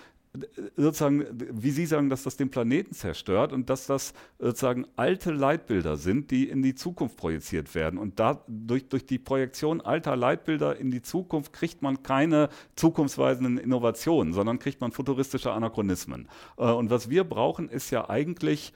sozusagen, 0.76 1.26
wie 1.30 1.70
Sie 1.70 1.86
sagen, 1.86 2.08
dass 2.08 2.24
das 2.24 2.36
den 2.36 2.50
Planeten 2.50 2.92
zerstört 2.92 3.52
und 3.52 3.70
dass 3.70 3.86
das 3.86 4.14
sozusagen 4.38 4.86
alte 4.96 5.30
Leitbilder 5.30 5.96
sind, 5.96 6.30
die 6.30 6.48
in 6.48 6.62
die 6.62 6.74
Zukunft 6.74 7.16
projiziert 7.16 7.74
werden. 7.74 7.98
Und 7.98 8.18
da, 8.18 8.42
durch, 8.48 8.88
durch 8.88 9.06
die 9.06 9.18
Projektion 9.18 9.80
alter 9.80 10.16
Leitbilder 10.16 10.76
in 10.76 10.90
die 10.90 11.02
Zukunft 11.02 11.52
kriegt 11.52 11.82
man 11.82 12.02
keine 12.02 12.48
zukunftsweisenden 12.74 13.58
Innovationen, 13.58 14.32
sondern 14.32 14.58
kriegt 14.58 14.80
man 14.80 14.90
futuristische 14.90 15.52
Anachronismen. 15.52 16.28
Äh, 16.58 16.64
und 16.64 16.90
was 16.90 17.10
wir 17.10 17.24
brauchen, 17.24 17.68
ist 17.68 17.90
ja 17.90 18.08
eigentlich 18.10 18.72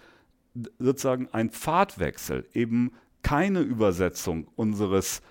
sozusagen 0.79 1.29
ein 1.33 1.51
Pfadwechsel, 1.51 2.47
eben 2.55 2.92
keine 3.22 3.61
Übersetzung 3.61 4.48
unseres 4.57 5.22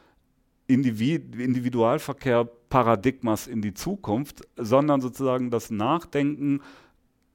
Individualverkehr-Paradigmas 0.67 3.47
in 3.47 3.61
die 3.61 3.73
Zukunft, 3.73 4.47
sondern 4.57 5.01
sozusagen 5.01 5.49
das 5.49 5.71
Nachdenken 5.71 6.61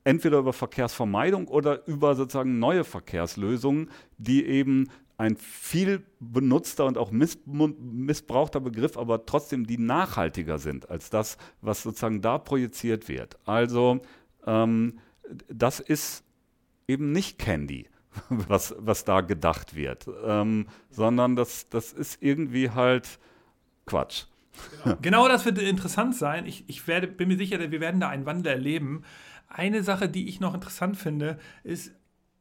entweder 0.05 0.39
über 0.39 0.53
Verkehrsvermeidung 0.53 1.49
oder 1.49 1.87
über 1.87 2.15
sozusagen 2.15 2.59
neue 2.59 2.85
Verkehrslösungen, 2.85 3.91
die 4.19 4.45
eben 4.45 4.89
ein 5.17 5.37
viel 5.37 6.03
benutzter 6.19 6.87
und 6.87 6.99
auch 6.99 7.13
missbrauchter 7.13 8.61
Begriff, 8.61 8.97
aber 8.97 9.25
trotzdem 9.25 9.67
die 9.67 9.79
nachhaltiger 9.79 10.59
sind 10.59 10.91
als 10.91 11.11
das, 11.11 11.37
was 11.61 11.83
sozusagen 11.83 12.23
da 12.23 12.39
projiziert 12.39 13.09
wird. 13.09 13.39
Also 13.45 14.01
ähm, 14.47 14.99
das 15.49 15.81
ist 15.81 16.25
eben 16.89 17.13
nicht 17.13 17.39
Candy, 17.39 17.89
was, 18.29 18.75
was 18.79 19.05
da 19.05 19.21
gedacht 19.21 19.75
wird, 19.75 20.07
ähm, 20.25 20.67
sondern 20.91 21.37
das, 21.37 21.69
das 21.69 21.93
ist 21.93 22.23
irgendwie 22.23 22.71
halt 22.71 23.19
Quatsch. 23.87 24.25
Genau, 24.85 24.97
genau 25.01 25.29
das 25.29 25.45
wird 25.45 25.59
interessant 25.59 26.15
sein. 26.15 26.47
Ich, 26.47 26.65
ich 26.69 26.87
werde, 26.87 27.07
bin 27.07 27.29
mir 27.29 27.37
sicher, 27.37 27.59
wir 27.59 27.81
werden 27.81 28.01
da 28.01 28.09
einen 28.09 28.27
Wandel 28.27 28.53
erleben. 28.53 29.03
Eine 29.49 29.83
Sache, 29.83 30.09
die 30.09 30.29
ich 30.29 30.41
noch 30.41 30.55
interessant 30.55 30.97
finde, 30.97 31.39
ist, 31.65 31.93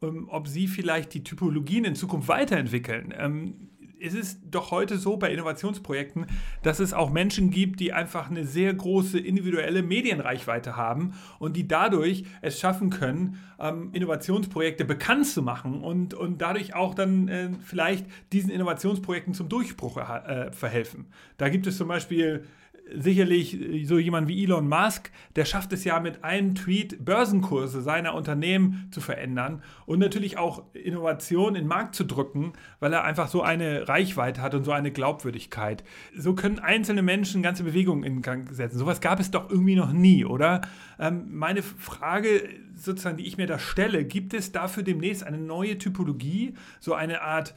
ähm, 0.02 0.28
ob 0.30 0.48
Sie 0.48 0.68
vielleicht 0.68 1.14
die 1.14 1.24
Typologien 1.24 1.86
in 1.86 1.96
Zukunft 1.96 2.28
weiterentwickeln. 2.28 3.14
Ähm, 3.18 3.71
es 4.02 4.14
ist 4.14 4.40
doch 4.50 4.72
heute 4.72 4.98
so 4.98 5.18
bei 5.18 5.32
Innovationsprojekten, 5.32 6.26
dass 6.64 6.80
es 6.80 6.94
auch 6.94 7.12
Menschen 7.12 7.52
gibt, 7.52 7.80
die 7.80 7.94
einfach 7.94 8.30
eine 8.30 8.46
sehr 8.46 8.74
große 8.74 9.20
individuelle 9.20 9.84
Medienreichweite 9.84 10.76
haben 10.76 11.14
und 11.40 11.56
die 11.56 11.68
dadurch 11.68 12.24
es 12.42 12.60
schaffen 12.60 12.90
können, 12.90 13.40
ähm, 13.60 13.90
Innovationsprojekte 13.94 14.86
bekannt 14.86 15.28
zu 15.28 15.42
machen 15.42 15.82
und, 15.82 16.14
und 16.14 16.42
dadurch 16.42 16.74
auch 16.76 16.96
dann 16.96 17.28
äh, 17.28 17.50
vielleicht 17.64 18.06
diesen 18.32 18.50
Innovationsprojekten 18.50 19.34
zum 19.34 19.50
Durchbruch 19.50 19.98
äh, 19.98 20.52
verhelfen. 20.52 21.06
Da 21.38 21.50
gibt 21.50 21.68
es 21.68 21.78
zum 21.78 21.88
Beispiel 21.88 22.46
sicherlich 22.94 23.58
so 23.86 23.98
jemand 23.98 24.28
wie 24.28 24.44
Elon 24.44 24.68
Musk, 24.68 25.12
der 25.36 25.46
schafft 25.46 25.74
es 25.74 25.84
ja 25.84 26.00
mit 26.00 26.24
einem 26.24 26.56
Tweet 26.56 27.04
Börsenkurse 27.04 27.82
seiner 27.82 28.14
Unternehmen 28.14 28.88
zu 28.92 29.02
verändern 29.02 29.64
und 29.86 30.00
natürlich 30.00 30.38
auch 30.38 30.64
Innovation 30.74 31.56
in 31.56 31.64
den 31.64 31.68
Markt 31.68 31.96
zu 31.96 32.04
drücken, 32.04 32.54
weil 32.80 32.94
er 32.94 33.04
einfach 33.04 33.28
so 33.28 33.42
eine 33.42 33.88
Reichweite 33.88 34.42
hat 34.42 34.56
und 34.56 34.64
so 34.64 34.72
eine 34.72 34.92
Glaubwürdigkeit. 34.92 35.84
So 36.16 36.34
können 36.34 36.60
einzelne 36.60 37.02
Menschen 37.02 37.42
ganze 37.42 37.64
Bewegungen 37.64 38.04
in 38.04 38.22
Gang 38.22 38.52
setzen. 38.52 38.78
Sowas 38.78 39.02
gab 39.02 39.20
es 39.20 39.32
doch 39.32 39.50
irgendwie 39.50 39.76
noch 39.76 39.92
nie, 39.92 40.26
oder? 40.26 40.62
Ähm, 41.00 41.28
meine 41.32 41.62
Frage 41.64 42.50
sozusagen, 42.76 43.18
die 43.18 43.28
ich 43.28 43.38
mir 43.38 43.48
da 43.48 43.60
stelle, 43.60 44.06
gibt 44.06 44.34
es 44.34 44.52
dafür 44.52 44.84
demnächst 44.84 45.24
eine 45.24 45.38
neue 45.38 45.78
Typologie, 45.78 46.56
so 46.80 46.94
eine 46.94 47.22
Art 47.22 47.54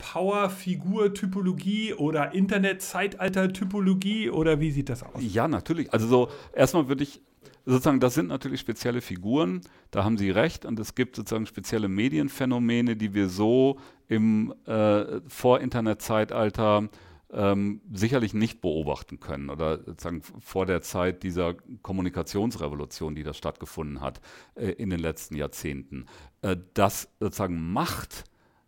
Power-Figur-Typologie 0.00 1.94
oder 1.94 2.34
Internet-Zeitalter-Typologie 2.34 4.30
oder 4.30 4.58
wie 4.60 4.70
sieht 4.72 4.88
das 4.88 5.02
aus? 5.02 5.20
Ja, 5.20 5.46
natürlich. 5.46 5.92
Also 5.92 6.08
so 6.08 6.28
erstmal 6.52 6.88
würde 6.88 7.04
ich 7.04 7.20
sozusagen, 7.66 8.00
das 8.00 8.14
sind 8.14 8.28
natürlich 8.28 8.60
spezielle 8.60 9.00
Figuren, 9.00 9.60
da 9.90 10.04
haben 10.04 10.18
Sie 10.18 10.30
recht, 10.30 10.64
und 10.64 10.80
es 10.80 10.94
gibt 10.94 11.16
sozusagen 11.16 11.46
spezielle 11.46 11.88
Medienphänomene, 11.88 12.96
die 12.96 13.14
wir 13.14 13.28
so 13.28 13.78
im 14.08 14.54
äh, 14.66 15.20
Vor-Internet-Zeitalter 15.28 16.88
ähm, 17.32 17.80
sicherlich 17.92 18.34
nicht 18.34 18.60
beobachten 18.60 19.20
können 19.20 19.50
oder 19.50 19.78
sozusagen 19.84 20.22
vor 20.22 20.66
der 20.66 20.82
Zeit 20.82 21.22
dieser 21.22 21.54
Kommunikationsrevolution, 21.82 23.14
die 23.14 23.22
da 23.22 23.34
stattgefunden 23.34 24.00
hat 24.00 24.20
äh, 24.56 24.70
in 24.70 24.90
den 24.90 24.98
letzten 24.98 25.36
Jahrzehnten. 25.36 26.06
Äh, 26.42 26.56
dass 26.74 27.08
sozusagen 27.20 27.72
Macht 27.72 28.24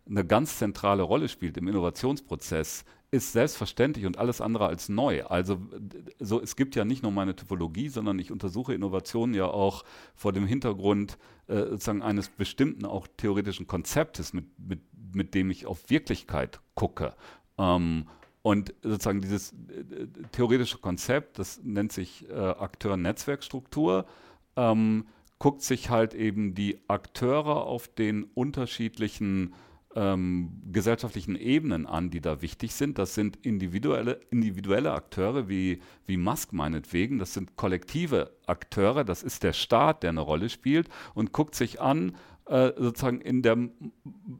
eine 0.07 0.25
ganz 0.25 0.57
zentrale 0.57 1.03
Rolle 1.03 1.29
spielt 1.29 1.57
im 1.57 1.67
Innovationsprozess, 1.67 2.85
ist 3.11 3.31
selbstverständlich 3.31 4.07
und 4.07 4.17
alles 4.17 4.41
andere 4.41 4.65
als 4.65 4.89
neu. 4.89 5.23
Also 5.25 5.61
so, 6.19 6.41
es 6.41 6.55
gibt 6.55 6.75
ja 6.75 6.83
nicht 6.83 7.03
nur 7.03 7.11
meine 7.11 7.35
Typologie, 7.35 7.89
sondern 7.89 8.17
ich 8.17 8.31
untersuche 8.31 8.73
Innovationen 8.73 9.35
ja 9.35 9.45
auch 9.45 9.83
vor 10.15 10.33
dem 10.33 10.47
Hintergrund 10.47 11.19
äh, 11.47 11.57
sozusagen 11.57 12.01
eines 12.01 12.29
bestimmten 12.29 12.85
auch 12.85 13.07
theoretischen 13.17 13.67
Konzeptes, 13.67 14.33
mit, 14.33 14.45
mit, 14.57 14.81
mit 15.13 15.35
dem 15.35 15.51
ich 15.51 15.67
auf 15.67 15.91
Wirklichkeit 15.91 16.59
gucke. 16.73 17.13
Ähm, 17.59 18.07
und 18.41 18.73
sozusagen 18.81 19.21
dieses 19.21 19.53
äh, 19.53 20.07
theoretische 20.31 20.79
Konzept, 20.79 21.37
das 21.37 21.61
nennt 21.63 21.91
sich 21.91 22.27
äh, 22.29 22.33
Akteur-Netzwerkstruktur, 22.33 24.05
ähm, 24.55 25.05
guckt 25.37 25.61
sich 25.61 25.91
halt 25.91 26.15
eben 26.15 26.55
die 26.55 26.79
Akteure 26.87 27.65
auf 27.65 27.87
den 27.87 28.23
unterschiedlichen 28.23 29.53
ähm, 29.95 30.61
gesellschaftlichen 30.71 31.35
Ebenen 31.35 31.85
an, 31.85 32.09
die 32.09 32.21
da 32.21 32.41
wichtig 32.41 32.73
sind. 32.73 32.97
Das 32.97 33.13
sind 33.13 33.37
individuelle, 33.41 34.19
individuelle 34.29 34.91
Akteure 34.91 35.47
wie, 35.49 35.81
wie 36.05 36.17
Musk 36.17 36.53
meinetwegen, 36.53 37.19
das 37.19 37.33
sind 37.33 37.55
kollektive 37.55 38.31
Akteure, 38.45 39.03
das 39.03 39.23
ist 39.23 39.43
der 39.43 39.53
Staat, 39.53 40.03
der 40.03 40.09
eine 40.09 40.21
Rolle 40.21 40.49
spielt 40.49 40.89
und 41.13 41.31
guckt 41.31 41.55
sich 41.55 41.79
an, 41.81 42.15
äh, 42.45 42.71
sozusagen 42.77 43.21
in 43.21 43.41
der 43.41 43.57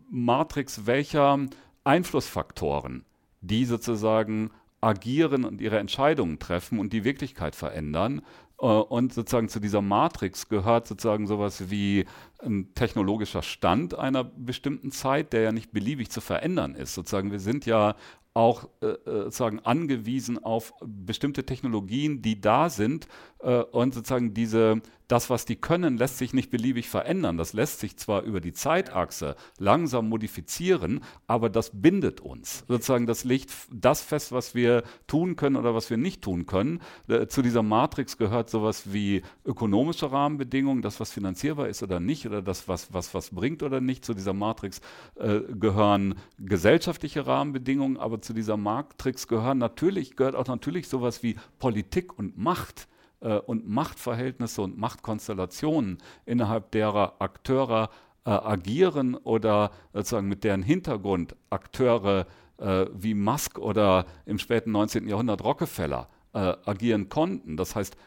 Matrix 0.10 0.86
welcher 0.86 1.40
Einflussfaktoren, 1.84 3.06
die 3.42 3.66
sozusagen 3.66 4.52
agieren 4.82 5.46
und 5.46 5.62
ihre 5.62 5.80
Entscheidungen 5.80 6.40
treffen 6.40 6.80
und 6.80 6.92
die 6.92 7.04
Wirklichkeit 7.06 7.56
verändern 7.56 8.22
und 8.64 9.14
sozusagen 9.14 9.50
zu 9.50 9.60
dieser 9.60 9.82
Matrix 9.82 10.48
gehört 10.48 10.88
sozusagen 10.88 11.28
sowas 11.28 11.70
wie 11.70 12.06
ein 12.42 12.74
technologischer 12.76 13.42
Stand 13.42 13.98
einer 13.98 14.24
bestimmten 14.24 14.92
Zeit, 14.92 15.34
der 15.34 15.42
ja 15.42 15.52
nicht 15.52 15.72
beliebig 15.72 16.10
zu 16.10 16.22
verändern 16.22 16.76
ist. 16.76 16.94
Sozusagen, 16.94 17.32
wir 17.32 17.40
sind 17.40 17.66
ja 17.66 17.96
auch 18.34 18.68
äh, 18.82 18.88
äh, 18.88 18.98
sozusagen 19.06 19.60
angewiesen 19.60 20.44
auf 20.44 20.74
bestimmte 20.84 21.46
Technologien, 21.46 22.22
die 22.22 22.42
da 22.42 22.70
sind 22.70 23.08
äh, 23.40 23.62
und 23.62 23.94
sozusagen 23.94 24.34
diese, 24.34 24.82
das, 25.08 25.30
was 25.30 25.46
die 25.46 25.56
können, 25.56 25.98
lässt 25.98 26.18
sich 26.18 26.34
nicht 26.34 26.50
beliebig 26.50 26.90
verändern. 26.90 27.38
Das 27.38 27.54
lässt 27.54 27.80
sich 27.80 27.98
zwar 27.98 28.24
über 28.24 28.42
die 28.42 28.54
Zeitachse 28.54 29.36
langsam 29.60 30.10
modifizieren, 30.10 31.02
aber 31.28 31.50
das 31.50 31.72
bindet 31.74 32.22
uns. 32.22 32.64
Sozusagen, 32.68 33.06
das 33.06 33.24
legt 33.24 33.52
das 33.72 34.02
fest, 34.02 34.32
was 34.32 34.56
wir 34.56 34.84
tun 35.06 35.36
können 35.36 35.56
oder 35.56 35.76
was 35.76 35.90
wir 35.90 35.98
nicht 35.98 36.24
tun 36.24 36.48
können. 36.48 36.82
Äh, 37.08 37.28
zu 37.28 37.44
dieser 37.44 37.62
Matrix 37.64 38.18
gehört 38.18 38.50
sowas 38.50 38.94
wie 38.94 39.22
ökonomische 39.46 40.12
Rahmenbedingungen, 40.12 40.82
das, 40.82 41.00
was 41.00 41.12
finanzierbar 41.12 41.68
ist 41.68 41.84
oder 41.84 42.00
nicht, 42.00 42.26
oder 42.26 42.42
das, 42.42 42.68
was 42.68 42.94
was, 42.94 43.14
was 43.14 43.30
bringt 43.30 43.62
oder 43.62 43.82
nicht. 43.82 44.04
Zu 44.04 44.16
dieser 44.16 44.34
Matrix 44.34 44.82
äh, 45.16 45.42
gehören 45.54 46.16
gesellschaftliche 46.40 47.28
Rahmenbedingungen, 47.28 47.98
aber 47.98 48.22
zu 48.24 48.34
dieser 48.34 48.58
Matrix 48.58 49.28
gehören 49.28 49.58
natürlich, 49.58 50.16
gehört 50.16 50.36
auch 50.36 50.48
natürlich 50.48 50.88
sowas 50.88 51.24
wie 51.24 51.36
Politik 51.60 52.18
und 52.18 52.38
Macht 52.38 52.88
äh, 53.20 53.38
und 53.38 53.68
Machtverhältnisse 53.68 54.62
und 54.62 54.78
Machtkonstellationen, 54.78 55.98
innerhalb 56.26 56.72
derer 56.72 57.16
Akteure 57.20 57.90
äh, 58.26 58.30
agieren 58.30 59.16
oder 59.16 59.72
sozusagen 59.94 60.28
mit 60.28 60.44
deren 60.44 60.64
Hintergrund 60.64 61.36
Akteure 61.50 62.26
äh, 62.58 62.86
wie 62.94 63.14
Musk 63.14 63.60
oder 63.60 64.06
im 64.26 64.40
späten 64.40 64.72
19. 64.72 65.08
Jahrhundert 65.08 65.44
Rockefeller 65.44 66.08
äh, 66.34 66.54
agieren 66.66 67.10
konnten. 67.10 67.58
Das 67.58 67.76
heißt, 67.76 67.98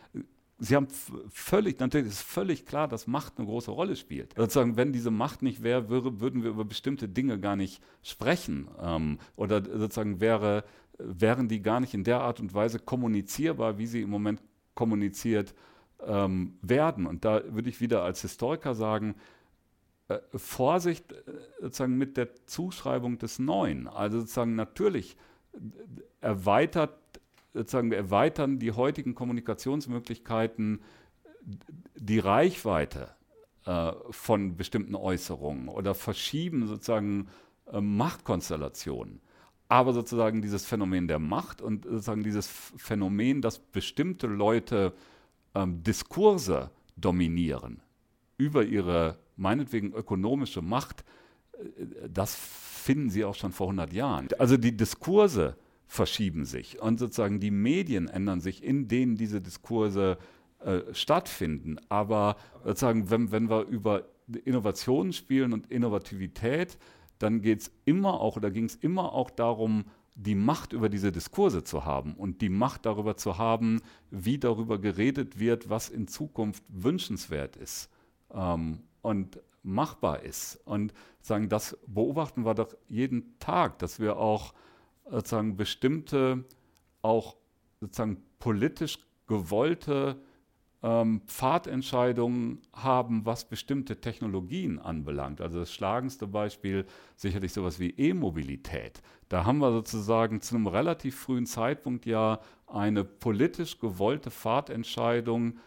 Sie 0.58 0.74
haben 0.74 0.88
völlig, 1.28 1.78
natürlich 1.80 2.08
ist 2.08 2.22
völlig 2.22 2.64
klar, 2.64 2.88
dass 2.88 3.06
Macht 3.06 3.34
eine 3.36 3.46
große 3.46 3.70
Rolle 3.70 3.94
spielt. 3.94 4.34
Sozusagen, 4.36 4.76
wenn 4.76 4.92
diese 4.92 5.10
Macht 5.10 5.42
nicht 5.42 5.62
wäre, 5.62 5.90
würde, 5.90 6.20
würden 6.20 6.42
wir 6.42 6.50
über 6.50 6.64
bestimmte 6.64 7.08
Dinge 7.08 7.38
gar 7.38 7.56
nicht 7.56 7.82
sprechen. 8.02 8.68
Ähm, 8.80 9.18
oder 9.36 9.62
sozusagen 9.62 10.20
wäre, 10.20 10.64
wären 10.98 11.48
die 11.48 11.60
gar 11.60 11.80
nicht 11.80 11.92
in 11.92 12.04
der 12.04 12.20
Art 12.20 12.40
und 12.40 12.54
Weise 12.54 12.78
kommunizierbar, 12.78 13.76
wie 13.76 13.86
sie 13.86 14.00
im 14.00 14.10
Moment 14.10 14.42
kommuniziert 14.74 15.54
ähm, 16.06 16.58
werden. 16.62 17.06
Und 17.06 17.26
da 17.26 17.42
würde 17.48 17.68
ich 17.68 17.82
wieder 17.82 18.02
als 18.02 18.22
Historiker 18.22 18.74
sagen, 18.74 19.14
äh, 20.08 20.18
Vorsicht 20.34 21.12
äh, 21.12 21.22
sozusagen 21.60 21.98
mit 21.98 22.16
der 22.16 22.34
Zuschreibung 22.46 23.18
des 23.18 23.38
Neuen. 23.38 23.88
Also 23.88 24.20
sozusagen 24.20 24.54
natürlich 24.54 25.16
erweitert 26.20 26.98
sozusagen 27.56 27.90
wir 27.90 27.98
erweitern 27.98 28.58
die 28.58 28.72
heutigen 28.72 29.14
Kommunikationsmöglichkeiten 29.14 30.80
die 31.94 32.18
Reichweite 32.18 33.10
äh, 33.64 33.92
von 34.10 34.56
bestimmten 34.56 34.94
Äußerungen 34.94 35.68
oder 35.68 35.94
verschieben 35.94 36.66
sozusagen 36.66 37.28
äh, 37.72 37.80
Machtkonstellationen. 37.80 39.20
Aber 39.68 39.92
sozusagen 39.92 40.42
dieses 40.42 40.64
Phänomen 40.64 41.08
der 41.08 41.18
Macht 41.18 41.60
und 41.62 41.84
sozusagen 41.84 42.22
dieses 42.22 42.46
Phänomen, 42.46 43.42
dass 43.42 43.58
bestimmte 43.58 44.26
Leute 44.26 44.92
ähm, 45.54 45.82
Diskurse 45.82 46.70
dominieren 46.96 47.80
über 48.38 48.64
ihre 48.64 49.18
meinetwegen 49.36 49.92
ökonomische 49.92 50.62
Macht, 50.62 51.04
äh, 51.52 52.08
das 52.08 52.34
finden 52.34 53.10
Sie 53.10 53.24
auch 53.24 53.34
schon 53.34 53.52
vor 53.52 53.66
100 53.66 53.92
Jahren. 53.92 54.28
Also 54.38 54.56
die 54.56 54.76
Diskurse 54.76 55.56
verschieben 55.86 56.44
sich 56.44 56.80
und 56.80 56.98
sozusagen 56.98 57.40
die 57.40 57.50
Medien 57.50 58.08
ändern 58.08 58.40
sich, 58.40 58.62
in 58.62 58.88
denen 58.88 59.16
diese 59.16 59.40
Diskurse 59.40 60.18
äh, 60.60 60.80
stattfinden. 60.92 61.76
Aber 61.88 62.36
sozusagen, 62.64 63.10
wenn, 63.10 63.30
wenn 63.30 63.48
wir 63.48 63.62
über 63.66 64.04
Innovationen 64.44 65.12
spielen 65.12 65.52
und 65.52 65.70
Innovativität, 65.70 66.78
dann 67.18 67.40
geht 67.40 67.60
es 67.60 67.72
immer 67.84 68.20
auch 68.20 68.36
oder 68.36 68.50
ging 68.50 68.64
es 68.64 68.74
immer 68.74 69.12
auch 69.12 69.30
darum, 69.30 69.84
die 70.16 70.34
Macht 70.34 70.72
über 70.72 70.88
diese 70.88 71.12
Diskurse 71.12 71.62
zu 71.62 71.84
haben 71.84 72.14
und 72.14 72.40
die 72.40 72.48
Macht 72.48 72.86
darüber 72.86 73.16
zu 73.16 73.38
haben, 73.38 73.82
wie 74.10 74.38
darüber 74.38 74.78
geredet 74.78 75.38
wird, 75.38 75.68
was 75.68 75.88
in 75.90 76.08
Zukunft 76.08 76.64
wünschenswert 76.68 77.56
ist 77.56 77.90
ähm, 78.32 78.80
und 79.02 79.38
machbar 79.62 80.22
ist. 80.22 80.58
Und 80.64 80.94
sagen, 81.20 81.48
das 81.48 81.76
beobachten 81.86 82.44
wir 82.44 82.54
doch 82.54 82.74
jeden 82.88 83.38
Tag, 83.38 83.78
dass 83.78 84.00
wir 84.00 84.16
auch 84.16 84.54
sozusagen 85.10 85.56
bestimmte 85.56 86.44
auch 87.02 87.36
sozusagen 87.80 88.22
politisch 88.38 88.98
gewollte 89.26 90.20
ähm, 90.82 91.22
Pfadentscheidungen 91.26 92.60
haben, 92.72 93.24
was 93.24 93.48
bestimmte 93.48 94.00
Technologien 94.00 94.78
anbelangt. 94.78 95.40
Also 95.40 95.60
das 95.60 95.72
schlagendste 95.72 96.26
Beispiel 96.26 96.86
sicherlich 97.16 97.52
sowas 97.52 97.80
wie 97.80 97.90
E-Mobilität. 97.90 99.02
Da 99.28 99.44
haben 99.44 99.58
wir 99.58 99.72
sozusagen 99.72 100.40
zu 100.40 100.54
einem 100.54 100.66
relativ 100.66 101.18
frühen 101.18 101.46
Zeitpunkt 101.46 102.06
ja 102.06 102.40
eine 102.66 103.04
politisch 103.04 103.78
gewollte 103.78 104.30
Fahrtentscheidung, 104.30 105.58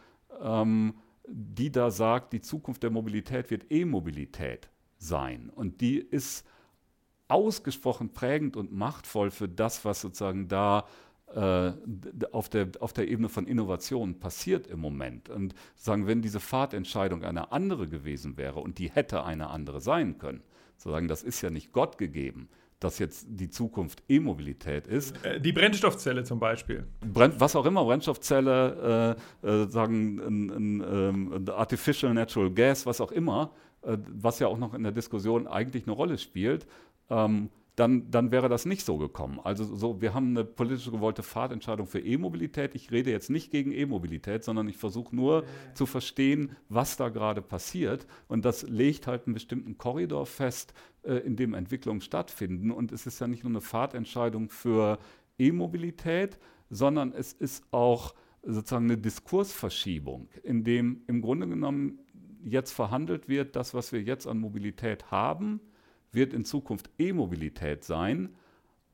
ähm, 0.41 0.95
die 1.27 1.71
da 1.71 1.91
sagt, 1.91 2.33
die 2.33 2.41
Zukunft 2.41 2.83
der 2.83 2.89
Mobilität 2.89 3.51
wird 3.51 3.71
E-Mobilität 3.71 4.69
sein. 4.97 5.49
Und 5.53 5.81
die 5.81 5.97
ist 5.97 6.45
ausgesprochen 7.29 8.13
prägend 8.13 8.57
und 8.57 8.73
machtvoll 8.73 9.31
für 9.31 9.47
das, 9.47 9.85
was 9.85 10.01
sozusagen 10.01 10.47
da 10.47 10.85
äh, 11.33 11.71
auf, 12.31 12.49
der, 12.49 12.69
auf 12.79 12.91
der 12.91 13.07
Ebene 13.07 13.29
von 13.29 13.45
Innovation 13.45 14.19
passiert 14.19 14.67
im 14.67 14.79
Moment. 14.79 15.29
Und 15.29 15.53
sagen, 15.75 16.07
wenn 16.07 16.21
diese 16.21 16.39
Fahrtentscheidung 16.39 17.23
eine 17.23 17.51
andere 17.51 17.87
gewesen 17.87 18.35
wäre 18.37 18.59
und 18.59 18.79
die 18.79 18.89
hätte 18.89 19.23
eine 19.23 19.49
andere 19.49 19.79
sein 19.79 20.17
können, 20.17 20.41
zu 20.77 20.89
sagen, 20.89 21.07
das 21.07 21.23
ist 21.23 21.41
ja 21.41 21.49
nicht 21.49 21.71
Gott 21.71 21.97
gegeben, 21.97 22.49
dass 22.79 22.97
jetzt 22.97 23.27
die 23.29 23.49
Zukunft 23.49 24.01
E-Mobilität 24.07 24.87
ist. 24.87 25.23
Äh, 25.25 25.39
die 25.39 25.51
Brennstoffzelle 25.51 26.23
zum 26.23 26.39
Beispiel. 26.39 26.87
Brenn, 27.01 27.33
was 27.37 27.55
auch 27.55 27.65
immer, 27.65 27.83
Brennstoffzelle, 27.83 29.17
äh, 29.43 29.47
äh, 29.47 29.67
sagen 29.69 30.19
ein, 30.19 30.49
ein, 30.49 30.81
ein, 30.81 31.33
ähm, 31.35 31.45
Artificial 31.49 32.13
Natural 32.13 32.49
Gas, 32.49 32.85
was 32.85 33.01
auch 33.01 33.11
immer, 33.11 33.51
äh, 33.81 33.97
was 34.09 34.39
ja 34.39 34.47
auch 34.47 34.57
noch 34.57 34.73
in 34.73 34.83
der 34.83 34.93
Diskussion 34.93 35.45
eigentlich 35.45 35.83
eine 35.83 35.91
Rolle 35.91 36.17
spielt. 36.17 36.65
Ähm, 37.09 37.49
dann, 37.79 38.11
dann 38.11 38.31
wäre 38.31 38.49
das 38.49 38.65
nicht 38.65 38.85
so 38.85 38.97
gekommen. 38.97 39.39
Also 39.41 39.63
so, 39.63 40.01
wir 40.01 40.13
haben 40.13 40.31
eine 40.31 40.43
politisch 40.43 40.91
gewollte 40.91 41.23
Fahrtentscheidung 41.23 41.87
für 41.87 41.99
E-Mobilität. 41.99 42.75
Ich 42.75 42.91
rede 42.91 43.09
jetzt 43.09 43.29
nicht 43.29 43.51
gegen 43.51 43.71
E-Mobilität, 43.71 44.43
sondern 44.43 44.67
ich 44.67 44.75
versuche 44.75 45.15
nur 45.15 45.43
ja. 45.43 45.47
zu 45.75 45.85
verstehen, 45.85 46.57
was 46.67 46.97
da 46.97 47.07
gerade 47.07 47.41
passiert. 47.41 48.05
Und 48.27 48.43
das 48.43 48.63
legt 48.63 49.07
halt 49.07 49.27
einen 49.27 49.33
bestimmten 49.33 49.77
Korridor 49.77 50.25
fest, 50.25 50.73
äh, 51.03 51.13
in 51.19 51.37
dem 51.37 51.53
Entwicklungen 51.53 52.01
stattfinden. 52.01 52.71
Und 52.71 52.91
es 52.91 53.07
ist 53.07 53.21
ja 53.21 53.27
nicht 53.27 53.45
nur 53.45 53.51
eine 53.51 53.61
Fahrtentscheidung 53.61 54.49
für 54.49 54.99
E-Mobilität, 55.37 56.37
sondern 56.69 57.13
es 57.13 57.31
ist 57.31 57.63
auch 57.71 58.13
sozusagen 58.43 58.85
eine 58.85 58.97
Diskursverschiebung, 58.97 60.27
in 60.43 60.65
dem 60.65 61.03
im 61.07 61.21
Grunde 61.21 61.47
genommen 61.47 61.99
jetzt 62.43 62.71
verhandelt 62.71 63.29
wird, 63.29 63.55
das, 63.55 63.73
was 63.73 63.93
wir 63.93 64.01
jetzt 64.01 64.27
an 64.27 64.39
Mobilität 64.39 65.11
haben, 65.11 65.61
wird 66.11 66.33
in 66.33 66.45
Zukunft 66.45 66.89
E-Mobilität 66.97 67.83
sein, 67.83 68.35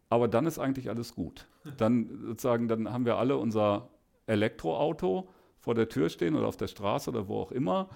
aber 0.09 0.28
dann 0.28 0.45
ist 0.45 0.59
eigentlich 0.59 0.89
alles 0.89 1.16
gut. 1.16 1.47
Dann 1.78 2.20
sozusagen, 2.26 2.68
dann 2.68 2.91
haben 2.91 3.05
wir 3.05 3.18
alle 3.18 3.38
unser 3.38 3.89
Elektroauto 4.28 5.28
vor 5.57 5.76
der 5.76 5.89
Tür 5.89 6.09
stehen 6.09 6.36
oder 6.36 6.47
auf 6.47 6.57
der 6.57 6.68
Straße 6.68 7.09
oder 7.09 7.28
wo 7.28 7.39
auch 7.39 7.51
immer 7.51 7.89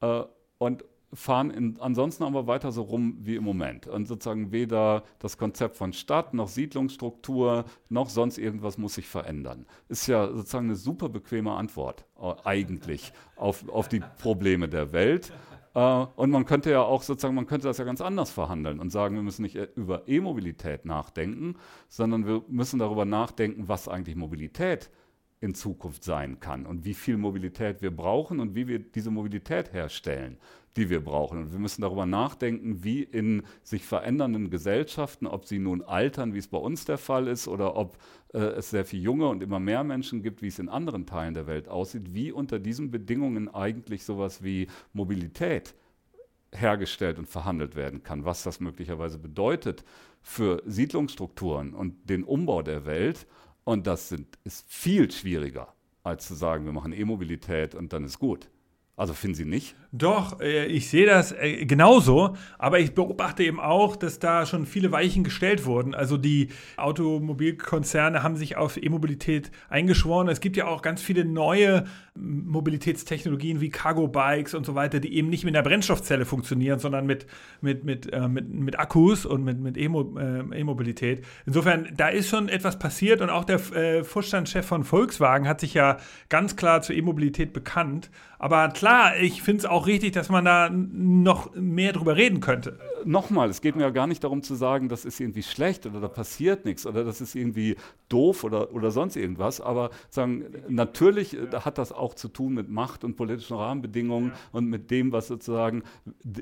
äh, 0.00 0.22
und 0.58 0.84
fahren 1.14 1.50
in, 1.50 1.78
ansonsten 1.78 2.24
aber 2.24 2.46
weiter 2.46 2.72
so 2.72 2.82
rum 2.82 3.18
wie 3.20 3.36
im 3.36 3.44
Moment. 3.44 3.86
Und 3.86 4.08
sozusagen 4.08 4.50
weder 4.50 5.02
das 5.18 5.36
Konzept 5.36 5.76
von 5.76 5.92
Stadt 5.92 6.32
noch 6.32 6.48
Siedlungsstruktur 6.48 7.64
noch 7.90 8.08
sonst 8.08 8.38
irgendwas 8.38 8.78
muss 8.78 8.94
sich 8.94 9.08
verändern. 9.08 9.66
Ist 9.88 10.06
ja 10.06 10.26
sozusagen 10.26 10.66
eine 10.66 10.76
super 10.76 11.08
bequeme 11.10 11.52
Antwort 11.52 12.06
äh, 12.20 12.32
eigentlich 12.44 13.12
auf, 13.36 13.68
auf 13.68 13.88
die 13.88 14.00
Probleme 14.20 14.68
der 14.68 14.92
Welt. 14.92 15.32
Äh, 15.74 16.06
und 16.16 16.30
man 16.30 16.44
könnte 16.44 16.70
ja 16.70 16.82
auch 16.82 17.02
sozusagen, 17.02 17.34
man 17.34 17.46
könnte 17.46 17.68
das 17.68 17.78
ja 17.78 17.84
ganz 17.84 18.00
anders 18.00 18.30
verhandeln 18.30 18.80
und 18.80 18.90
sagen, 18.90 19.14
wir 19.14 19.22
müssen 19.22 19.42
nicht 19.42 19.56
über 19.76 20.06
E-Mobilität 20.08 20.84
nachdenken, 20.84 21.56
sondern 21.88 22.26
wir 22.26 22.42
müssen 22.48 22.78
darüber 22.78 23.04
nachdenken, 23.04 23.68
was 23.68 23.88
eigentlich 23.88 24.16
Mobilität 24.16 24.90
in 25.40 25.54
Zukunft 25.54 26.04
sein 26.04 26.38
kann 26.38 26.66
und 26.66 26.84
wie 26.84 26.94
viel 26.94 27.16
Mobilität 27.16 27.82
wir 27.82 27.94
brauchen 27.94 28.38
und 28.38 28.54
wie 28.54 28.68
wir 28.68 28.78
diese 28.78 29.10
Mobilität 29.10 29.72
herstellen 29.72 30.38
die 30.76 30.88
wir 30.88 31.04
brauchen. 31.04 31.38
Und 31.38 31.52
wir 31.52 31.58
müssen 31.58 31.82
darüber 31.82 32.06
nachdenken, 32.06 32.82
wie 32.82 33.02
in 33.02 33.42
sich 33.62 33.84
verändernden 33.84 34.50
Gesellschaften, 34.50 35.26
ob 35.26 35.46
sie 35.46 35.58
nun 35.58 35.82
altern, 35.82 36.32
wie 36.34 36.38
es 36.38 36.48
bei 36.48 36.58
uns 36.58 36.84
der 36.84 36.98
Fall 36.98 37.28
ist, 37.28 37.46
oder 37.46 37.76
ob 37.76 37.98
äh, 38.32 38.38
es 38.38 38.70
sehr 38.70 38.84
viel 38.84 39.02
junge 39.02 39.28
und 39.28 39.42
immer 39.42 39.60
mehr 39.60 39.84
Menschen 39.84 40.22
gibt, 40.22 40.40
wie 40.40 40.48
es 40.48 40.58
in 40.58 40.68
anderen 40.68 41.06
Teilen 41.06 41.34
der 41.34 41.46
Welt 41.46 41.68
aussieht, 41.68 42.14
wie 42.14 42.32
unter 42.32 42.58
diesen 42.58 42.90
Bedingungen 42.90 43.52
eigentlich 43.52 44.04
sowas 44.04 44.42
wie 44.42 44.68
Mobilität 44.92 45.74
hergestellt 46.54 47.18
und 47.18 47.28
verhandelt 47.28 47.76
werden 47.76 48.02
kann, 48.02 48.24
was 48.24 48.42
das 48.42 48.60
möglicherweise 48.60 49.18
bedeutet 49.18 49.84
für 50.20 50.62
Siedlungsstrukturen 50.66 51.74
und 51.74 52.08
den 52.08 52.24
Umbau 52.24 52.62
der 52.62 52.86
Welt. 52.86 53.26
Und 53.64 53.86
das 53.86 54.08
sind, 54.08 54.38
ist 54.44 54.70
viel 54.70 55.10
schwieriger, 55.10 55.74
als 56.02 56.26
zu 56.26 56.34
sagen, 56.34 56.64
wir 56.64 56.72
machen 56.72 56.92
E-Mobilität 56.92 57.74
und 57.74 57.92
dann 57.92 58.04
ist 58.04 58.18
gut. 58.18 58.48
Also 58.94 59.14
finden 59.14 59.34
Sie 59.34 59.44
nicht? 59.46 59.74
Doch, 59.90 60.40
äh, 60.40 60.66
ich 60.66 60.90
sehe 60.90 61.06
das 61.06 61.32
äh, 61.32 61.64
genauso, 61.64 62.36
aber 62.58 62.78
ich 62.78 62.94
beobachte 62.94 63.42
eben 63.42 63.58
auch, 63.58 63.96
dass 63.96 64.18
da 64.18 64.44
schon 64.44 64.66
viele 64.66 64.92
Weichen 64.92 65.24
gestellt 65.24 65.64
wurden. 65.64 65.94
Also 65.94 66.18
die 66.18 66.48
Automobilkonzerne 66.76 68.22
haben 68.22 68.36
sich 68.36 68.56
auf 68.56 68.76
E-Mobilität 68.76 69.50
eingeschworen. 69.70 70.28
Es 70.28 70.40
gibt 70.40 70.58
ja 70.58 70.66
auch 70.66 70.82
ganz 70.82 71.00
viele 71.00 71.24
neue 71.24 71.84
Mobilitätstechnologien 72.14 73.62
wie 73.62 73.70
Cargo-Bikes 73.70 74.52
und 74.52 74.66
so 74.66 74.74
weiter, 74.74 75.00
die 75.00 75.14
eben 75.14 75.30
nicht 75.30 75.44
mit 75.44 75.56
einer 75.56 75.62
Brennstoffzelle 75.62 76.26
funktionieren, 76.26 76.78
sondern 76.78 77.06
mit, 77.06 77.26
mit, 77.62 77.84
mit, 77.84 78.12
äh, 78.12 78.28
mit, 78.28 78.50
mit 78.50 78.78
Akkus 78.78 79.24
und 79.24 79.42
mit, 79.42 79.58
mit 79.58 79.78
E-Mobilität. 79.78 81.24
Insofern, 81.46 81.88
da 81.96 82.08
ist 82.08 82.28
schon 82.28 82.50
etwas 82.50 82.78
passiert 82.78 83.22
und 83.22 83.30
auch 83.30 83.44
der 83.44 83.60
äh, 83.74 84.04
Vorstandschef 84.04 84.66
von 84.66 84.84
Volkswagen 84.84 85.48
hat 85.48 85.60
sich 85.60 85.72
ja 85.72 85.96
ganz 86.28 86.56
klar 86.56 86.82
zur 86.82 86.94
E-Mobilität 86.94 87.54
bekannt. 87.54 88.10
Aber 88.42 88.70
klar, 88.70 89.20
ich 89.20 89.40
finde 89.40 89.60
es 89.60 89.66
auch 89.66 89.86
richtig, 89.86 90.14
dass 90.14 90.28
man 90.28 90.44
da 90.44 90.68
noch 90.68 91.54
mehr 91.54 91.92
drüber 91.92 92.16
reden 92.16 92.40
könnte. 92.40 92.76
Nochmal, 93.04 93.48
es 93.48 93.60
geht 93.60 93.76
mir 93.76 93.82
ja 93.82 93.90
gar 93.90 94.08
nicht 94.08 94.24
darum 94.24 94.42
zu 94.42 94.56
sagen, 94.56 94.88
das 94.88 95.04
ist 95.04 95.20
irgendwie 95.20 95.44
schlecht 95.44 95.86
oder 95.86 96.00
da 96.00 96.08
passiert 96.08 96.64
nichts 96.64 96.84
oder 96.84 97.04
das 97.04 97.20
ist 97.20 97.36
irgendwie 97.36 97.76
doof 98.08 98.42
oder, 98.42 98.74
oder 98.74 98.90
sonst 98.90 99.14
irgendwas. 99.14 99.60
Aber 99.60 99.90
sagen, 100.10 100.46
natürlich 100.66 101.36
äh, 101.36 101.50
hat 101.60 101.78
das 101.78 101.92
auch 101.92 102.14
zu 102.14 102.26
tun 102.26 102.54
mit 102.54 102.68
Macht 102.68 103.04
und 103.04 103.14
politischen 103.14 103.56
Rahmenbedingungen 103.56 104.30
ja. 104.30 104.38
und 104.50 104.66
mit 104.66 104.90
dem, 104.90 105.12
was 105.12 105.28
sozusagen 105.28 105.84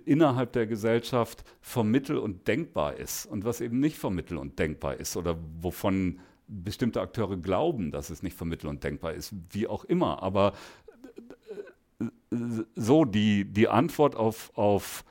innerhalb 0.07 0.53
der 0.53 0.67
Gesellschaft 0.67 1.45
vermittel- 1.61 2.17
und 2.17 2.49
denkbar 2.49 2.97
ist 2.97 3.27
und 3.27 3.45
was 3.45 3.61
eben 3.61 3.79
nicht 3.79 3.99
vermittel- 3.99 4.39
und 4.39 4.59
denkbar 4.59 4.95
ist 4.99 5.19
oder 5.19 5.37
wovon 5.61 6.19
bestimmte 6.51 7.01
Akteure 7.01 7.37
glauben, 7.37 7.93
dass 7.93 8.11
es 8.11 8.23
nicht 8.23 8.37
vermittel- 8.37 8.69
und 8.69 8.83
denkbar 8.83 9.13
ist, 9.13 9.33
wie 9.51 9.69
auch 9.69 9.85
immer. 9.85 10.23
Aber 10.23 10.53
so 12.77 13.05
die, 13.05 13.45
die 13.45 13.69
Antwort 13.69 14.17
auf, 14.17 14.53
auf 14.55 15.05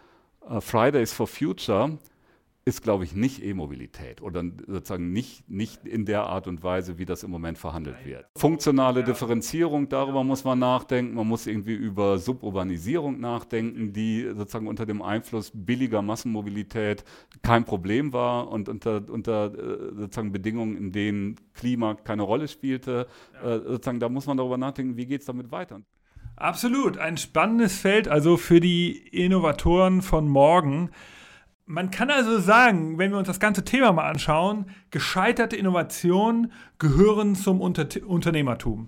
uh, 0.50 0.62
Fridays 0.62 1.14
for 1.14 1.28
Future 1.28 1.98
ist, 2.70 2.84
glaube 2.84 3.04
ich, 3.04 3.16
nicht 3.16 3.44
E-Mobilität 3.44 4.22
oder 4.22 4.44
sozusagen 4.68 5.12
nicht, 5.12 5.50
nicht 5.50 5.86
in 5.86 6.06
der 6.06 6.24
Art 6.24 6.46
und 6.48 6.62
Weise, 6.62 7.00
wie 7.00 7.06
das 7.06 7.24
im 7.24 7.32
Moment 7.32 7.58
verhandelt 7.58 8.06
wird. 8.06 8.28
Funktionale 8.38 9.04
Differenzierung, 9.04 9.90
darüber 9.90 10.24
muss 10.24 10.44
man 10.44 10.60
nachdenken. 10.60 11.16
Man 11.16 11.28
muss 11.28 11.48
irgendwie 11.48 11.74
über 11.74 12.20
Suburbanisierung 12.20 13.20
nachdenken, 13.20 13.92
die 13.92 14.30
sozusagen 14.36 14.68
unter 14.68 14.86
dem 14.86 15.02
Einfluss 15.02 15.52
billiger 15.54 16.02
Massenmobilität 16.02 17.04
kein 17.42 17.66
Problem 17.66 18.14
war 18.14 18.50
und 18.50 18.70
unter, 18.70 19.02
unter 19.10 19.46
äh, 19.46 19.96
sozusagen 19.96 20.32
Bedingungen, 20.32 20.78
in 20.78 20.92
denen 20.92 21.38
Klima 21.54 21.96
keine 21.96 22.22
Rolle 22.22 22.48
spielte. 22.48 23.08
Äh, 23.42 23.60
sozusagen, 23.60 24.00
da 24.00 24.10
muss 24.10 24.28
man 24.28 24.38
darüber 24.38 24.58
nachdenken, 24.58 24.96
wie 24.96 25.08
geht 25.08 25.22
es 25.22 25.26
damit 25.26 25.52
weiter. 25.52 25.82
Absolut, 26.40 26.98
ein 26.98 27.18
spannendes 27.18 27.78
Feld 27.80 28.08
also 28.08 28.38
für 28.38 28.62
die 28.62 28.98
Innovatoren 28.98 30.02
von 30.02 30.30
morgen. 30.30 30.90
Man 31.66 31.92
kann 31.92 32.10
also 32.10 32.40
sagen, 32.40 32.98
wenn 32.98 33.12
wir 33.12 33.18
uns 33.18 33.28
das 33.28 33.42
ganze 33.42 33.66
Thema 33.66 33.92
mal 33.92 34.10
anschauen, 34.10 34.68
gescheiterte 34.90 35.58
Innovationen 35.58 36.54
gehören 36.80 37.36
zum 37.36 37.60
Unter 37.60 37.88
Unternehmertum. 38.08 38.88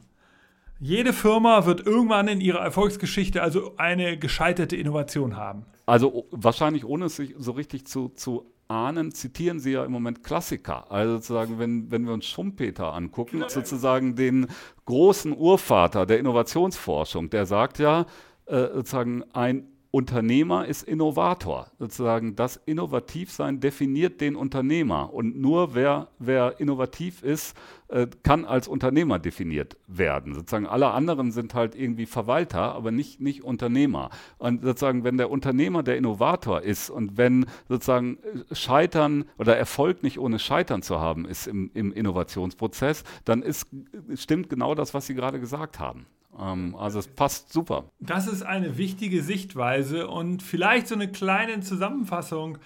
Jede 0.80 1.12
Firma 1.12 1.66
wird 1.66 1.86
irgendwann 1.86 2.30
in 2.30 2.39
ihrer 2.39 2.62
Erfolgsgeschichte 2.62 3.43
also 3.43 3.76
eine 3.76 4.18
gescheiterte 4.18 4.78
Innovation 4.78 5.36
haben. 5.36 5.66
Also 5.86 6.26
wahrscheinlich 6.32 6.86
ohne 6.86 7.06
es 7.06 7.18
sich 7.18 7.36
so 7.38 7.52
richtig 7.52 7.86
zu, 7.86 8.10
zu 8.10 8.51
ahnen, 8.72 9.12
zitieren 9.12 9.60
sie 9.60 9.72
ja 9.72 9.84
im 9.84 9.92
Moment 9.92 10.24
Klassiker. 10.24 10.90
Also 10.92 11.16
sozusagen, 11.16 11.60
wenn, 11.60 11.92
wenn 11.92 12.06
wir 12.06 12.14
uns 12.14 12.26
Schumpeter 12.26 12.94
angucken, 12.94 13.38
genau. 13.38 13.50
sozusagen 13.50 14.16
den 14.16 14.48
großen 14.86 15.36
Urvater 15.36 16.06
der 16.06 16.20
Innovationsforschung, 16.20 17.30
der 17.30 17.46
sagt 17.46 17.80
ja, 17.80 18.06
äh, 18.46 18.68
sozusagen 18.74 19.24
ein 19.34 19.68
Unternehmer 19.92 20.66
ist 20.66 20.84
Innovator. 20.84 21.68
Sozusagen 21.78 22.38
das 22.38 22.56
Innovativsein 22.66 23.60
definiert 23.60 24.22
den 24.22 24.38
Unternehmer. 24.38 25.14
Und 25.14 25.38
nur 25.38 25.76
wer, 25.76 26.08
wer 26.18 26.62
innovativ 26.62 27.24
ist, 27.24 27.58
äh, 27.89 28.08
kann 28.24 28.46
als 28.46 28.70
Unternehmer 28.70 29.20
definiert 29.20 29.76
werden. 29.88 30.34
Sozusagen 30.34 30.66
alle 30.66 30.92
anderen 30.92 31.34
sind 31.34 31.54
halt 31.54 31.76
irgendwie 31.76 32.06
Verwalter, 32.06 32.74
aber 32.74 32.92
nicht, 32.92 33.20
nicht 33.20 33.44
Unternehmer. 33.44 34.12
Und 34.38 34.64
sozusagen, 34.64 35.04
wenn 35.04 35.18
der 35.18 35.30
Unternehmer 35.30 35.84
der 35.84 35.98
Innovator 35.98 36.62
ist 36.62 36.89
und 36.89 37.18
wenn 37.18 37.46
sozusagen 37.68 38.18
Scheitern 38.54 39.26
oder 39.38 39.58
Erfolg 39.58 40.04
nicht 40.04 40.20
ohne 40.20 40.39
Scheitern 40.39 40.84
zu 40.84 41.02
haben 41.02 41.26
ist 41.26 41.48
im, 41.48 41.70
im 41.74 41.92
Innovationsprozess, 41.92 43.04
dann 43.26 43.42
ist, 43.42 43.68
stimmt 44.16 44.50
genau 44.50 44.74
das, 44.74 44.94
was 44.94 45.06
Sie 45.08 45.16
gerade 45.16 45.42
gesagt 45.42 45.80
haben. 45.80 46.06
Ähm, 46.40 46.76
also 46.76 47.00
es 47.00 47.08
passt 47.08 47.52
super. 47.52 47.86
Das 48.00 48.28
ist 48.28 48.44
eine 48.44 48.78
wichtige 48.78 49.22
Sichtweise 49.22 50.08
und 50.08 50.44
vielleicht 50.44 50.88
so 50.88 50.96
eine 50.96 51.12
kleine 51.12 51.62
Zusammenfassung 51.62 52.58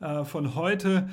äh, 0.00 0.24
von 0.24 0.54
heute. 0.54 1.08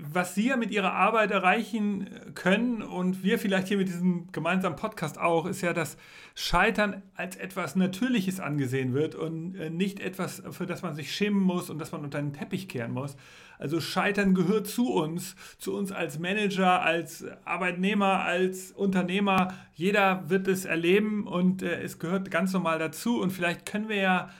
Was 0.00 0.34
Sie 0.34 0.48
ja 0.48 0.56
mit 0.56 0.70
Ihrer 0.70 0.92
Arbeit 0.92 1.30
erreichen 1.30 2.08
können 2.34 2.82
und 2.82 3.22
wir 3.22 3.38
vielleicht 3.38 3.68
hier 3.68 3.76
mit 3.76 3.88
diesem 3.88 4.32
gemeinsamen 4.32 4.76
Podcast 4.76 5.18
auch, 5.18 5.44
ist 5.46 5.60
ja, 5.60 5.72
dass 5.72 5.96
Scheitern 6.34 7.02
als 7.14 7.36
etwas 7.36 7.76
Natürliches 7.76 8.40
angesehen 8.40 8.94
wird 8.94 9.14
und 9.14 9.54
äh, 9.54 9.70
nicht 9.70 10.00
etwas, 10.00 10.42
für 10.50 10.66
das 10.66 10.82
man 10.82 10.94
sich 10.94 11.14
schämen 11.14 11.40
muss 11.40 11.68
und 11.68 11.78
das 11.78 11.92
man 11.92 12.04
unter 12.04 12.20
den 12.20 12.32
Teppich 12.32 12.68
kehren 12.68 12.92
muss. 12.92 13.16
Also 13.58 13.80
Scheitern 13.80 14.34
gehört 14.34 14.66
zu 14.66 14.92
uns, 14.92 15.36
zu 15.58 15.74
uns 15.76 15.92
als 15.92 16.18
Manager, 16.18 16.82
als 16.82 17.24
Arbeitnehmer, 17.44 18.24
als 18.24 18.72
Unternehmer. 18.72 19.54
Jeder 19.74 20.28
wird 20.28 20.48
es 20.48 20.64
erleben 20.64 21.26
und 21.26 21.62
äh, 21.62 21.80
es 21.80 21.98
gehört 21.98 22.30
ganz 22.30 22.52
normal 22.52 22.78
dazu. 22.78 23.20
Und 23.20 23.30
vielleicht 23.30 23.66
können 23.66 23.88
wir 23.88 23.96
ja 23.96 24.30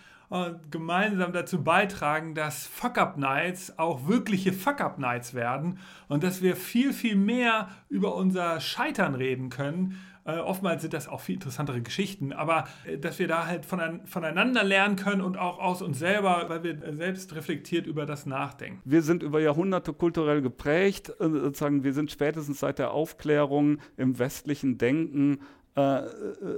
gemeinsam 0.70 1.32
dazu 1.32 1.62
beitragen, 1.62 2.34
dass 2.34 2.66
Fuck-Up-Nights 2.66 3.78
auch 3.78 4.08
wirkliche 4.08 4.52
Fuck-Up-Nights 4.52 5.34
werden 5.34 5.78
und 6.08 6.22
dass 6.22 6.42
wir 6.42 6.56
viel, 6.56 6.92
viel 6.92 7.16
mehr 7.16 7.68
über 7.88 8.14
unser 8.14 8.60
Scheitern 8.60 9.14
reden 9.14 9.50
können. 9.50 9.98
Äh, 10.24 10.38
oftmals 10.38 10.82
sind 10.82 10.94
das 10.94 11.08
auch 11.08 11.20
viel 11.20 11.34
interessantere 11.34 11.82
Geschichten, 11.82 12.32
aber 12.32 12.68
äh, 12.86 12.96
dass 12.96 13.18
wir 13.18 13.26
da 13.26 13.46
halt 13.46 13.64
von, 13.64 14.00
voneinander 14.04 14.62
lernen 14.62 14.96
können 14.96 15.20
und 15.20 15.36
auch 15.36 15.58
aus 15.58 15.82
uns 15.82 15.98
selber, 15.98 16.44
weil 16.48 16.62
wir 16.62 16.94
selbst 16.94 17.34
reflektiert 17.34 17.86
über 17.86 18.06
das 18.06 18.24
nachdenken. 18.24 18.80
Wir 18.84 19.02
sind 19.02 19.22
über 19.24 19.40
Jahrhunderte 19.40 19.92
kulturell 19.92 20.40
geprägt, 20.40 21.10
äh, 21.18 21.28
sozusagen 21.28 21.82
wir 21.82 21.92
sind 21.92 22.12
spätestens 22.12 22.60
seit 22.60 22.78
der 22.78 22.92
Aufklärung 22.92 23.78
im 23.96 24.18
westlichen 24.18 24.78
Denken 24.78 25.40
äh, 25.74 26.02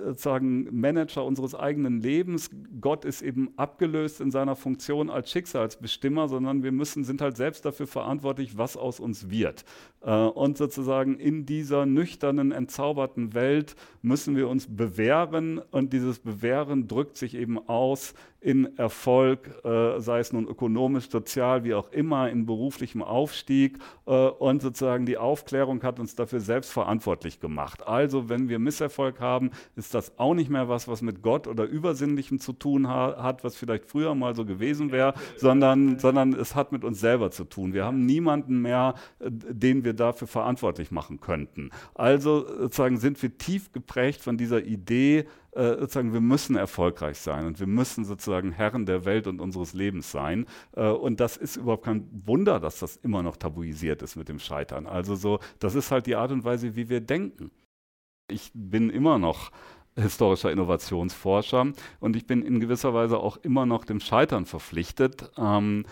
sozusagen 0.07 0.69
Manager 0.73 1.25
unseres 1.25 1.55
eigenen 1.55 2.01
Lebens. 2.01 2.51
Gott 2.81 3.05
ist 3.05 3.23
eben 3.23 3.53
abgelöst 3.57 4.21
in 4.21 4.33
seiner 4.33 4.57
Funktion 4.57 5.09
als 5.09 5.31
Schicksalsbestimmer, 5.31 6.29
sondern 6.29 6.65
wir 6.65 6.73
müssen, 6.73 7.05
sind 7.05 7.21
halt 7.21 7.37
selbst 7.37 7.65
dafür 7.65 7.87
verantwortlich, 7.87 8.59
was 8.59 8.77
aus 8.77 8.99
uns 8.99 9.31
wird. 9.31 9.65
Äh, 10.03 10.11
und 10.11 10.59
sozusagen 10.59 11.19
in 11.19 11.47
dieser 11.47 11.87
nüchternen, 11.87 12.51
entzauberten 12.51 13.35
Welt 13.35 13.77
müssen 14.03 14.35
wir 14.35 14.49
uns 14.49 14.67
bewähren 14.75 15.61
und 15.71 15.93
dieses 15.93 16.19
Bewähren 16.19 16.89
drückt 16.89 17.17
sich 17.17 17.37
eben 17.37 17.59
aus 17.69 18.15
in 18.45 18.77
Erfolg, 18.77 19.65
äh, 19.65 19.99
sei 20.01 20.19
es 20.19 20.35
nun 20.35 20.47
ökonomisch, 20.47 21.09
sozial, 21.09 21.65
wie 21.65 21.73
auch 21.73 21.91
immer, 21.93 22.29
in 22.29 22.45
beruflichem 22.45 23.03
Aufstieg. 23.03 23.79
Äh, 24.07 24.11
und 24.11 24.61
sozusagen 24.61 25.07
die 25.07 25.17
Aufklärung 25.17 25.83
hat 25.83 25.99
uns 25.99 26.15
dafür 26.15 26.41
selbst 26.41 26.71
verantwortlich 26.71 27.41
gemacht. 27.41 27.87
Also 27.87 28.29
wenn 28.29 28.51
wir 28.51 28.59
Misserfolg 28.59 29.19
haben, 29.19 29.51
ist 29.77 29.95
das 29.95 30.19
auch 30.19 30.35
nicht 30.35 30.51
mehr 30.51 30.69
was, 30.69 30.89
was 30.89 31.01
mit 31.01 31.23
Gott 31.23 31.47
oder 31.47 31.65
Übersinnlichem 31.65 32.39
zu 32.39 32.53
tun 32.53 32.87
ha 32.87 33.17
hat, 33.23 33.45
was 33.45 33.57
vielleicht 33.57 33.87
früher 33.87 34.15
mal 34.15 34.37
so 34.37 34.45
gewesen 34.45 34.93
wäre, 34.93 35.15
sondern, 35.39 35.99
sondern 35.99 36.35
es 36.35 36.55
hat 36.55 36.71
mit 36.71 36.85
uns 36.85 37.01
selber 37.01 37.31
zu 37.31 37.45
tun. 37.45 37.73
Wir 37.73 37.87
haben 37.87 38.05
niemanden 38.05 38.61
mehr, 38.61 38.93
äh, 39.21 39.31
den 39.31 39.85
wir 39.85 39.95
dafür 39.95 40.29
verantwortlich 40.29 40.91
machen 40.91 41.19
könnten. 41.19 41.71
Also 41.95 42.47
sozusagen 42.47 42.99
sind 42.99 43.23
wir 43.23 43.39
tief 43.39 43.73
geprägt 43.73 44.21
von 44.21 44.37
dieser 44.37 44.63
Idee, 44.63 45.25
äh, 45.55 45.79
sozusagen, 45.79 46.13
wir 46.13 46.21
müssen 46.21 46.57
erfolgreich 46.57 47.19
sein 47.19 47.47
und 47.47 47.61
wir 47.61 47.67
müssen 47.67 48.05
sozusagen 48.05 48.53
Herren 48.53 48.87
der 48.87 49.05
Welt 49.05 49.27
und 49.27 49.41
unseres 49.41 49.73
Lebens 49.73 50.11
sein. 50.11 50.47
Äh, 50.77 50.89
und 50.89 51.21
das 51.21 51.37
ist 51.37 51.57
überhaupt 51.57 51.85
kein 51.85 52.09
Wunder, 52.27 52.61
dass 52.61 52.79
das 52.79 52.97
immer 52.97 53.23
noch 53.23 53.37
tabuisiert 53.37 54.03
ist 54.03 54.17
mit 54.17 54.29
dem 54.29 54.39
Scheitern. 54.39 54.87
Also 54.87 55.15
so, 55.15 55.39
das 55.59 55.75
ist 55.75 55.91
halt 55.91 56.07
die 56.07 56.17
Art 56.17 56.33
und 56.33 56.45
Weise, 56.45 56.77
wie 56.77 56.89
wir 56.89 57.01
denken. 57.01 57.51
Ich 58.29 58.51
bin 58.55 58.91
immer 58.91 59.19
noch 59.19 59.51
historischer 59.97 60.51
Innovationsforscher 60.51 61.73
und 62.01 62.17
ich 62.17 62.27
bin 62.27 62.43
in 62.43 62.59
gewisser 62.61 62.95
Weise 62.95 63.19
auch 63.19 63.37
immer 63.39 63.65
noch 63.65 63.85
dem 63.85 64.01
Scheitern 64.01 64.47
verpflichtet. 64.47 65.31
Ähm, 65.39 65.85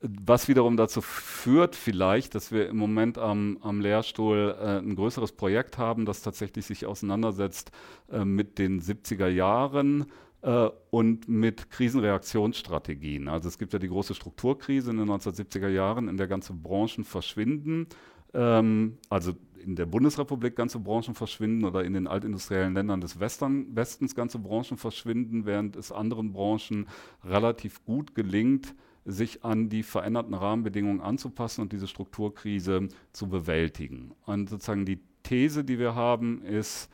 was 0.00 0.48
wiederum 0.48 0.76
dazu 0.76 1.02
führt 1.02 1.76
vielleicht, 1.76 2.34
dass 2.34 2.52
wir 2.52 2.68
im 2.68 2.76
Moment 2.78 3.18
am, 3.18 3.58
am 3.60 3.80
Lehrstuhl 3.80 4.56
äh, 4.58 4.78
ein 4.78 4.96
größeres 4.96 5.32
Projekt 5.32 5.76
haben, 5.78 6.06
das 6.06 6.22
tatsächlich 6.22 6.64
sich 6.64 6.86
auseinandersetzt 6.86 7.70
äh, 8.10 8.24
mit 8.24 8.58
den 8.58 8.80
70er 8.80 9.28
Jahren 9.28 10.06
äh, 10.40 10.70
und 10.90 11.28
mit 11.28 11.70
Krisenreaktionsstrategien. 11.70 13.28
Also 13.28 13.48
es 13.48 13.58
gibt 13.58 13.74
ja 13.74 13.78
die 13.78 13.88
große 13.88 14.14
Strukturkrise 14.14 14.90
in 14.90 14.98
den 14.98 15.10
1970er 15.10 15.68
Jahren, 15.68 16.08
in 16.08 16.16
der 16.16 16.28
ganze 16.28 16.54
Branchen 16.54 17.04
verschwinden. 17.04 17.88
Ähm, 18.32 18.96
also 19.10 19.34
in 19.58 19.76
der 19.76 19.86
Bundesrepublik 19.86 20.56
ganze 20.56 20.78
Branchen 20.78 21.14
verschwinden 21.14 21.64
oder 21.64 21.84
in 21.84 21.92
den 21.92 22.06
altindustriellen 22.06 22.72
Ländern 22.72 23.00
des 23.00 23.18
Western, 23.18 23.74
Westens 23.74 24.14
ganze 24.14 24.38
Branchen 24.38 24.76
verschwinden, 24.76 25.44
während 25.44 25.76
es 25.76 25.90
anderen 25.90 26.32
Branchen 26.32 26.86
relativ 27.24 27.84
gut 27.84 28.14
gelingt, 28.14 28.74
sich 29.06 29.44
an 29.44 29.68
die 29.68 29.84
veränderten 29.84 30.34
Rahmenbedingungen 30.34 31.00
anzupassen 31.00 31.62
und 31.62 31.72
diese 31.72 31.86
Strukturkrise 31.86 32.88
zu 33.12 33.28
bewältigen. 33.28 34.12
Und 34.26 34.50
sozusagen 34.50 34.84
die 34.84 34.98
These, 35.22 35.64
die 35.64 35.78
wir 35.78 35.94
haben, 35.94 36.42
ist, 36.42 36.90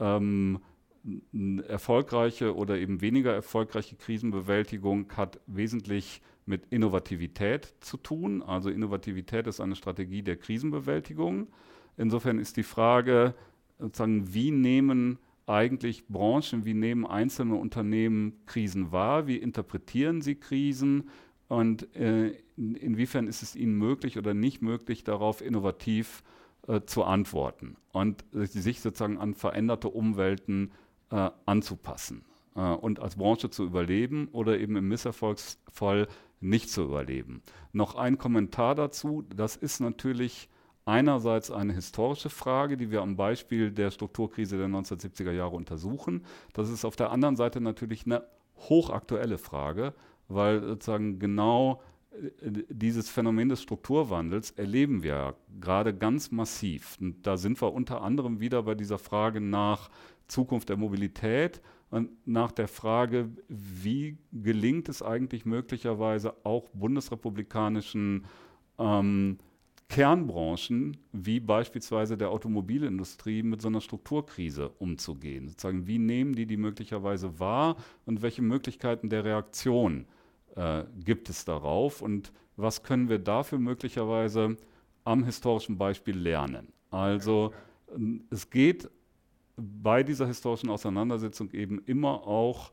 ähm, 0.00 0.58
erfolgreiche 1.66 2.54
oder 2.54 2.78
eben 2.78 3.00
weniger 3.00 3.32
erfolgreiche 3.32 3.96
Krisenbewältigung 3.96 5.12
hat 5.16 5.40
wesentlich 5.46 6.20
mit 6.46 6.66
Innovativität 6.70 7.74
zu 7.80 7.96
tun. 7.96 8.42
Also 8.42 8.70
Innovativität 8.70 9.46
ist 9.46 9.60
eine 9.60 9.76
Strategie 9.76 10.22
der 10.22 10.36
Krisenbewältigung. 10.36 11.48
Insofern 11.96 12.38
ist 12.38 12.56
die 12.56 12.62
Frage, 12.62 13.34
sozusagen, 13.78 14.32
wie 14.34 14.50
nehmen 14.50 15.18
eigentlich 15.46 16.06
Branchen, 16.06 16.64
wie 16.64 16.74
nehmen 16.74 17.04
einzelne 17.04 17.56
Unternehmen 17.56 18.40
Krisen 18.46 18.92
wahr, 18.92 19.26
wie 19.26 19.36
interpretieren 19.36 20.20
sie 20.20 20.36
Krisen 20.36 21.08
und 21.52 21.94
äh, 21.94 22.34
inwiefern 22.56 23.26
ist 23.26 23.42
es 23.42 23.54
ihnen 23.54 23.76
möglich 23.76 24.16
oder 24.16 24.32
nicht 24.32 24.62
möglich, 24.62 25.04
darauf 25.04 25.42
innovativ 25.42 26.22
äh, 26.66 26.80
zu 26.86 27.04
antworten 27.04 27.76
und 27.92 28.24
sich 28.32 28.80
sozusagen 28.80 29.18
an 29.18 29.34
veränderte 29.34 29.88
Umwelten 29.88 30.70
äh, 31.10 31.28
anzupassen 31.44 32.24
äh, 32.56 32.60
und 32.60 33.00
als 33.00 33.16
Branche 33.16 33.50
zu 33.50 33.64
überleben 33.64 34.30
oder 34.32 34.58
eben 34.58 34.76
im 34.76 34.88
Misserfolgsfall 34.88 36.08
nicht 36.40 36.70
zu 36.70 36.84
überleben. 36.84 37.42
Noch 37.74 37.96
ein 37.96 38.16
Kommentar 38.16 38.74
dazu, 38.74 39.22
das 39.36 39.56
ist 39.56 39.80
natürlich 39.80 40.48
einerseits 40.86 41.50
eine 41.50 41.74
historische 41.74 42.30
Frage, 42.30 42.78
die 42.78 42.90
wir 42.90 43.02
am 43.02 43.16
Beispiel 43.16 43.72
der 43.72 43.90
Strukturkrise 43.90 44.56
der 44.56 44.68
1970er 44.68 45.32
Jahre 45.32 45.54
untersuchen. 45.54 46.24
Das 46.54 46.70
ist 46.70 46.86
auf 46.86 46.96
der 46.96 47.10
anderen 47.10 47.36
Seite 47.36 47.60
natürlich 47.60 48.06
eine 48.06 48.24
hochaktuelle 48.56 49.36
Frage, 49.38 49.92
weil 50.34 50.62
sozusagen 50.62 51.18
genau 51.18 51.80
äh, 52.12 52.50
dieses 52.68 53.08
Phänomen 53.08 53.48
des 53.48 53.62
Strukturwandels 53.62 54.50
erleben 54.52 55.02
wir 55.02 55.36
gerade 55.60 55.94
ganz 55.94 56.30
massiv. 56.30 56.98
Und 57.00 57.26
da 57.26 57.36
sind 57.36 57.60
wir 57.60 57.72
unter 57.72 58.02
anderem 58.02 58.40
wieder 58.40 58.62
bei 58.62 58.74
dieser 58.74 58.98
Frage 58.98 59.40
nach 59.40 59.90
Zukunft 60.28 60.68
der 60.68 60.76
Mobilität 60.76 61.60
und 61.90 62.10
nach 62.26 62.52
der 62.52 62.68
Frage, 62.68 63.30
wie 63.48 64.16
gelingt 64.32 64.88
es 64.88 65.02
eigentlich 65.02 65.44
möglicherweise 65.44 66.34
auch 66.44 66.70
bundesrepublikanischen 66.70 68.24
ähm, 68.78 69.38
Kernbranchen 69.88 70.96
wie 71.12 71.38
beispielsweise 71.38 72.16
der 72.16 72.30
Automobilindustrie 72.30 73.42
mit 73.42 73.60
so 73.60 73.68
einer 73.68 73.82
Strukturkrise 73.82 74.70
umzugehen. 74.78 75.48
Sozusagen, 75.48 75.86
wie 75.86 75.98
nehmen 75.98 76.34
die 76.34 76.46
die 76.46 76.56
möglicherweise 76.56 77.38
wahr 77.38 77.76
und 78.06 78.22
welche 78.22 78.40
Möglichkeiten 78.40 79.10
der 79.10 79.26
Reaktion 79.26 80.06
äh, 80.06 80.21
gibt 81.02 81.30
es 81.30 81.44
darauf 81.44 82.02
und 82.02 82.32
was 82.56 82.82
können 82.82 83.08
wir 83.08 83.18
dafür 83.18 83.58
möglicherweise 83.58 84.56
am 85.04 85.24
historischen 85.24 85.78
Beispiel 85.78 86.16
lernen. 86.16 86.72
Also 86.90 87.52
es 88.30 88.50
geht 88.50 88.88
bei 89.56 90.02
dieser 90.02 90.26
historischen 90.26 90.70
Auseinandersetzung 90.70 91.50
eben 91.50 91.82
immer 91.86 92.26
auch 92.26 92.72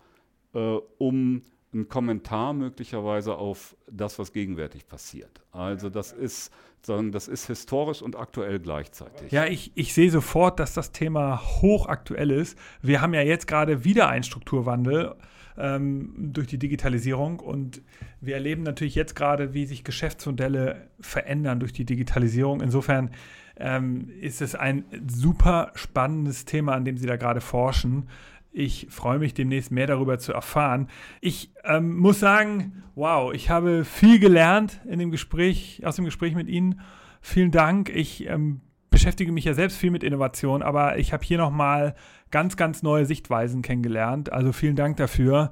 äh, 0.53 0.77
um 0.97 1.41
ein 1.73 1.87
Kommentar 1.87 2.53
möglicherweise 2.53 3.35
auf 3.35 3.75
das, 3.89 4.17
was 4.17 4.33
gegenwärtig 4.33 4.87
passiert. 4.87 5.41
Also 5.51 5.89
das 5.89 6.11
ist, 6.11 6.51
sagen, 6.81 7.11
das 7.11 7.27
ist 7.27 7.45
historisch 7.45 8.01
und 8.01 8.15
aktuell 8.15 8.59
gleichzeitig. 8.59 9.31
Ja, 9.31 9.45
ich, 9.45 9.71
ich 9.75 9.93
sehe 9.93 10.09
sofort, 10.09 10.59
dass 10.59 10.73
das 10.73 10.91
Thema 10.91 11.41
hochaktuell 11.61 12.31
ist. 12.31 12.57
Wir 12.81 13.01
haben 13.01 13.13
ja 13.13 13.21
jetzt 13.21 13.45
gerade 13.45 13.83
wieder 13.83 14.09
einen 14.09 14.23
Strukturwandel 14.23 15.15
ähm, 15.57 16.13
durch 16.17 16.47
die 16.47 16.57
Digitalisierung 16.57 17.39
und 17.39 17.81
wir 18.21 18.35
erleben 18.35 18.63
natürlich 18.63 18.95
jetzt 18.95 19.15
gerade, 19.15 19.53
wie 19.53 19.65
sich 19.65 19.83
Geschäftsmodelle 19.83 20.87
verändern 20.99 21.59
durch 21.59 21.73
die 21.73 21.85
Digitalisierung. 21.85 22.61
Insofern 22.61 23.11
ähm, 23.57 24.09
ist 24.19 24.41
es 24.41 24.55
ein 24.55 24.85
super 25.07 25.71
spannendes 25.75 26.45
Thema, 26.45 26.73
an 26.73 26.85
dem 26.85 26.97
Sie 26.97 27.07
da 27.07 27.17
gerade 27.17 27.41
forschen. 27.41 28.07
Ich 28.51 28.87
freue 28.89 29.19
mich 29.19 29.33
demnächst 29.33 29.71
mehr 29.71 29.85
darüber 29.85 30.17
zu 30.17 30.33
erfahren. 30.33 30.87
Ich 31.21 31.51
ähm, 31.63 31.97
muss 31.97 32.19
sagen, 32.19 32.83
wow, 32.95 33.33
ich 33.33 33.49
habe 33.49 33.85
viel 33.85 34.19
gelernt 34.19 34.81
in 34.87 34.97
dem 34.97 35.11
Gespräch, 35.11 35.81
aus 35.85 35.97
dem 35.97 36.05
Gespräch 36.05 36.33
mit 36.35 36.47
Ihnen. 36.47 36.81
Vielen 37.21 37.51
Dank. 37.51 37.89
Ich 37.89 38.27
ähm, 38.27 38.61
beschäftige 38.99 39.31
mich 39.31 39.45
ja 39.45 39.53
selbst 39.53 39.77
viel 39.77 39.91
mit 39.91 40.03
Innovation, 40.03 40.61
aber 40.61 40.97
ich 40.97 41.13
habe 41.13 41.23
hier 41.23 41.37
nochmal 41.37 41.95
ganz, 42.31 42.57
ganz 42.57 42.83
neue 42.83 43.05
Sichtweisen 43.05 43.61
kennengelernt. 43.61 44.33
Also 44.33 44.51
vielen 44.51 44.75
Dank 44.75 44.97
dafür. 44.97 45.51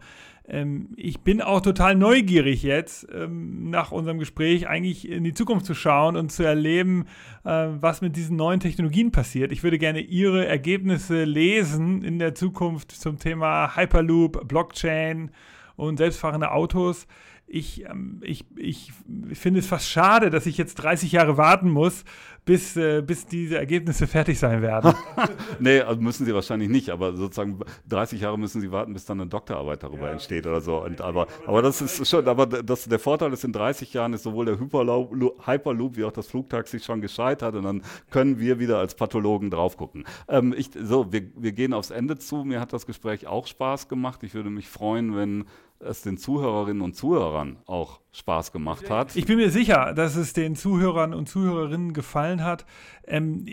ähm, 0.50 0.89
ich 0.98 1.22
bin 1.22 1.41
auch 1.41 1.62
total 1.62 1.95
neugierig 1.95 2.62
jetzt, 2.62 3.08
ähm, 3.10 3.70
nach 3.70 3.93
unserem 3.93 4.20
Gespräch 4.20 4.68
eigentlich 4.68 5.10
in 5.10 5.24
die 5.24 5.34
Zukunft 5.34 5.66
zu 5.66 5.76
schauen 5.76 6.18
und 6.18 6.30
zu 6.30 6.43
erleben, 6.43 7.06
äh, 7.45 7.68
was 7.80 8.02
mit 8.02 8.18
diesen 8.18 8.36
neuen 8.36 8.60
Technologien 8.60 9.12
passiert. 9.14 9.54
Ich 9.54 9.64
würde 9.64 9.78
gerne 9.78 10.02
Ihre 10.02 10.45
Ergebnisse 10.45 11.24
lesen 11.24 12.04
in 12.04 12.20
der 12.20 12.36
Zukunft 12.36 12.91
zum 12.91 13.18
Thema 13.18 13.78
Hyperloop, 13.78 14.45
Blockchain 14.45 15.32
und 15.78 15.95
selbstfahrende 15.95 16.52
Autos 16.52 17.08
ich, 17.48 17.86
ähm, 17.86 18.20
ich, 18.22 18.45
ich 18.58 18.91
finde 19.34 19.62
es 19.62 19.68
fast 19.68 19.89
schade, 19.89 20.30
dass 20.30 20.45
ich 20.45 20.58
jetzt 20.58 20.76
30 20.76 21.14
Jahre 21.14 21.38
warten 21.38 21.70
muss, 21.70 22.04
bis, 22.43 22.76
äh, 22.78 23.02
bis 23.02 23.26
diese 23.26 23.58
Ergebnisse 23.58 24.06
fertig 24.06 24.38
sein 24.39 24.62
werden. 24.62 24.93
nee, 25.60 25.80
also 25.80 26.02
müssen 26.02 26.26
sie 26.26 26.34
wahrscheinlich 26.34 26.70
nicht, 26.70 26.89
aber 26.89 27.16
sozusagen 27.16 27.60
30 27.88 28.22
Jahre 28.22 28.38
müssen 28.38 28.60
sie 28.60 28.72
warten, 28.72 28.93
bis 28.93 29.06
dann 29.06 29.22
eine 29.22 29.30
Doktorarbeit 29.30 29.84
darüber 29.84 30.08
ja. 30.08 30.14
entsteht 30.14 30.45
oder 30.45 30.60
so. 30.60 30.84
Und, 30.84 31.00
aber, 31.00 31.28
aber 31.45 31.62
das 31.62 31.82
ist 31.82 32.08
schon, 32.08 32.28
aber 32.28 32.45
das, 32.48 32.86
der 32.86 33.00
Vorteil 33.00 33.32
ist, 33.32 33.45
in 33.45 33.54
30 33.54 33.93
Jahren 33.93 34.14
ist 34.14 34.24
sowohl 34.24 34.45
der 34.45 34.60
Hyperloop, 34.60 35.45
Hyperloop 35.45 35.95
wie 35.95 36.04
auch 36.04 36.12
das 36.12 36.28
Flugtaxi 36.28 36.80
schon 36.80 37.00
gescheitert 37.00 37.56
und 37.56 37.64
dann 37.64 37.82
können 38.10 38.39
wir 38.39 38.60
wieder 38.60 38.80
als 38.80 38.95
Pathologen 38.95 39.52
drauf 39.52 39.78
gucken. 39.78 40.06
Ähm, 40.28 40.54
ich, 40.58 40.70
so, 40.74 41.12
wir, 41.12 41.24
wir 41.36 41.54
gehen 41.54 41.74
aufs 41.74 41.91
Ende 41.91 42.18
zu. 42.18 42.43
Mir 42.43 42.60
hat 42.60 42.74
das 42.74 42.86
Gespräch 42.86 43.28
auch 43.28 43.48
Spaß 43.48 43.88
gemacht. 43.88 44.24
Ich 44.24 44.34
würde 44.34 44.50
mich 44.50 44.68
freuen, 44.68 45.16
wenn 45.16 45.45
es 45.80 46.01
den 46.01 46.17
Zuhörerinnen 46.17 46.82
und 46.82 46.95
Zuhörern 46.95 47.57
auch 47.65 48.01
Spaß 48.11 48.51
gemacht 48.51 48.89
hat. 48.89 49.15
Ich 49.15 49.25
bin 49.25 49.38
mir 49.38 49.51
sicher, 49.51 49.93
dass 49.93 50.15
es 50.15 50.34
den 50.34 50.55
Zuhörern 50.55 51.13
und 51.13 51.28
Zuhörerinnen 51.30 51.93
gefallen 51.93 52.43
hat. 52.43 52.65
Ähm, 53.05 53.45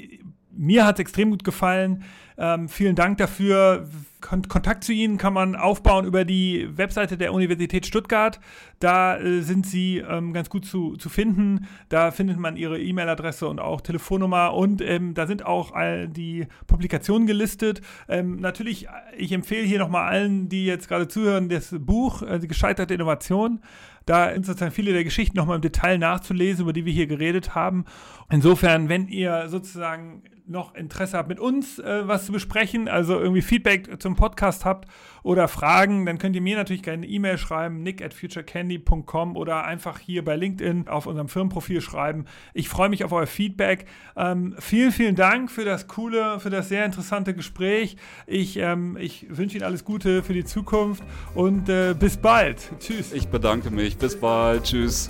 mir 0.51 0.87
hat 0.87 0.97
es 0.97 1.01
extrem 1.01 1.31
gut 1.31 1.45
gefallen. 1.45 2.05
Ähm, 2.37 2.69
vielen 2.69 2.97
Dank 2.97 3.19
dafür. 3.19 3.89
Kon 4.21 4.49
Kontakt 4.49 4.85
zu 4.85 4.93
Ihnen 4.93 5.19
kann 5.19 5.35
man 5.35 5.55
aufbauen 5.55 6.07
über 6.07 6.25
die 6.25 6.67
Webseite 6.77 7.19
der 7.19 7.33
Universität 7.33 7.87
Stuttgart. 7.87 8.41
Da 8.81 9.19
äh, 9.19 9.43
sind 9.43 9.67
Sie 9.67 9.99
ähm, 9.99 10.33
ganz 10.33 10.49
gut 10.49 10.65
zu, 10.65 10.97
zu 10.97 11.09
finden. 11.09 11.69
Da 11.91 12.11
findet 12.11 12.39
man 12.39 12.57
Ihre 12.57 12.81
E-Mail-Adresse 12.81 13.47
und 13.47 13.61
auch 13.61 13.83
Telefonnummer. 13.83 14.55
Und 14.55 14.81
ähm, 14.81 15.15
da 15.15 15.27
sind 15.27 15.45
auch 15.45 15.73
all 15.73 16.09
die 16.09 16.47
Publikationen 16.67 17.27
gelistet. 17.27 17.83
Ähm, 18.09 18.41
natürlich, 18.41 18.89
ich 19.17 19.31
empfehle 19.33 19.67
hier 19.67 19.79
nochmal 19.79 20.09
allen, 20.09 20.49
die 20.49 20.65
jetzt 20.65 20.89
gerade 20.89 21.07
zuhören, 21.07 21.49
das 21.49 21.75
Buch 21.79 22.23
äh, 22.23 22.41
Die 22.41 22.49
gescheiterte 22.49 22.95
Innovation. 22.95 23.61
Da 24.07 24.33
sind 24.33 24.45
sozusagen 24.45 24.73
viele 24.73 24.93
der 24.93 25.05
Geschichten 25.05 25.37
nochmal 25.37 25.57
im 25.57 25.63
Detail 25.63 25.99
nachzulesen, 25.99 26.63
über 26.63 26.73
die 26.73 26.85
wir 26.85 26.93
hier 26.93 27.07
geredet 27.07 27.55
haben. 27.55 27.85
Insofern, 28.31 28.89
wenn 28.89 29.09
ihr 29.09 29.49
sozusagen 29.49 30.23
noch 30.47 30.75
Interesse 30.75 31.17
habt, 31.17 31.29
mit 31.29 31.41
uns 31.41 31.79
äh, 31.79 32.07
was 32.07 32.27
zu 32.27 32.33
besprechen, 32.33 32.89
also 32.89 33.19
irgendwie 33.19 33.43
Feedback 33.43 34.01
zum 34.01 34.15
Podcast 34.15 34.65
habt 34.65 34.89
oder 35.23 35.49
Fragen, 35.49 36.05
dann 36.05 36.19
könnt 36.19 36.37
ihr 36.37 36.43
mir 36.43 36.57
natürlich 36.57 36.83
gerne 36.83 37.05
eine 37.05 37.07
E-Mail 37.07 37.39
schreiben, 37.39 37.83
nick 37.83 38.03
at 38.03 38.13
futurecandy.com 38.13 39.37
oder 39.37 39.65
einfach 39.65 39.99
hier 39.99 40.23
bei 40.23 40.37
LinkedIn 40.37 40.89
auf 40.89 41.07
unserem 41.07 41.29
Firmenprofil 41.29 41.81
schreiben. 41.81 42.27
Ich 42.53 42.69
freue 42.69 42.91
mich 42.91 43.05
auf 43.05 43.13
euer 43.13 43.27
Feedback. 43.27 43.87
Ähm, 44.17 44.55
vielen, 44.59 44.93
vielen 44.93 45.17
Dank 45.17 45.51
für 45.51 45.65
das 45.65 45.89
coole, 45.89 46.39
für 46.41 46.51
das 46.51 46.69
sehr 46.69 46.85
interessante 46.85 47.35
Gespräch. 47.35 47.97
Ich, 48.27 48.59
ähm, 48.59 48.99
ich 49.01 49.27
wünsche 49.31 49.57
Ihnen 49.57 49.65
alles 49.65 49.85
Gute 49.85 50.23
für 50.23 50.35
die 50.35 50.45
Zukunft 50.45 51.03
und 51.35 51.71
äh, 51.71 51.95
bis 51.99 52.19
bald. 52.19 52.71
Tschüss. 52.79 53.13
Ich 53.13 53.29
bedanke 53.29 53.71
mich. 53.71 53.97
Bis 53.97 54.19
bald. 54.19 54.65
Tschüss. 54.65 55.09